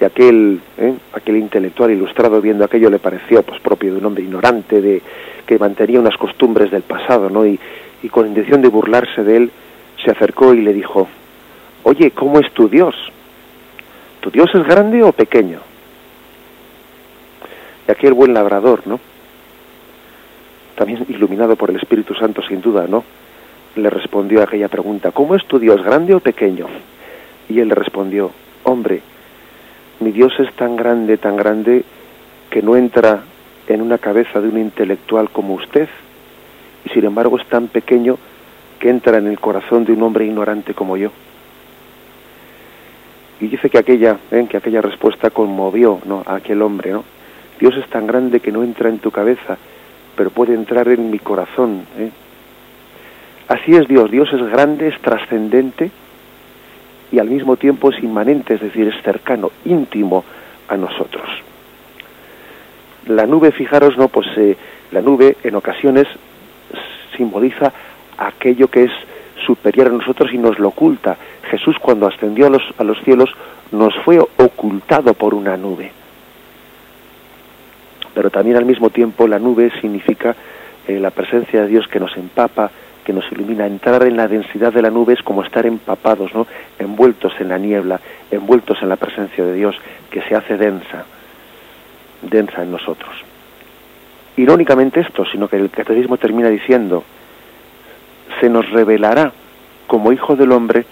Y 0.00 0.04
aquel, 0.04 0.60
¿eh? 0.78 0.94
aquel 1.12 1.36
intelectual 1.36 1.90
ilustrado 1.90 2.40
viendo 2.40 2.64
aquello 2.64 2.90
le 2.90 2.98
pareció 2.98 3.42
pues 3.42 3.60
propio 3.60 3.92
de 3.92 3.98
un 3.98 4.06
hombre 4.06 4.24
ignorante, 4.24 4.80
de 4.80 5.02
que 5.46 5.58
mantenía 5.58 6.00
unas 6.00 6.16
costumbres 6.16 6.70
del 6.70 6.82
pasado, 6.82 7.30
¿no? 7.30 7.46
Y, 7.46 7.58
y 8.02 8.08
con 8.08 8.26
intención 8.26 8.60
de 8.60 8.68
burlarse 8.68 9.22
de 9.22 9.36
él, 9.36 9.50
se 10.04 10.10
acercó 10.10 10.52
y 10.54 10.60
le 10.60 10.72
dijo, 10.72 11.08
oye, 11.82 12.10
¿cómo 12.10 12.40
es 12.40 12.50
tu 12.52 12.68
Dios? 12.68 12.94
¿Tu 14.20 14.30
Dios 14.30 14.50
es 14.54 14.64
grande 14.64 15.02
o 15.02 15.12
pequeño? 15.12 15.60
Y 17.86 17.92
aquel 17.92 18.14
buen 18.14 18.34
labrador, 18.34 18.82
¿no? 18.86 18.98
También 20.74 21.04
iluminado 21.08 21.56
por 21.56 21.70
el 21.70 21.76
Espíritu 21.76 22.14
Santo, 22.14 22.42
sin 22.42 22.60
duda, 22.60 22.86
¿no? 22.88 23.04
le 23.76 23.90
respondió 23.90 24.40
a 24.40 24.44
aquella 24.44 24.68
pregunta, 24.68 25.10
¿cómo 25.12 25.34
es 25.34 25.44
tu 25.46 25.58
Dios, 25.58 25.82
grande 25.84 26.14
o 26.14 26.20
pequeño? 26.20 26.66
Y 27.48 27.60
él 27.60 27.68
le 27.68 27.74
respondió, 27.74 28.30
hombre, 28.64 29.02
mi 30.00 30.12
Dios 30.12 30.32
es 30.38 30.52
tan 30.54 30.76
grande, 30.76 31.18
tan 31.18 31.36
grande, 31.36 31.84
que 32.50 32.62
no 32.62 32.76
entra 32.76 33.22
en 33.68 33.82
una 33.82 33.98
cabeza 33.98 34.40
de 34.40 34.48
un 34.48 34.58
intelectual 34.58 35.30
como 35.30 35.54
usted, 35.54 35.88
y 36.84 36.88
sin 36.90 37.04
embargo 37.04 37.38
es 37.38 37.46
tan 37.46 37.68
pequeño 37.68 38.18
que 38.78 38.90
entra 38.90 39.18
en 39.18 39.26
el 39.26 39.38
corazón 39.38 39.84
de 39.84 39.92
un 39.92 40.02
hombre 40.02 40.24
ignorante 40.24 40.74
como 40.74 40.96
yo. 40.96 41.10
Y 43.40 43.48
dice 43.48 43.68
que 43.68 43.78
aquella, 43.78 44.16
¿eh? 44.30 44.46
que 44.48 44.56
aquella 44.56 44.80
respuesta 44.80 45.30
conmovió 45.30 46.00
¿no? 46.06 46.22
a 46.24 46.36
aquel 46.36 46.62
hombre, 46.62 46.92
¿no? 46.92 47.04
Dios 47.58 47.74
es 47.76 47.88
tan 47.88 48.06
grande 48.06 48.40
que 48.40 48.52
no 48.52 48.62
entra 48.62 48.88
en 48.88 48.98
tu 48.98 49.10
cabeza, 49.10 49.56
pero 50.16 50.30
puede 50.30 50.54
entrar 50.54 50.88
en 50.88 51.10
mi 51.10 51.18
corazón. 51.18 51.82
¿eh? 51.98 52.10
Así 53.48 53.72
es 53.76 53.86
Dios, 53.88 54.10
Dios 54.10 54.28
es 54.32 54.42
grande, 54.50 54.88
es 54.88 55.00
trascendente 55.00 55.90
y 57.12 57.18
al 57.18 57.28
mismo 57.28 57.56
tiempo 57.56 57.90
es 57.90 58.02
inmanente, 58.02 58.54
es 58.54 58.60
decir, 58.60 58.88
es 58.88 59.02
cercano, 59.02 59.52
íntimo 59.64 60.24
a 60.68 60.76
nosotros. 60.76 61.28
La 63.06 63.26
nube, 63.26 63.52
fijaros, 63.52 63.96
no, 63.96 64.08
pues 64.08 64.26
eh, 64.36 64.56
la 64.90 65.00
nube 65.00 65.36
en 65.44 65.54
ocasiones 65.54 66.06
simboliza 67.16 67.72
aquello 68.18 68.68
que 68.68 68.84
es 68.84 68.90
superior 69.44 69.86
a 69.86 69.90
nosotros 69.90 70.32
y 70.32 70.38
nos 70.38 70.58
lo 70.58 70.68
oculta. 70.68 71.16
Jesús 71.50 71.76
cuando 71.80 72.08
ascendió 72.08 72.46
a 72.46 72.50
los, 72.50 72.62
a 72.78 72.84
los 72.84 73.00
cielos 73.02 73.30
nos 73.70 73.94
fue 74.04 74.18
ocultado 74.18 75.14
por 75.14 75.34
una 75.34 75.56
nube. 75.56 75.92
Pero 78.16 78.30
también 78.30 78.56
al 78.56 78.64
mismo 78.64 78.88
tiempo 78.88 79.28
la 79.28 79.38
nube 79.38 79.70
significa 79.78 80.34
eh, 80.88 80.98
la 80.98 81.10
presencia 81.10 81.60
de 81.60 81.68
Dios 81.68 81.86
que 81.86 82.00
nos 82.00 82.16
empapa, 82.16 82.70
que 83.04 83.12
nos 83.12 83.30
ilumina. 83.30 83.66
Entrar 83.66 84.04
en 84.04 84.16
la 84.16 84.26
densidad 84.26 84.72
de 84.72 84.80
la 84.80 84.88
nube 84.88 85.12
es 85.12 85.22
como 85.22 85.44
estar 85.44 85.66
empapados, 85.66 86.34
¿no? 86.34 86.46
envueltos 86.78 87.34
en 87.40 87.50
la 87.50 87.58
niebla, 87.58 88.00
envueltos 88.30 88.78
en 88.80 88.88
la 88.88 88.96
presencia 88.96 89.44
de 89.44 89.52
Dios, 89.52 89.76
que 90.10 90.22
se 90.22 90.34
hace 90.34 90.56
densa, 90.56 91.04
densa 92.22 92.62
en 92.62 92.72
nosotros. 92.72 93.14
Irónicamente 94.38 95.00
esto, 95.00 95.26
sino 95.30 95.46
que 95.46 95.56
el 95.56 95.68
catecismo 95.68 96.16
termina 96.16 96.48
diciendo, 96.48 97.04
se 98.40 98.48
nos 98.48 98.70
revelará 98.70 99.30
como 99.86 100.10
Hijo 100.10 100.36
del 100.36 100.52
Hombre 100.52 100.86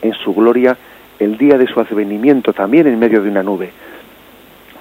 en 0.00 0.14
su 0.14 0.32
gloria 0.32 0.78
el 1.18 1.36
día 1.36 1.58
de 1.58 1.66
su 1.66 1.78
advenimiento, 1.78 2.54
también 2.54 2.86
en 2.86 2.98
medio 2.98 3.22
de 3.22 3.28
una 3.28 3.42
nube. 3.42 3.70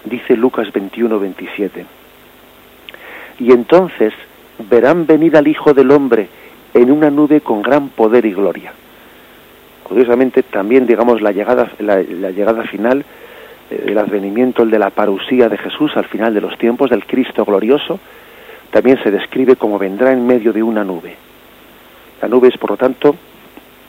Dice 0.06 0.36
Lucas 0.36 0.72
21, 0.72 1.20
27. 1.20 1.86
Y 3.39 3.52
entonces 3.52 4.14
verán 4.70 5.06
venir 5.06 5.38
al 5.38 5.47
Hijo 5.47 5.74
del 5.74 5.91
Hombre 5.91 6.28
en 6.74 6.91
una 6.91 7.10
nube 7.10 7.41
con 7.41 7.62
gran 7.62 7.89
poder 7.89 8.26
y 8.26 8.34
gloria. 8.34 8.74
Curiosamente, 9.84 10.43
también, 10.43 10.86
digamos, 10.86 11.22
la 11.22 11.32
llegada, 11.32 11.70
la, 11.80 12.02
llegada 12.02 12.64
final, 12.64 13.04
eh, 13.70 13.86
el 13.88 13.97
advenimiento, 13.97 14.64
el 14.64 14.72
de 14.72 14.80
la 14.80 14.89
parusía 14.89 15.49
de 15.49 15.58
Jesús 15.58 15.91
al 15.95 16.06
final 16.06 16.34
de 16.34 16.41
los 16.41 16.58
tiempos, 16.58 16.89
del 16.89 17.06
Cristo 17.06 17.43
glorioso, 17.43 17.99
también 18.72 19.02
se 19.04 19.12
describe 19.12 19.58
como 19.58 19.78
vendrá 19.78 20.14
en 20.14 20.26
medio 20.26 20.54
de 20.54 20.64
una 20.64 20.84
nube. 20.84 21.16
La 22.22 22.28
nube 22.30 22.47
es, 22.47 22.58
por 22.58 22.72
lo 22.72 22.78
tanto, 22.78 23.16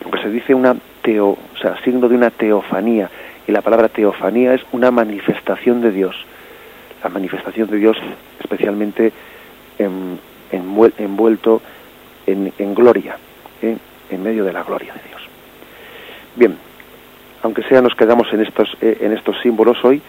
lo 0.04 0.10
que 0.10 0.22
se 0.22 0.30
dice 0.30 0.54
una 0.54 0.74
teo, 1.02 1.28
o 1.28 1.58
sea, 1.60 1.80
signo 1.84 2.08
de 2.08 2.16
una 2.16 2.30
teofanía, 2.30 3.08
y 3.47 3.53
la 3.53 3.62
palabra 3.62 3.88
teofanía 3.88 4.55
es 4.55 4.62
una 4.72 4.90
manifestación 4.90 5.80
de 5.80 5.90
Dios. 5.90 6.16
La 7.03 7.11
manifestación 7.11 7.68
de 7.68 7.78
Dios 7.78 7.97
especialmente 8.40 9.12
en, 9.78 10.18
envuelto 10.51 11.62
en, 12.26 12.74
gloria, 12.74 13.16
¿eh? 13.61 13.76
en 14.11 14.22
medio 14.22 14.45
de 14.45 14.53
la 14.53 14.62
gloria 14.62 14.93
de 14.95 15.01
Dios. 15.09 15.22
Bien, 16.36 16.57
aunque 17.43 17.62
sea 17.64 17.82
nos 17.82 17.95
quedamos 17.95 18.32
en 18.32 18.43
estos, 18.43 18.76
eh, 18.80 18.99
en 19.01 19.12
estos 19.12 19.40
símbolos 19.40 19.84
hoy, 19.84 20.01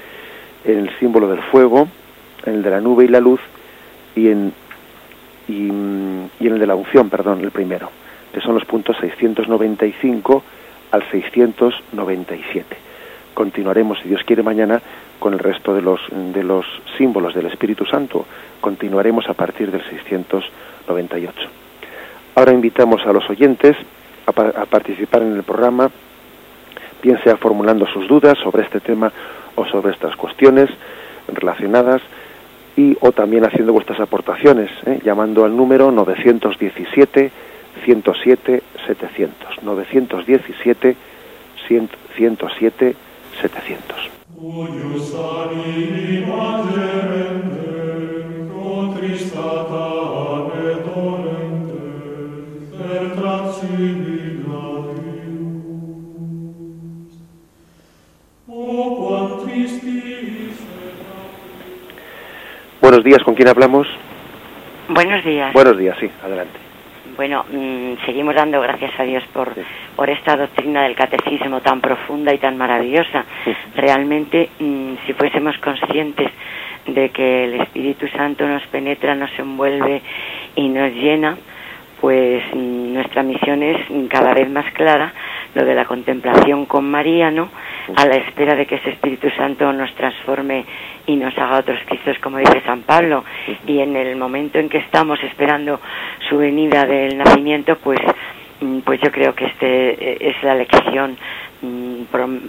en 0.66 0.80
el 0.80 1.00
símbolo 1.00 1.28
del 1.28 1.42
fuego, 1.42 1.88
en 2.46 2.56
el 2.56 2.64
de 2.64 2.70
la 2.70 2.82
nube 2.82 3.06
y 3.06 3.08
la 3.08 3.20
luz, 3.20 3.40
y 4.16 4.28
en, 4.28 4.54
y 5.48 5.70
en 5.70 6.30
el 6.40 6.60
de 6.60 6.68
la 6.68 6.76
unción, 6.76 7.10
perdón, 7.10 7.42
el 7.42 7.52
primero 7.52 7.90
que 8.34 8.42
son 8.42 8.56
los 8.56 8.66
puntos 8.66 8.98
695 9.00 10.44
al 10.92 11.10
697. 11.10 12.76
Continuaremos, 13.34 14.00
si 14.00 14.10
Dios 14.10 14.24
quiere, 14.24 14.44
mañana 14.44 14.82
con 15.20 15.34
el 15.34 15.40
resto 15.40 15.74
de 15.74 15.82
los, 15.82 16.02
de 16.12 16.44
los 16.44 16.66
símbolos 16.98 17.34
del 17.34 17.48
Espíritu 17.48 17.86
Santo. 17.86 18.26
Continuaremos 18.62 19.28
a 19.30 19.34
partir 19.34 19.72
del 19.72 19.84
698. 19.84 21.50
Ahora 22.36 22.52
invitamos 22.52 23.06
a 23.06 23.14
los 23.14 23.30
oyentes 23.30 23.78
a, 24.26 24.32
participar 24.66 25.22
en 25.22 25.36
el 25.36 25.44
programa, 25.44 25.90
bien 27.02 27.20
sea 27.24 27.38
formulando 27.38 27.86
sus 27.88 28.08
dudas 28.08 28.38
sobre 28.40 28.64
este 28.64 28.80
tema 28.80 29.12
o 29.56 29.66
sobre 29.66 29.92
estas 29.94 30.16
cuestiones 30.16 30.70
relacionadas 31.28 32.02
y 32.76 32.98
o 33.02 33.12
también 33.12 33.46
haciendo 33.46 33.74
vuestras 33.74 34.00
aportaciones, 34.00 34.72
¿eh? 34.86 35.00
llamando 35.04 35.46
al 35.46 35.56
número 35.56 35.92
917 35.92 37.32
107 37.86 38.64
700 38.88 39.64
917 39.64 40.96
107 41.68 42.54
700 42.58 43.13
Buenos 62.82 63.04
días, 63.04 63.24
¿con 63.24 63.34
quién 63.34 63.48
hablamos? 63.48 63.88
Buenos 64.90 65.24
días. 65.24 65.54
Buenos 65.54 65.78
días, 65.78 65.98
sí, 66.00 66.10
adelante. 66.22 66.60
Bueno, 67.16 67.46
mm, 67.52 68.06
seguimos 68.06 68.34
dando 68.34 68.60
gracias 68.60 68.92
a 69.00 69.04
Dios 69.04 69.24
por, 69.34 69.54
por 69.96 70.10
esta 70.10 70.36
doctrina 70.36 70.84
del 70.84 70.96
catecismo 70.96 71.62
tan 71.62 71.80
profunda 71.80 72.34
y 72.34 72.40
tan 72.40 72.58
maravillosa. 72.58 73.24
Realmente, 73.76 74.50
mm, 74.60 74.94
si 75.06 75.14
fuésemos 75.14 75.58
conscientes 75.60 76.32
de 76.88 77.10
que 77.10 77.46
el 77.46 77.62
Espíritu 77.62 78.08
Santo 78.08 78.48
nos 78.48 78.64
penetra, 78.68 79.16
nos 79.16 79.32
envuelve 79.38 80.02
y 80.56 80.68
nos 80.70 80.92
llena, 80.94 81.38
pues 82.02 82.44
mm, 82.54 82.94
nuestra 82.94 83.22
misión 83.22 83.62
es 83.62 83.78
cada 84.10 84.34
vez 84.34 84.50
más 84.50 84.72
clara, 84.74 85.14
lo 85.56 85.66
de 85.66 85.76
la 85.76 85.86
contemplación 85.86 86.66
con 86.66 86.90
María, 86.90 87.32
¿no? 87.32 87.50
A 87.96 88.06
la 88.06 88.16
espera 88.16 88.56
de 88.56 88.66
que 88.66 88.76
ese 88.76 88.92
Espíritu 88.92 89.30
Santo 89.32 89.72
nos 89.74 89.94
transforme 89.96 90.66
y 91.06 91.16
nos 91.16 91.38
haga 91.38 91.60
otros 91.60 91.80
Cristos, 91.86 92.18
como 92.20 92.38
dice 92.38 92.62
San 92.66 92.82
Pablo. 92.82 93.24
Y 93.68 93.80
en 93.80 93.96
el 93.96 94.16
momento 94.16 94.60
en 94.60 94.70
que 94.70 94.80
estamos 94.80 95.22
esperando 95.24 95.80
su 96.30 96.38
venida 96.38 96.86
del 96.86 97.18
nacimiento, 97.18 97.78
pues, 97.78 98.00
mm, 98.62 98.80
pues 98.80 99.00
yo 99.02 99.12
creo 99.12 99.36
que 99.36 99.46
este 99.46 100.14
eh, 100.14 100.18
es 100.22 100.44
la 100.44 100.56
lección, 100.56 101.18
mm, 101.62 102.04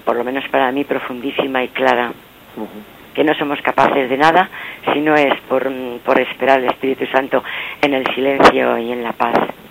por, 0.04 0.16
lo 0.16 0.24
menos 0.24 0.48
para 0.48 0.70
mí, 0.72 0.84
profundísima 0.84 1.62
y 1.62 1.68
clara. 1.68 2.12
que 3.14 3.22
no 3.22 3.32
somos 3.34 3.60
capaces 3.62 4.10
de 4.10 4.16
nada 4.16 4.50
si 4.92 5.00
no 5.00 5.14
es 5.14 5.32
por, 5.48 5.70
mm, 5.70 6.00
por 6.04 6.20
esperar 6.20 6.58
al 6.58 6.64
Espíritu 6.64 7.06
Santo 7.06 7.44
en 7.80 7.94
el 7.94 8.04
silencio 8.12 8.76
y 8.78 8.90
en 8.90 9.04
la 9.04 9.12
paz. 9.12 9.63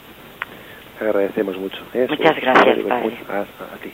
Agradecemos 1.04 1.58
mucho. 1.58 1.78
Muchas 1.94 2.42
gracias, 2.42 2.80
Padre. 2.80 3.16
a 3.30 3.78
ti. 3.82 3.92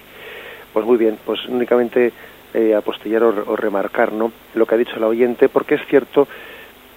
Pues 0.73 0.85
muy 0.85 0.97
bien, 0.97 1.17
pues 1.25 1.45
únicamente 1.47 2.13
eh, 2.53 2.75
apostillar 2.75 3.23
o, 3.23 3.55
remarcar 3.55 4.11
¿no? 4.13 4.31
lo 4.53 4.65
que 4.65 4.75
ha 4.75 4.77
dicho 4.77 4.99
la 4.99 5.07
oyente, 5.07 5.49
porque 5.49 5.75
es 5.75 5.85
cierto 5.87 6.27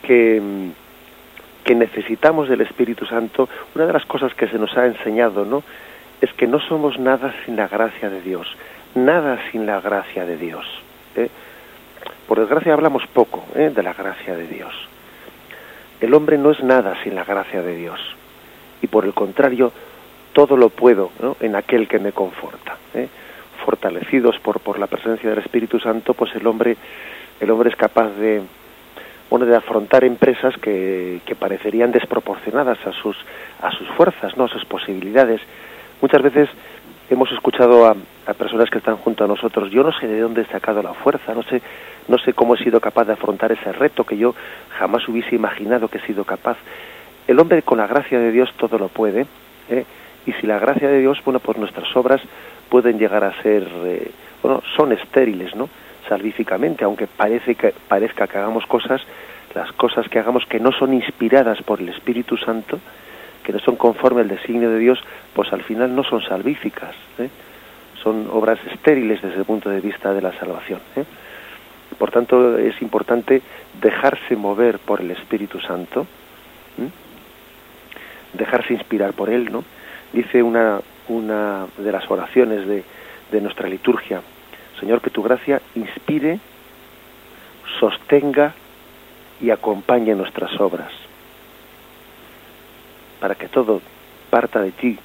que, 0.02 0.40
mm, 0.40 0.70
que 1.64 1.74
necesitamos 1.74 2.48
del 2.48 2.60
Espíritu 2.60 3.06
Santo. 3.06 3.48
Una 3.74 3.86
de 3.86 3.92
las 3.92 4.04
cosas 4.06 4.34
que 4.34 4.48
se 4.48 4.58
nos 4.58 4.76
ha 4.76 4.86
enseñado 4.86 5.44
¿no? 5.44 5.62
es 6.20 6.32
que 6.34 6.46
no 6.46 6.60
somos 6.60 6.98
nada 6.98 7.34
sin 7.44 7.56
la 7.56 7.68
gracia 7.68 8.08
de 8.10 8.20
Dios, 8.20 8.46
nada 8.94 9.38
sin 9.50 9.66
la 9.66 9.80
gracia 9.80 10.24
de 10.24 10.36
Dios. 10.36 10.66
¿eh? 11.16 11.28
Por 12.26 12.40
desgracia 12.40 12.72
hablamos 12.72 13.06
poco 13.08 13.44
¿eh? 13.54 13.70
de 13.74 13.82
la 13.82 13.92
gracia 13.92 14.36
de 14.36 14.46
Dios. 14.46 14.72
El 16.00 16.14
hombre 16.14 16.38
no 16.38 16.50
es 16.50 16.62
nada 16.62 16.96
sin 17.02 17.14
la 17.14 17.24
gracia 17.24 17.62
de 17.62 17.76
Dios. 17.76 18.00
Y 18.80 18.88
por 18.88 19.04
el 19.04 19.14
contrario, 19.14 19.72
todo 20.32 20.56
lo 20.56 20.68
puedo 20.70 21.10
en 21.40 21.56
aquel 21.56 21.88
que 21.88 21.98
me 21.98 22.12
conforta. 22.12 22.76
¿eh? 22.94 23.08
fortalecidos 23.62 24.38
por, 24.40 24.60
por 24.60 24.78
la 24.78 24.86
presencia 24.86 25.30
del 25.30 25.38
Espíritu 25.38 25.78
Santo, 25.78 26.14
pues 26.14 26.34
el 26.34 26.46
hombre, 26.46 26.76
el 27.40 27.50
hombre 27.50 27.70
es 27.70 27.76
capaz 27.76 28.10
de, 28.10 28.42
bueno, 29.30 29.46
de 29.46 29.56
afrontar 29.56 30.04
empresas 30.04 30.54
que, 30.58 31.20
que 31.24 31.34
parecerían 31.34 31.92
desproporcionadas 31.92 32.78
a 32.86 32.92
sus, 32.92 33.16
a 33.60 33.70
sus 33.72 33.88
fuerzas, 33.88 34.36
¿no? 34.36 34.44
a 34.44 34.48
sus 34.48 34.64
posibilidades. 34.64 35.40
Muchas 36.00 36.22
veces 36.22 36.48
hemos 37.08 37.30
escuchado 37.32 37.86
a, 37.86 37.96
a, 38.26 38.34
personas 38.34 38.68
que 38.70 38.78
están 38.78 38.96
junto 38.96 39.24
a 39.24 39.28
nosotros, 39.28 39.70
yo 39.70 39.82
no 39.82 39.92
sé 39.92 40.06
de 40.06 40.20
dónde 40.20 40.42
he 40.42 40.46
sacado 40.46 40.82
la 40.82 40.94
fuerza, 40.94 41.34
no 41.34 41.42
sé, 41.42 41.62
no 42.08 42.18
sé 42.18 42.32
cómo 42.32 42.54
he 42.54 42.58
sido 42.58 42.80
capaz 42.80 43.04
de 43.04 43.12
afrontar 43.12 43.52
ese 43.52 43.72
reto 43.72 44.04
que 44.04 44.16
yo 44.16 44.34
jamás 44.78 45.06
hubiese 45.08 45.34
imaginado 45.34 45.88
que 45.88 45.98
he 45.98 46.06
sido 46.06 46.24
capaz. 46.24 46.56
El 47.28 47.38
hombre 47.38 47.62
con 47.62 47.78
la 47.78 47.86
gracia 47.86 48.18
de 48.18 48.32
Dios 48.32 48.52
todo 48.56 48.78
lo 48.78 48.88
puede, 48.88 49.26
¿eh? 49.70 49.84
Y 50.26 50.32
si 50.32 50.46
la 50.46 50.58
gracia 50.58 50.88
de 50.88 51.00
Dios, 51.00 51.20
bueno, 51.24 51.40
pues 51.40 51.58
nuestras 51.58 51.94
obras 51.96 52.20
pueden 52.68 52.98
llegar 52.98 53.24
a 53.24 53.42
ser, 53.42 53.68
eh, 53.84 54.10
bueno, 54.42 54.62
son 54.76 54.92
estériles, 54.92 55.54
¿no? 55.54 55.68
Salvíficamente, 56.08 56.84
aunque 56.84 57.06
parece 57.06 57.54
que, 57.54 57.74
parezca 57.88 58.26
que 58.26 58.38
hagamos 58.38 58.66
cosas, 58.66 59.02
las 59.54 59.72
cosas 59.72 60.08
que 60.08 60.18
hagamos 60.18 60.46
que 60.46 60.60
no 60.60 60.72
son 60.72 60.94
inspiradas 60.94 61.62
por 61.62 61.80
el 61.80 61.88
Espíritu 61.88 62.36
Santo, 62.36 62.78
que 63.42 63.52
no 63.52 63.58
son 63.58 63.76
conforme 63.76 64.22
al 64.22 64.28
designio 64.28 64.70
de 64.70 64.78
Dios, 64.78 65.02
pues 65.34 65.52
al 65.52 65.62
final 65.62 65.94
no 65.94 66.04
son 66.04 66.22
salvíficas, 66.22 66.94
¿eh? 67.18 67.28
son 68.02 68.28
obras 68.32 68.58
estériles 68.72 69.22
desde 69.22 69.38
el 69.38 69.44
punto 69.44 69.68
de 69.70 69.80
vista 69.80 70.12
de 70.12 70.22
la 70.22 70.32
salvación. 70.38 70.80
¿eh? 70.96 71.04
Por 71.98 72.10
tanto, 72.10 72.56
es 72.58 72.80
importante 72.82 73.42
dejarse 73.80 74.36
mover 74.36 74.78
por 74.78 75.00
el 75.00 75.10
Espíritu 75.10 75.60
Santo, 75.60 76.06
dejarse 78.32 78.72
inspirar 78.72 79.12
por 79.12 79.28
Él, 79.28 79.52
¿no? 79.52 79.62
Dice 80.12 80.42
una, 80.42 80.80
una 81.08 81.66
de 81.78 81.92
las 81.92 82.10
oraciones 82.10 82.66
de, 82.66 82.84
de 83.30 83.40
nuestra 83.40 83.68
liturgia, 83.68 84.20
Señor, 84.78 85.00
que 85.00 85.10
tu 85.10 85.22
gracia 85.22 85.60
inspire, 85.74 86.40
sostenga 87.80 88.52
y 89.40 89.50
acompañe 89.50 90.14
nuestras 90.14 90.58
obras, 90.60 90.90
para 93.20 93.34
que 93.34 93.48
todo 93.48 93.80
parta 94.30 94.60
de 94.60 94.72
ti 94.72 94.98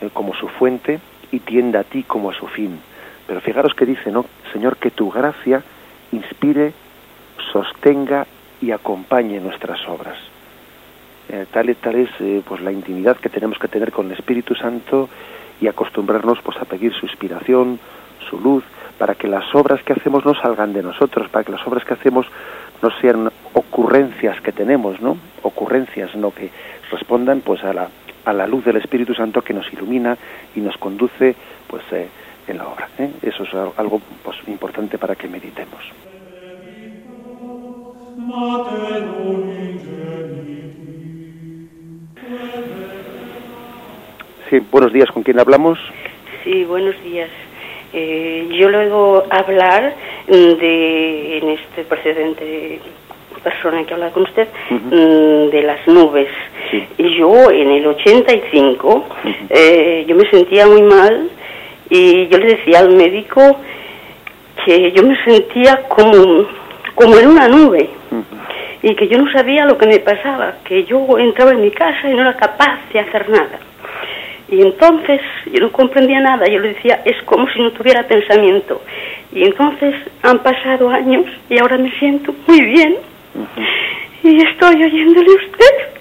eh, 0.00 0.10
como 0.12 0.34
su 0.34 0.48
fuente 0.48 1.00
y 1.30 1.40
tienda 1.40 1.80
a 1.80 1.84
ti 1.84 2.02
como 2.02 2.30
a 2.30 2.34
su 2.34 2.46
fin. 2.48 2.80
Pero 3.26 3.40
fijaros 3.40 3.74
que 3.74 3.86
dice, 3.86 4.10
¿no? 4.10 4.26
Señor, 4.52 4.76
que 4.76 4.90
tu 4.90 5.10
gracia 5.10 5.62
inspire, 6.12 6.72
sostenga 7.52 8.26
y 8.60 8.72
acompañe 8.72 9.40
nuestras 9.40 9.86
obras. 9.88 10.18
Eh, 11.32 11.46
tal, 11.52 11.76
tal 11.76 11.94
es 11.94 12.10
eh, 12.18 12.42
pues 12.44 12.60
la 12.60 12.72
intimidad 12.72 13.16
que 13.16 13.28
tenemos 13.28 13.56
que 13.58 13.68
tener 13.68 13.92
con 13.92 14.06
el 14.06 14.12
Espíritu 14.12 14.56
Santo 14.56 15.08
y 15.60 15.68
acostumbrarnos 15.68 16.40
pues 16.42 16.56
a 16.56 16.64
pedir 16.64 16.92
su 16.92 17.06
inspiración, 17.06 17.78
su 18.28 18.40
luz, 18.40 18.64
para 18.98 19.14
que 19.14 19.28
las 19.28 19.54
obras 19.54 19.80
que 19.84 19.92
hacemos 19.92 20.24
no 20.24 20.34
salgan 20.34 20.72
de 20.72 20.82
nosotros, 20.82 21.28
para 21.28 21.44
que 21.44 21.52
las 21.52 21.64
obras 21.68 21.84
que 21.84 21.94
hacemos 21.94 22.26
no 22.82 22.90
sean 23.00 23.30
ocurrencias 23.52 24.40
que 24.40 24.50
tenemos, 24.50 25.00
¿no? 25.00 25.18
Ocurrencias, 25.42 26.16
no 26.16 26.32
que 26.32 26.50
respondan 26.90 27.42
pues 27.42 27.62
a 27.62 27.72
la, 27.72 27.88
a 28.24 28.32
la 28.32 28.48
luz 28.48 28.64
del 28.64 28.78
Espíritu 28.78 29.14
Santo 29.14 29.42
que 29.42 29.54
nos 29.54 29.72
ilumina 29.72 30.16
y 30.56 30.60
nos 30.60 30.76
conduce 30.78 31.36
pues 31.68 31.84
eh, 31.92 32.08
en 32.48 32.58
la 32.58 32.66
obra. 32.66 32.88
Eso 33.22 33.44
es 33.44 33.54
algo 33.76 34.00
pues 34.24 34.36
importante 34.48 34.98
para 34.98 35.14
que 35.14 35.28
meditemos. 35.28 35.80
Sí, 44.50 44.58
buenos 44.72 44.92
días, 44.92 45.08
¿con 45.12 45.22
quién 45.22 45.38
hablamos? 45.38 45.78
Sí, 46.42 46.64
buenos 46.64 47.00
días. 47.04 47.30
Eh, 47.92 48.48
yo 48.50 48.68
luego 48.68 49.22
hablar 49.30 49.94
de, 50.26 51.38
en 51.38 51.50
este 51.50 51.84
precedente 51.84 52.80
persona 53.44 53.84
que 53.84 53.94
habla 53.94 54.10
con 54.10 54.24
usted, 54.24 54.48
mm, 54.70 55.50
de 55.50 55.62
las 55.62 55.86
nubes. 55.86 56.28
Y 56.98 57.16
Yo 57.16 57.48
en 57.52 57.70
el 57.70 57.86
85, 57.86 59.04
eh, 59.50 60.04
yo 60.08 60.16
me 60.16 60.28
sentía 60.28 60.66
muy 60.66 60.82
mal 60.82 61.30
y 61.88 62.26
yo 62.26 62.38
le 62.38 62.56
decía 62.56 62.80
al 62.80 62.90
médico 62.96 63.40
que 64.64 64.90
yo 64.90 65.04
me 65.04 65.16
sentía 65.24 65.84
como, 65.88 66.48
como 66.96 67.16
en 67.16 67.28
una 67.28 67.46
nube 67.46 67.88
y 68.82 68.96
que 68.96 69.06
yo 69.06 69.16
no 69.18 69.30
sabía 69.30 69.64
lo 69.64 69.78
que 69.78 69.86
me 69.86 70.00
pasaba, 70.00 70.56
que 70.64 70.84
yo 70.84 71.18
entraba 71.18 71.52
en 71.52 71.60
mi 71.60 71.70
casa 71.70 72.10
y 72.10 72.14
no 72.14 72.22
era 72.22 72.34
capaz 72.34 72.80
de 72.92 72.98
hacer 72.98 73.28
nada. 73.28 73.69
Y 74.50 74.62
entonces 74.62 75.20
yo 75.52 75.60
no 75.60 75.70
comprendía 75.70 76.20
nada, 76.20 76.44
yo 76.46 76.58
le 76.58 76.74
decía, 76.74 77.02
es 77.04 77.22
como 77.24 77.48
si 77.50 77.60
no 77.60 77.70
tuviera 77.72 78.02
pensamiento. 78.02 78.82
Y 79.32 79.44
entonces 79.44 79.94
han 80.22 80.40
pasado 80.40 80.90
años 80.90 81.24
y 81.48 81.58
ahora 81.58 81.78
me 81.78 81.90
siento 81.98 82.34
muy 82.48 82.60
bien. 82.60 82.96
Y 84.24 84.42
estoy 84.42 84.82
oyéndole 84.82 85.30
a 85.30 85.46
usted. 85.46 86.00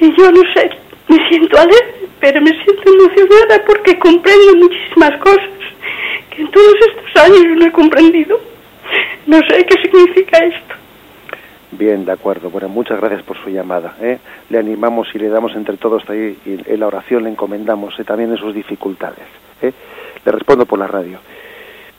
Y 0.00 0.16
yo 0.16 0.30
no 0.30 0.42
sé, 0.54 0.70
me 1.08 1.28
siento 1.28 1.58
alegre, 1.58 2.08
pero 2.20 2.40
me 2.42 2.50
siento 2.50 2.82
emocionada 2.84 3.64
porque 3.66 3.98
comprendo 3.98 4.56
muchísimas 4.56 5.16
cosas 5.18 5.48
que 6.30 6.42
en 6.42 6.50
todos 6.50 6.74
estos 6.88 7.24
años 7.24 7.56
no 7.56 7.66
he 7.66 7.72
comprendido. 7.72 8.38
No 9.26 9.38
sé 9.48 9.64
qué 9.64 9.82
significa 9.82 10.38
esto. 10.38 10.74
Bien, 11.70 12.04
de 12.04 12.12
acuerdo. 12.12 12.50
Bueno, 12.50 12.68
muchas 12.68 12.98
gracias 13.00 13.22
por 13.22 13.36
su 13.42 13.50
llamada. 13.50 13.96
¿eh? 14.00 14.18
Le 14.48 14.58
animamos 14.58 15.08
y 15.14 15.18
le 15.18 15.28
damos 15.28 15.54
entre 15.54 15.76
todos 15.76 16.08
ahí, 16.08 16.38
en 16.44 16.80
la 16.80 16.86
oración 16.86 17.24
le 17.24 17.30
encomendamos 17.30 17.98
¿eh? 17.98 18.04
también 18.04 18.30
en 18.30 18.38
sus 18.38 18.54
dificultades. 18.54 19.26
¿eh? 19.60 19.72
Le 20.24 20.32
respondo 20.32 20.64
por 20.64 20.78
la 20.78 20.86
radio. 20.86 21.18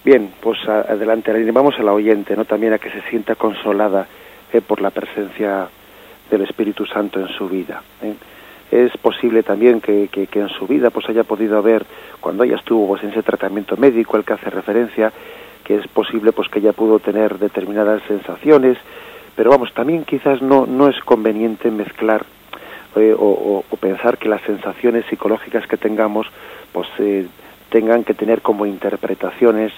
Bien, 0.03 0.32
pues 0.39 0.57
adelante, 0.67 1.34
le 1.34 1.39
animamos 1.39 1.78
a 1.78 1.84
la 1.84 1.93
oyente, 1.93 2.36
¿no? 2.36 2.45
También 2.45 2.74
a 2.74 2.80
que 2.80 2.89
se 2.89 3.01
sienta 3.09 3.36
consolada 3.36 4.07
¿eh? 4.53 4.61
por 4.61 4.82
la 4.82 4.91
presencia 4.91 5.67
del 6.32 6.41
Espíritu 6.41 6.86
Santo 6.86 7.20
en 7.20 7.28
su 7.28 7.49
vida. 7.49 7.84
¿eh? 8.01 8.13
Es 8.72 8.95
posible 8.97 9.43
también 9.43 9.82
que, 9.82 10.07
que, 10.07 10.28
que, 10.28 10.39
en 10.39 10.49
su 10.49 10.67
vida 10.67 10.89
pues 10.89 11.09
haya 11.09 11.24
podido 11.24 11.57
haber, 11.57 11.86
cuando 12.22 12.43
ella 12.43 12.55
estuvo 12.55 12.88
pues, 12.88 13.03
en 13.03 13.09
ese 13.09 13.24
tratamiento 13.24 13.76
médico 13.78 14.15
al 14.15 14.24
que 14.24 14.34
hace 14.34 14.49
referencia, 14.49 15.11
que 15.63 15.76
es 15.76 15.88
posible 15.88 16.32
pues 16.32 16.47
que 16.49 16.59
ella 16.59 16.74
pudo 16.74 16.99
tener 16.99 17.38
determinadas 17.38 18.01
sensaciones, 18.07 18.78
pero 19.39 19.51
vamos, 19.51 19.73
también 19.73 20.03
quizás 20.03 20.41
no, 20.41 20.65
no 20.65 20.89
es 20.89 20.99
conveniente 20.99 21.71
mezclar 21.71 22.25
eh, 22.97 23.15
o, 23.17 23.63
pensar 23.79 24.17
que 24.17 24.27
las 24.27 24.41
sensaciones 24.41 25.05
psicológicas 25.05 25.65
que 25.65 25.77
tengamos 25.77 26.27
pues 26.73 26.89
eh, 26.97 27.25
tengan 27.69 28.03
que 28.03 28.13
tener 28.13 28.41
como 28.41 28.65
interpretaciones 28.65 29.71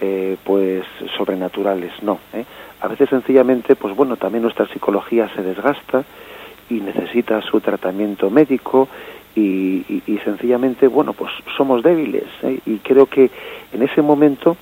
eh, 0.00 0.36
pues 0.42 0.84
sobrenaturales, 1.16 1.92
no. 2.02 2.18
¿eh? 2.32 2.44
A 2.80 2.88
veces 2.88 3.08
sencillamente, 3.08 3.76
pues 3.76 3.94
bueno, 3.94 4.16
también 4.16 4.42
nuestra 4.42 4.66
psicología 4.66 5.30
se 5.36 5.42
desgasta 5.42 6.02
y 6.68 6.80
necesita 6.80 7.40
su 7.40 7.60
tratamiento 7.60 8.30
médico 8.30 8.88
y, 9.36 10.02
y, 10.08 10.18
sencillamente, 10.24 10.88
bueno, 10.88 11.12
pues 11.12 11.30
somos 11.56 11.84
débiles 11.84 12.24
y 12.66 12.78
creo 12.78 13.06
que 13.06 13.30
en 13.72 13.82
ese 13.84 14.02
momento 14.02 14.56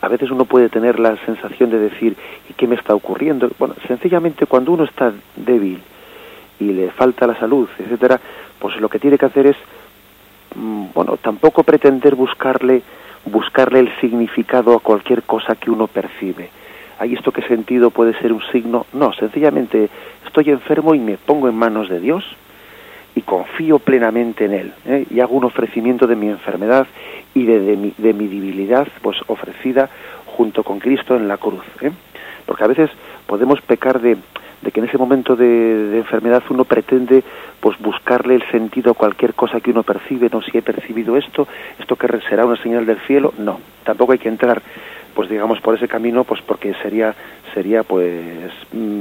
a 0.00 0.08
veces 0.08 0.30
uno 0.30 0.44
puede 0.44 0.68
tener 0.68 0.98
la 0.98 1.16
sensación 1.24 1.70
de 1.70 1.78
decir, 1.78 2.16
¿y 2.48 2.54
qué 2.54 2.66
me 2.66 2.74
está 2.74 2.94
ocurriendo? 2.94 3.50
Bueno, 3.58 3.74
sencillamente 3.86 4.46
cuando 4.46 4.72
uno 4.72 4.84
está 4.84 5.12
débil 5.36 5.80
y 6.58 6.72
le 6.72 6.90
falta 6.90 7.26
la 7.26 7.38
salud, 7.38 7.68
etcétera, 7.78 8.20
pues 8.58 8.80
lo 8.80 8.88
que 8.88 8.98
tiene 8.98 9.18
que 9.18 9.26
hacer 9.26 9.46
es, 9.46 9.56
mm, 10.54 10.86
bueno, 10.94 11.16
tampoco 11.18 11.62
pretender 11.64 12.14
buscarle, 12.14 12.82
buscarle 13.26 13.80
el 13.80 14.00
significado 14.00 14.74
a 14.74 14.80
cualquier 14.80 15.22
cosa 15.22 15.54
que 15.54 15.70
uno 15.70 15.86
percibe. 15.86 16.50
¿Hay 16.98 17.14
esto 17.14 17.32
qué 17.32 17.42
sentido 17.42 17.90
puede 17.90 18.18
ser 18.20 18.32
un 18.32 18.42
signo? 18.52 18.86
No, 18.92 19.12
sencillamente 19.12 19.88
estoy 20.26 20.50
enfermo 20.50 20.94
y 20.94 20.98
me 20.98 21.16
pongo 21.16 21.48
en 21.48 21.54
manos 21.54 21.88
de 21.88 22.00
Dios 22.00 22.24
y 23.20 23.22
confío 23.22 23.78
plenamente 23.78 24.46
en 24.46 24.54
Él 24.54 24.72
¿eh? 24.86 25.06
y 25.10 25.20
hago 25.20 25.34
un 25.34 25.44
ofrecimiento 25.44 26.06
de 26.06 26.16
mi 26.16 26.28
enfermedad 26.28 26.86
y 27.34 27.44
de, 27.44 27.76
mi, 27.76 27.92
de 27.98 28.14
mi 28.14 28.26
debilidad 28.26 28.88
pues 29.02 29.18
ofrecida 29.26 29.90
junto 30.24 30.64
con 30.64 30.78
Cristo 30.78 31.16
en 31.16 31.28
la 31.28 31.36
cruz 31.36 31.64
¿eh? 31.82 31.90
porque 32.46 32.64
a 32.64 32.68
veces 32.68 32.90
podemos 33.26 33.60
pecar 33.60 34.00
de, 34.00 34.16
de 34.62 34.72
que 34.72 34.80
en 34.80 34.86
ese 34.86 34.96
momento 34.96 35.36
de, 35.36 35.46
de, 35.46 35.98
enfermedad 35.98 36.42
uno 36.48 36.64
pretende 36.64 37.22
pues 37.60 37.78
buscarle 37.78 38.36
el 38.36 38.50
sentido 38.50 38.92
a 38.92 38.94
cualquier 38.94 39.34
cosa 39.34 39.60
que 39.60 39.70
uno 39.70 39.82
percibe 39.82 40.30
no 40.32 40.40
si 40.40 40.56
he 40.56 40.62
percibido 40.62 41.18
esto 41.18 41.46
esto 41.78 41.96
que 41.96 42.08
será 42.26 42.46
una 42.46 42.56
señal 42.62 42.86
del 42.86 43.00
cielo 43.00 43.34
no 43.36 43.60
tampoco 43.84 44.12
hay 44.12 44.18
que 44.18 44.30
entrar 44.30 44.62
pues 45.14 45.28
digamos 45.28 45.60
por 45.60 45.74
ese 45.74 45.88
camino 45.88 46.24
pues 46.24 46.40
porque 46.40 46.72
sería 46.82 47.14
sería 47.52 47.82
pues 47.82 48.50
mmm, 48.72 49.00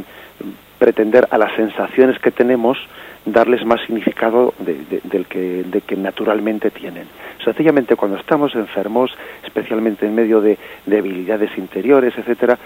pretender 0.78 1.26
a 1.32 1.38
las 1.38 1.56
sensaciones 1.56 2.20
que 2.20 2.32
tenemos 2.32 2.78
darles 3.26 3.66
más 3.66 3.82
significado 3.82 4.54
de, 4.60 4.74
de, 4.86 5.02
del 5.04 5.26
que, 5.26 5.64
de 5.64 5.82
que 5.82 5.96
naturalmente 5.96 6.72
tienen. 6.72 7.08
Sencillamente 7.44 7.96
cuando 7.96 8.18
estamos 8.18 8.56
enfermos, 8.56 9.12
especialmente 9.44 10.06
en 10.06 10.16
medio 10.16 10.42
de 10.42 10.58
debilidades 10.86 11.58
interiores, 11.58 12.18
etcétera, 12.18 12.58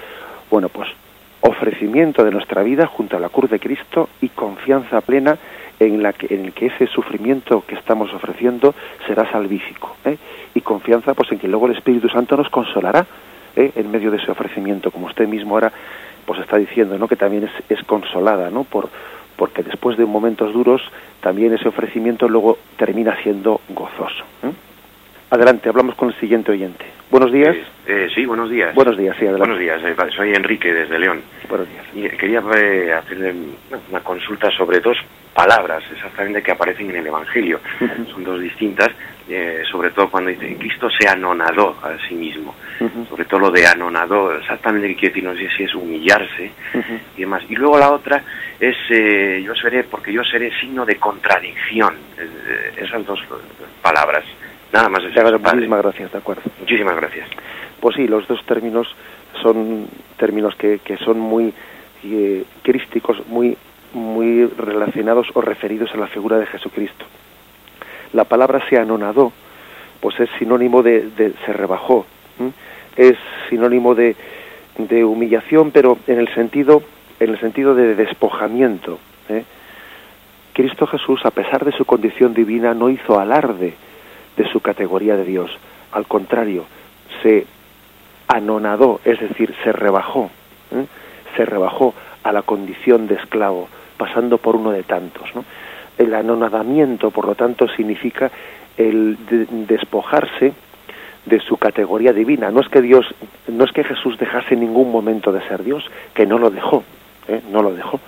bueno, 0.50 0.70
pues 0.70 0.90
ofrecimiento 1.42 2.24
de 2.24 2.32
nuestra 2.32 2.64
vida 2.64 2.88
junto 2.88 3.18
a 3.18 3.20
la 3.20 3.30
cruz 3.30 3.50
de 3.50 3.60
Cristo 3.60 4.10
y 4.22 4.30
confianza 4.30 5.02
plena 5.02 5.38
en 5.80 6.02
la 6.02 6.14
que 6.14 6.34
en 6.34 6.46
el 6.46 6.54
que 6.54 6.68
ese 6.68 6.88
sufrimiento 6.88 7.66
que 7.68 7.76
estamos 7.76 8.14
ofreciendo 8.14 8.74
será 9.06 9.30
salvífico 9.30 9.96
¿eh? 10.06 10.18
y 10.54 10.62
confianza 10.62 11.14
pues 11.14 11.32
en 11.32 11.40
que 11.40 11.50
luego 11.50 11.68
el 11.68 11.76
Espíritu 11.76 12.08
Santo 12.08 12.38
nos 12.38 12.50
consolará 12.50 13.06
¿eh? 13.58 13.72
en 13.76 13.92
medio 13.92 14.10
de 14.10 14.18
ese 14.18 14.32
ofrecimiento 14.32 14.90
como 14.92 15.08
usted 15.08 15.28
mismo 15.28 15.56
ahora 15.56 15.74
pues 16.26 16.40
está 16.40 16.58
diciendo 16.58 16.98
no 16.98 17.10
que 17.10 17.18
también 17.18 17.44
es, 17.44 17.52
es 17.78 17.84
consolada 17.86 18.50
no 18.50 18.64
por 18.64 18.90
porque 19.36 19.64
después 19.64 19.98
de 19.98 20.06
momentos 20.06 20.54
duros 20.54 20.82
también 21.22 21.54
ese 21.54 21.68
ofrecimiento 21.68 22.28
luego 22.28 22.58
termina 22.78 23.16
siendo 23.24 23.62
gozoso. 23.70 24.24
¿eh? 24.44 24.52
Adelante, 25.30 25.68
hablamos 25.68 25.96
con 25.96 26.10
el 26.10 26.20
siguiente 26.20 26.52
oyente. 26.52 26.86
Buenos 27.10 27.32
días. 27.32 27.56
Eh, 27.56 27.66
eh, 27.88 28.08
sí, 28.14 28.26
buenos 28.26 28.50
días. 28.50 28.76
Buenos 28.76 28.98
días, 28.98 29.16
sí, 29.18 29.26
adelante. 29.26 29.40
Buenos 29.40 29.60
días, 29.60 29.84
eh, 29.84 30.12
soy 30.16 30.34
Enrique 30.34 30.72
desde 30.72 31.00
León. 31.00 31.22
Buenos 31.50 31.68
días. 31.70 31.86
Y 31.94 32.18
quería 32.18 32.44
eh, 32.56 32.94
hacerle 32.94 33.34
una 33.90 34.00
consulta 34.02 34.52
sobre 34.52 34.80
dos 34.80 34.98
palabras 35.34 35.84
exactamente 35.92 36.42
que 36.42 36.52
aparecen 36.52 36.90
en 36.90 36.98
el 36.98 37.08
Evangelio. 37.08 37.60
Uh 37.80 37.86
-huh. 37.86 38.12
Son 38.12 38.24
dos 38.24 38.40
distintas, 38.40 38.90
eh, 39.30 39.64
sobre 39.70 39.92
todo 39.92 40.10
cuando 40.10 40.30
dice 40.30 40.56
Cristo 40.58 40.90
se 40.90 41.08
anonadó 41.08 41.76
a 41.82 41.98
sí 42.08 42.16
mismo. 42.16 42.56
Uh 42.80 42.86
-huh. 42.86 43.10
Sobre 43.10 43.26
todo 43.26 43.40
lo 43.40 43.52
de 43.52 43.66
anonadó, 43.66 44.36
exactamente 44.38 44.88
qué 44.90 44.96
quiere 44.96 45.16
decir, 45.16 45.24
no 45.24 45.36
sé 45.36 45.50
si 45.58 45.64
es 45.64 45.76
humillarse 45.76 46.52
uh 46.74 46.78
-huh. 46.78 47.00
y 47.18 47.22
demás. 47.22 47.44
Y 47.50 47.56
luego 47.56 47.78
la 47.80 47.92
otra 47.92 48.24
es 48.60 48.76
eh, 48.90 49.42
yo 49.44 49.56
seré, 49.56 49.84
porque 49.84 50.14
yo 50.14 50.24
seré 50.24 50.52
signo 50.60 50.86
de 50.86 50.96
contradicción. 50.96 51.96
esas 52.78 53.06
dos 53.06 53.20
palabras 53.82 54.24
Nada 54.74 54.90
más. 54.90 55.04
Muchísimas 55.04 55.84
gracias, 55.84 56.12
de 56.12 56.18
acuerdo. 56.18 56.42
Muchísimas 56.60 56.96
gracias. 56.96 57.30
Pues 57.80 57.96
sí, 57.96 58.08
los 58.08 58.28
dos 58.28 58.44
términos 58.46 58.88
son 59.42 59.88
términos 60.18 60.56
que, 60.56 60.80
que 60.80 60.98
son 60.98 61.20
muy 61.20 61.54
eh, 62.04 62.44
crísticos, 62.64 63.26
muy, 63.28 63.56
muy 63.94 64.46
relacionados 64.46 65.28
o 65.34 65.42
referidos 65.42 65.94
a 65.94 65.98
la 65.98 66.08
figura 66.08 66.38
de 66.38 66.46
Jesucristo. 66.48 67.06
La 68.14 68.26
palabra 68.26 68.62
se 68.70 68.78
anonadó, 68.78 69.32
pues 70.00 70.20
es 70.20 70.30
sinónimo 70.38 70.84
de, 70.84 71.34
se 71.46 71.54
rebajó, 71.54 72.06
es 72.96 73.16
sinónimo 73.50 73.96
de, 73.96 74.16
de 74.78 75.06
humillación, 75.06 75.72
pero 75.72 75.98
en 76.08 76.20
el 76.20 76.34
sentido, 76.34 76.84
en 77.20 77.30
el 77.30 77.40
sentido 77.40 77.76
de 77.76 77.96
despojamiento. 77.96 79.00
¿eh? 79.30 79.44
Cristo 80.54 80.86
Jesús, 80.86 81.26
a 81.26 81.32
pesar 81.32 81.66
de 81.66 81.72
su 81.72 81.86
condición 81.86 82.34
divina, 82.34 82.74
no 82.74 82.90
hizo 82.90 83.20
alarde 83.20 83.74
de 84.38 84.48
su 84.50 84.60
categoría 84.60 85.16
de 85.16 85.26
Dios. 85.26 85.52
Al 85.92 86.06
contrario, 86.06 86.66
se 87.22 87.46
anonadó, 88.28 89.00
es 89.06 89.20
decir, 89.20 89.54
se 89.64 89.72
rebajó, 89.72 90.30
se 91.36 91.46
rebajó 91.46 91.94
a 92.24 92.32
la 92.32 92.42
condición 92.42 93.08
de 93.08 93.16
esclavo, 93.16 93.68
pasando 93.98 94.38
por 94.38 94.56
uno 94.56 94.72
de 94.72 94.84
tantos. 94.84 95.30
El 95.98 96.14
anonadamiento, 96.14 97.12
por 97.12 97.26
lo 97.26 97.36
tanto, 97.36 97.68
significa 97.68 98.32
el 98.78 99.18
despojarse 99.68 100.54
de 101.26 101.40
su 101.40 101.58
categoría 101.58 102.14
divina. 102.14 102.52
No 102.52 102.62
es 102.62 102.68
que 102.68 102.82
Dios, 102.82 103.06
no 103.48 103.64
es 103.64 103.72
que 103.72 103.84
Jesús 103.84 104.18
dejase 104.18 104.56
en 104.56 104.62
ningún 104.62 104.92
momento 104.92 105.32
de 105.32 105.42
ser 105.48 105.64
Dios, 105.64 105.84
que 106.14 106.26
no 106.26 106.38
lo 106.38 106.50
dejó, 106.50 106.84
¿eh? 107.28 107.42
no 107.52 107.62
lo 107.62 107.74
dejó. 107.74 108.00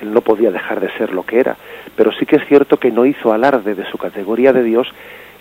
Él 0.00 0.12
no 0.12 0.20
podía 0.22 0.50
dejar 0.50 0.80
de 0.80 0.90
ser 0.96 1.12
lo 1.12 1.24
que 1.24 1.40
era, 1.40 1.56
pero 1.94 2.10
sí 2.12 2.24
que 2.24 2.36
es 2.36 2.46
cierto 2.46 2.78
que 2.78 2.90
no 2.90 3.04
hizo 3.04 3.32
alarde 3.32 3.74
de 3.74 3.84
su 3.90 3.98
categoría 3.98 4.52
de 4.52 4.62
Dios, 4.62 4.88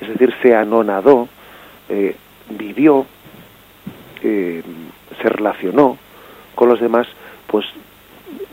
es 0.02 0.10
decir, 0.10 0.34
se 0.41 0.56
anonadó, 0.56 1.30
eh, 1.88 2.16
vivió, 2.50 3.06
eh, 4.22 4.62
se 5.22 5.30
relacionó 5.30 5.97
con 6.56 6.68
los 6.68 6.82
demás, 6.82 7.08
pues 7.47 7.66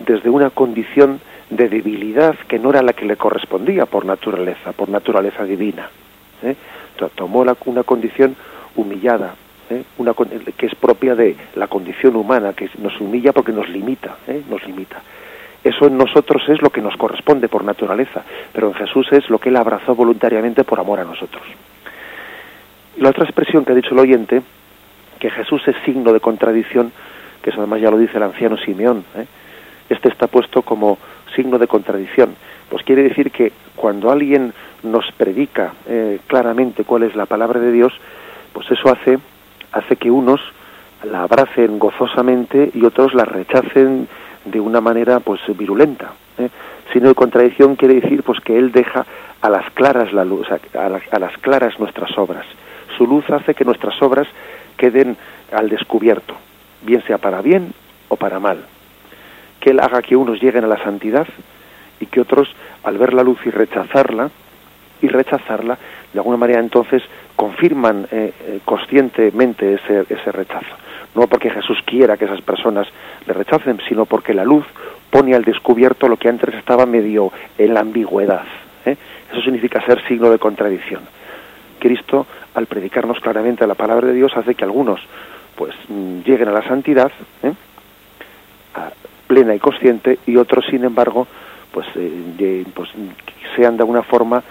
desde 0.07 0.31
una 0.31 0.51
condición 0.51 1.21
de 1.51 1.69
debilidad 1.69 2.35
que 2.49 2.59
no 2.59 2.71
era 2.71 2.83
la 2.83 2.93
que 2.93 3.05
le 3.05 3.17
correspondía 3.17 3.87
por 3.87 4.05
naturaleza, 4.05 4.73
por 4.73 4.89
naturaleza 4.89 5.45
divina. 5.45 5.89
Tomó 7.15 7.45
la, 7.45 7.57
una 7.67 7.83
condición 7.83 8.35
humillada, 8.75 9.35
¿eh? 9.71 9.83
una, 9.99 10.15
que 10.15 10.67
es 10.67 10.75
propia 10.75 11.15
de 11.15 11.37
la 11.55 11.69
condición 11.69 12.17
humana, 12.17 12.53
que 12.53 12.69
nos 12.79 13.01
humilla 13.01 13.33
porque 13.33 13.53
nos 13.53 13.69
limita, 13.69 14.17
¿eh? 14.27 14.43
nos 14.49 14.65
limita. 14.67 15.01
Eso 15.63 15.87
en 15.87 15.99
nosotros 15.99 16.43
es 16.49 16.63
lo 16.63 16.71
que 16.71 16.81
nos 16.81 16.97
corresponde 16.97 17.49
por 17.49 17.65
naturaleza, 17.65 18.23
pero 18.53 18.69
en 18.69 18.75
Jesús 18.75 19.09
es 19.13 19.29
lo 19.31 19.39
que 19.39 19.49
Él 19.49 19.57
abrazó 19.57 19.95
voluntariamente 19.95 20.65
por 20.65 20.79
amor 20.79 21.01
a 21.01 21.05
nosotros. 21.05 21.43
la 22.99 23.11
otra 23.11 23.25
expresión 23.25 23.65
que 23.65 23.73
ha 23.73 23.75
dicho 23.75 23.93
el 23.93 23.99
oyente, 23.99 24.43
que 25.19 25.31
Jesús 25.31 25.67
es 25.67 25.77
signo 25.85 26.13
de 26.13 26.21
contradicción, 26.21 26.93
que 27.43 27.51
eso 27.51 27.61
además 27.61 27.81
ya 27.81 27.91
lo 27.91 27.99
dice 27.99 28.17
el 28.17 28.23
anciano 28.23 28.57
Simeón, 28.59 29.05
¿eh? 29.17 29.27
este 29.89 30.09
está 30.09 30.27
puesto 30.27 30.63
como 30.63 30.99
signo 31.37 31.59
de 31.59 31.69
contradicción. 31.69 32.35
Pues 32.69 32.83
quiere 32.83 33.05
decir 33.05 33.31
que 33.31 33.53
cuando 33.77 34.11
alguien 34.11 34.53
nos 34.83 35.05
predica 35.13 35.75
claramente 36.27 36.85
cuál 36.85 37.05
es 37.05 37.15
la 37.15 37.27
palabra 37.27 37.61
de 37.61 37.71
Dios, 37.71 37.93
pues 38.53 38.71
eso 38.71 38.91
hace, 38.91 39.19
hace 39.73 39.97
que 39.97 40.11
unos 40.11 40.41
la 41.05 41.23
abracen 41.23 41.79
gozosamente 41.79 42.71
y 42.75 42.85
otros 42.85 43.15
la 43.15 43.25
rechacen 43.25 44.09
de 44.45 44.61
una 44.61 44.81
manera 44.81 45.21
pues 45.21 45.41
virulenta. 45.57 46.13
¿eh? 46.39 46.49
Sino 46.93 47.09
de 47.09 47.15
contradicción 47.15 47.77
quiere 47.77 48.01
decir 48.01 48.23
pues 48.23 48.41
que 48.41 48.57
él 48.57 48.73
deja 48.73 49.05
a 49.41 49.51
las 49.51 49.71
claras 49.73 50.13
la 50.13 50.25
luz, 50.25 50.47
a, 50.51 51.19
las 51.19 51.37
claras 51.39 51.79
nuestras 51.79 52.17
obras. 52.17 52.47
Su 52.97 53.07
luz 53.07 53.29
hace 53.31 53.55
que 53.55 53.65
nuestras 53.65 54.01
obras 54.03 54.27
queden 54.77 55.17
al 55.53 55.69
descubierto, 55.69 56.35
bien 56.83 57.03
sea 57.07 57.19
para 57.19 57.43
bien 57.43 57.73
o 58.09 58.17
para 58.17 58.39
mal. 58.41 58.65
Que 59.67 59.71
él 59.73 59.81
haga 59.81 60.01
que 60.01 60.15
unos 60.15 60.41
lleguen 60.41 60.63
a 60.63 60.69
la 60.69 60.81
santidad 60.85 61.27
y 61.99 62.07
que 62.07 62.21
otros, 62.21 62.49
al 62.85 62.99
ver 62.99 63.13
la 63.13 63.25
luz 63.25 63.41
y 63.47 63.51
rechazarla, 63.51 64.31
y 65.03 65.09
rechazarla, 65.09 65.77
de 66.13 66.21
alguna 66.21 66.37
manera 66.37 66.61
entonces 66.61 67.03
confirman 67.35 68.07
eh, 68.13 68.33
eh, 68.43 68.61
conscientemente 68.65 69.75
ese, 69.75 70.07
ese 70.09 70.31
rechazo. 70.31 70.73
No 71.17 71.27
porque 71.27 71.51
Jesús 71.51 71.81
quiera 71.85 72.17
que 72.17 72.27
esas 72.27 72.43
personas 72.43 72.87
le 73.27 73.33
rechacen, 73.33 73.81
sino 73.89 74.07
porque 74.07 74.35
la 74.35 74.45
luz 74.45 74.65
pone 75.11 75.35
al 75.35 75.43
descubierto 75.43 76.07
lo 76.07 76.17
que 76.17 76.29
antes 76.29 76.55
estaba 76.55 76.87
medio 76.87 77.33
en 77.59 77.75
la 77.75 77.81
ambigüedad. 77.81 78.45
¿eh? 78.85 78.97
Eso 79.33 79.43
significa 79.43 79.85
ser 79.85 80.01
signo 80.07 80.31
de 80.31 80.39
contradicción. 80.39 81.01
Cristo, 81.81 82.25
al 82.55 82.67
predicarnos 82.67 83.19
claramente 83.19 83.67
la 83.67 83.75
palabra 83.75 84.07
de 84.07 84.15
Dios, 84.15 84.31
hace 84.37 84.55
que 84.55 84.63
algunos 84.63 85.01
pues 85.57 85.75
mm, 85.89 86.21
lleguen 86.21 86.51
a 86.51 86.53
la 86.53 86.63
santidad, 86.63 87.11
plena 89.27 89.55
y 89.55 89.59
consciente, 89.59 90.19
y 90.27 90.37
otros, 90.37 90.65
sin 90.71 90.85
embargo, 90.85 91.27
pues, 91.73 91.87
pues 92.75 92.91
sean 93.55 93.77
de 93.77 93.83
alguna 93.83 94.03
forma 94.03 94.43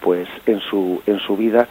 pues 0.00 0.28
en 0.44 0.60
su, 0.60 1.02
en 1.06 1.18
su 1.18 1.34
vida 1.34 1.66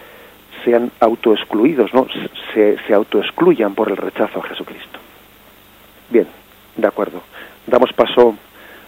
sean 0.65 0.91
autoexcluidos, 0.99 1.93
¿no? 1.93 2.07
Se, 2.53 2.77
se 2.87 2.93
autoexcluyan 2.93 3.75
por 3.75 3.91
el 3.91 3.97
rechazo 3.97 4.39
a 4.39 4.47
Jesucristo. 4.47 4.99
Bien, 6.09 6.25
de 6.75 6.87
acuerdo. 6.87 7.21
Damos 7.67 7.93
paso 7.93 8.35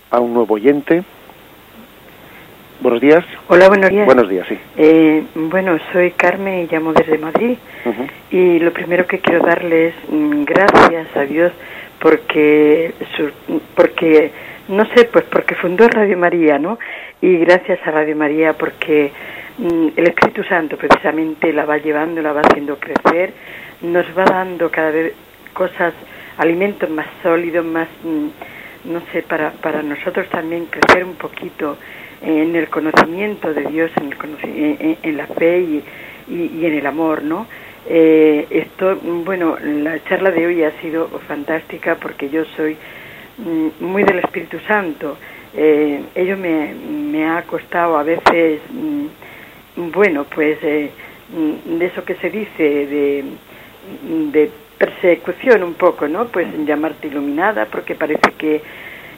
a 0.10 0.20
un 0.20 0.34
nuevo 0.34 0.56
oyente. 0.56 1.04
Buenos 2.82 3.02
días. 3.02 3.24
Hola, 3.48 3.68
buenos 3.68 3.90
días. 3.90 4.06
Buenos 4.06 4.30
días, 4.30 4.48
sí. 4.48 4.58
Eh, 4.78 5.24
bueno, 5.36 5.78
soy 5.94 6.12
Carmen 6.12 6.64
y 6.64 6.68
llamo 6.74 6.94
desde 6.94 7.18
Madrid. 7.18 7.58
Y 8.32 8.60
lo 8.60 8.74
primero 8.74 9.06
que 9.06 9.20
quiero 9.20 9.46
darles 9.46 9.94
mm, 10.10 10.44
gracias 10.44 11.16
a 11.16 11.22
Dios 11.22 11.52
porque, 12.06 12.94
porque 13.74 14.32
no 14.68 14.86
sé, 14.94 15.06
pues 15.06 15.26
porque 15.26 15.56
fundó 15.56 15.88
Radio 15.88 16.16
María, 16.16 16.60
¿no? 16.60 16.78
Y 17.20 17.38
gracias 17.38 17.80
a 17.84 17.90
Radio 17.90 18.16
María 18.16 18.54
porque 18.54 19.12
mm, 19.58 19.88
el 19.96 20.08
Espíritu 20.10 20.44
Santo 20.44 20.78
precisamente 20.78 21.52
la 21.52 21.66
va 21.66 21.80
llevando, 21.80 22.22
la 22.22 22.32
va 22.32 22.42
haciendo 22.42 22.78
crecer, 22.78 23.34
nos 23.82 24.06
va 24.16 24.24
dando 24.24 24.70
cada 24.70 24.92
vez 24.92 25.14
cosas, 25.54 25.96
alimentos 26.38 26.92
más 26.92 27.08
sólidos, 27.24 27.66
más, 27.66 27.88
mm, 28.04 28.92
no 28.94 29.02
sé, 29.12 29.24
para, 29.24 29.50
para 29.54 29.82
nosotros 29.82 30.30
también 30.30 30.68
crecer 30.68 31.04
un 31.04 31.16
poquito 31.16 31.76
en 32.22 32.56
el 32.56 32.68
conocimiento 32.70 33.52
de 33.52 33.64
Dios, 33.64 33.90
en, 34.00 34.14
el 34.14 35.00
en, 35.02 35.18
la 35.18 35.26
fe 35.26 35.60
y, 35.60 35.84
y, 36.30 36.66
en 36.68 36.74
el 36.74 36.86
amor, 36.86 37.24
¿no? 37.24 37.48
Eh, 37.88 38.48
esto, 38.50 38.96
bueno, 39.02 39.58
la 39.62 40.04
charla 40.06 40.32
de 40.32 40.48
hoy 40.48 40.64
ha 40.64 40.72
sido 40.82 41.08
fantástica 41.28 41.96
porque 41.96 42.30
yo 42.30 42.44
soy 42.56 42.78
Mm, 43.38 43.68
muy 43.80 44.04
del 44.04 44.20
Espíritu 44.20 44.60
Santo. 44.68 45.18
Eh, 45.54 46.02
ello 46.16 46.38
me, 46.38 46.74
me, 46.74 47.28
ha 47.28 47.42
costado 47.44 47.98
a 47.98 48.04
veces, 48.04 48.62
mm, 48.72 49.92
bueno, 49.92 50.26
pues 50.34 50.58
eh, 50.62 50.90
mm, 51.34 51.78
de 51.80 51.86
eso 51.86 52.04
que 52.06 52.16
se 52.16 52.30
dice, 52.30 52.64
de, 52.64 54.52
persecución 54.78 55.64
un 55.64 55.76
poco, 55.76 56.08
¿no? 56.08 56.26
Pues 56.26 56.48
llamarte 56.66 57.08
iluminada, 57.08 57.66
porque 57.66 57.96
parece 57.96 58.34
que, 58.38 58.62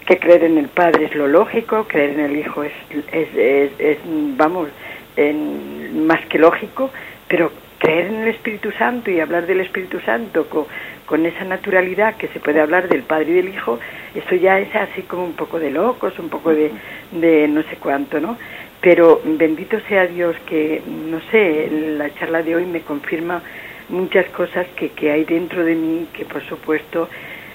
que 0.05 0.19
creer 0.19 0.43
en 0.43 0.57
el 0.59 0.67
Padre 0.67 1.05
es 1.05 1.15
lo 1.15 1.27
lógico, 1.27 1.85
creer 1.87 2.11
en 2.11 2.19
el 2.19 2.37
Hijo 2.37 2.63
es, 2.63 2.73
es, 3.11 3.71
es, 3.79 3.97
vamos, 4.37 4.69
en, 5.15 6.05
más 6.05 6.23
que 6.27 6.37
lógico, 6.37 6.91
pero 7.27 7.51
creer 7.79 8.07
en 8.07 8.21
el 8.23 8.27
Espíritu 8.29 8.71
Santo 8.71 9.11
y 9.11 9.19
hablar 9.19 9.45
del 9.45 9.61
Espíritu 9.61 9.99
Santo 10.01 10.49
con, 10.49 10.65
con 11.05 11.25
esa 11.25 11.43
naturalidad 11.45 12.15
que 12.17 12.27
se 12.29 12.39
puede 12.39 12.59
hablar 12.59 12.89
del 12.89 13.03
Padre 13.03 13.31
y 13.31 13.33
del 13.35 13.49
Hijo, 13.49 13.79
eso 14.13 14.35
ya 14.35 14.59
es 14.59 14.73
así 14.75 15.03
como 15.03 15.25
un 15.25 15.33
poco 15.33 15.59
de 15.59 15.71
locos, 15.71 16.17
un 16.19 16.29
poco 16.29 16.53
de, 16.53 16.71
de 17.11 17.47
no 17.47 17.61
sé 17.63 17.77
cuánto, 17.79 18.19
¿no? 18.19 18.37
Pero 18.81 19.21
bendito 19.23 19.79
sea 19.87 20.05
Dios 20.05 20.35
que, 20.45 20.81
no 20.85 21.19
sé, 21.31 21.69
la 21.97 22.13
charla 22.15 22.43
de 22.43 22.55
hoy 22.55 22.65
me 22.65 22.81
confirma 22.81 23.41
muchas 23.89 24.27
cosas 24.27 24.67
que, 24.75 24.89
que 24.89 25.11
hay 25.11 25.23
dentro 25.23 25.63
de 25.63 25.75
mí, 25.75 26.07
que 26.13 26.25
por 26.25 26.43
supuesto 26.43 27.09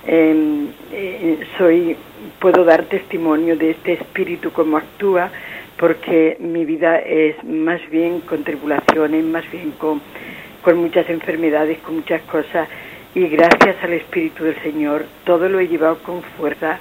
em, 0.07 0.69
eh, 0.93 1.39
soy, 1.59 1.97
puedo 2.41 2.65
dar 2.65 2.85
testimonio 2.85 3.57
de 3.57 3.71
este 3.71 3.93
espíritu 3.95 4.51
como 4.51 4.79
actúa, 4.79 5.31
porque 5.83 6.37
mi 6.39 6.65
vida 6.65 7.01
es 7.01 7.43
más 7.43 7.81
bien 7.91 8.21
con 8.21 8.45
tribulaciones, 8.45 9.25
más 9.25 9.43
bien 9.51 9.73
con, 9.73 10.01
con 10.63 10.77
muchas 10.77 11.11
enfermedades, 11.11 11.79
con 11.79 11.97
muchas 11.97 12.23
cosas. 12.23 12.69
Y 13.17 13.27
gracias 13.27 13.83
al 13.83 13.95
Espíritu 13.95 14.45
del 14.45 14.55
Señor 14.63 15.07
todo 15.25 15.49
lo 15.49 15.59
he 15.59 15.67
llevado 15.67 15.99
con 16.05 16.23
fuerza, 16.23 16.79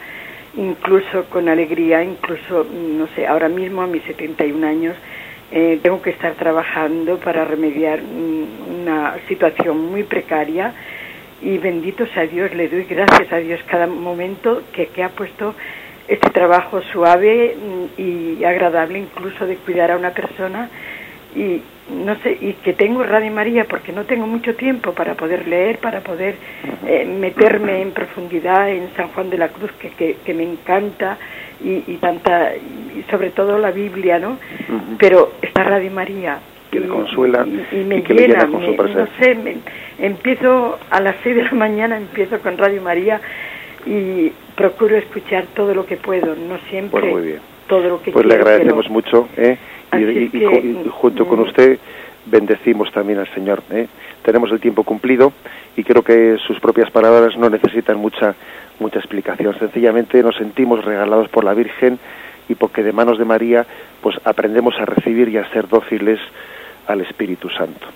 incluso 0.55 1.25
con 1.31 1.49
alegría, 1.49 2.03
incluso, 2.03 2.63
no 2.63 3.07
sé, 3.15 3.25
ahora 3.25 3.49
mismo 3.49 3.81
a 3.81 3.87
mis 3.87 4.03
71 4.03 4.67
años 4.67 4.95
eh, 5.51 5.79
tengo 5.81 5.99
que 5.99 6.11
estar 6.11 6.33
trabajando 6.35 7.17
para 7.17 7.43
remediar 7.43 8.01
una 8.03 9.15
situación 9.27 9.83
muy 9.83 10.03
precaria. 10.03 10.75
Y 11.41 11.57
bendito 11.57 12.05
sea 12.05 12.27
Dios, 12.27 12.53
le 12.53 12.69
doy 12.69 12.83
gracias 12.83 13.33
a 13.33 13.37
Dios 13.37 13.61
cada 13.65 13.87
momento 13.87 14.61
que, 14.71 14.89
que 14.89 15.01
ha 15.01 15.09
puesto 15.09 15.55
este 16.13 16.29
trabajo 16.29 16.81
suave 16.91 17.55
y 17.97 18.43
agradable 18.43 18.99
incluso 18.99 19.45
de 19.45 19.55
cuidar 19.55 19.91
a 19.91 19.97
una 19.97 20.11
persona 20.11 20.69
y 21.35 21.61
no 21.91 22.15
sé, 22.19 22.37
y 22.39 22.53
que 22.53 22.73
tengo 22.73 23.03
Radio 23.03 23.31
María 23.31 23.65
porque 23.65 23.91
no 23.91 24.03
tengo 24.05 24.25
mucho 24.27 24.55
tiempo 24.55 24.93
para 24.93 25.15
poder 25.15 25.47
leer, 25.47 25.77
para 25.77 26.01
poder 26.01 26.35
eh, 26.85 27.05
meterme 27.05 27.81
en 27.81 27.91
profundidad 27.91 28.69
en 28.69 28.89
San 28.95 29.09
Juan 29.09 29.29
de 29.29 29.37
la 29.37 29.49
Cruz, 29.49 29.71
que, 29.73 30.15
que, 30.23 30.33
me 30.33 30.43
encanta, 30.43 31.17
y, 31.63 31.83
y, 31.87 31.97
tanta, 31.99 32.55
y 32.55 33.03
sobre 33.09 33.31
todo 33.31 33.57
la 33.57 33.71
Biblia, 33.71 34.19
¿no? 34.19 34.37
Pero 34.99 35.33
esta 35.41 35.63
Radio 35.63 35.91
María. 35.91 36.39
Que 36.71 36.79
le 36.79 36.87
consuela 36.87 37.45
y, 37.45 37.83
me 37.83 38.01
llena, 38.01 38.47
con 38.47 38.65
su 38.65 38.71
no 38.73 39.07
sé, 39.19 39.37
empiezo 39.99 40.79
a 40.89 41.01
las 41.01 41.15
seis 41.23 41.35
de 41.35 41.43
la 41.43 41.51
mañana, 41.51 41.97
empiezo 41.97 42.39
con 42.39 42.57
Radio 42.57 42.81
María 42.81 43.19
y 43.85 44.31
procuro 44.55 44.95
escuchar 44.95 45.45
todo 45.55 45.73
lo 45.73 45.85
que 45.85 45.97
puedo, 45.97 46.35
no 46.35 46.57
siempre 46.69 47.11
muy 47.11 47.21
bien. 47.21 47.39
todo 47.67 47.89
lo 47.89 48.01
que 48.01 48.11
Pues 48.11 48.25
le 48.25 48.35
agradecemos 48.35 48.89
mucho, 48.89 49.27
¿eh? 49.37 49.57
y, 49.93 50.89
junto 50.89 51.27
con 51.27 51.39
mm. 51.39 51.43
usted 51.43 51.79
bendecimos 52.25 52.91
también 52.91 53.19
al 53.19 53.33
Señor. 53.33 53.63
¿eh? 53.71 53.87
Tenemos 54.23 54.51
el 54.51 54.59
tiempo 54.59 54.83
cumplido 54.83 55.33
y 55.75 55.83
creo 55.83 56.03
que 56.03 56.37
sus 56.45 56.59
propias 56.59 56.91
palabras 56.91 57.37
no 57.37 57.49
necesitan 57.49 57.97
mucha 57.97 58.35
mucha 58.79 58.99
explicación. 58.99 59.57
Sencillamente 59.57 60.21
nos 60.23 60.35
sentimos 60.35 60.83
regalados 60.83 61.29
por 61.29 61.43
la 61.43 61.53
Virgen 61.53 61.99
y 62.49 62.55
porque 62.55 62.83
de 62.83 62.91
manos 62.91 63.17
de 63.17 63.25
María 63.25 63.65
pues 64.01 64.17
aprendemos 64.25 64.75
a 64.79 64.85
recibir 64.85 65.29
y 65.29 65.37
a 65.37 65.49
ser 65.51 65.67
dóciles 65.67 66.19
al 66.87 67.01
Espíritu 67.01 67.49
Santo. 67.49 67.87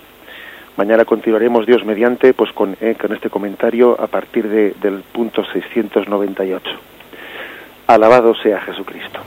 Mañana 0.76 1.06
continuaremos 1.06 1.64
Dios 1.64 1.84
mediante 1.84 2.34
pues 2.34 2.52
con, 2.52 2.76
eh, 2.80 2.96
con 3.00 3.12
este 3.14 3.30
comentario 3.30 3.98
a 3.98 4.06
partir 4.08 4.48
de, 4.48 4.74
del 4.80 5.00
punto 5.00 5.42
698. 5.44 6.70
Alabado 7.86 8.34
sea 8.34 8.60
Jesucristo. 8.60 9.20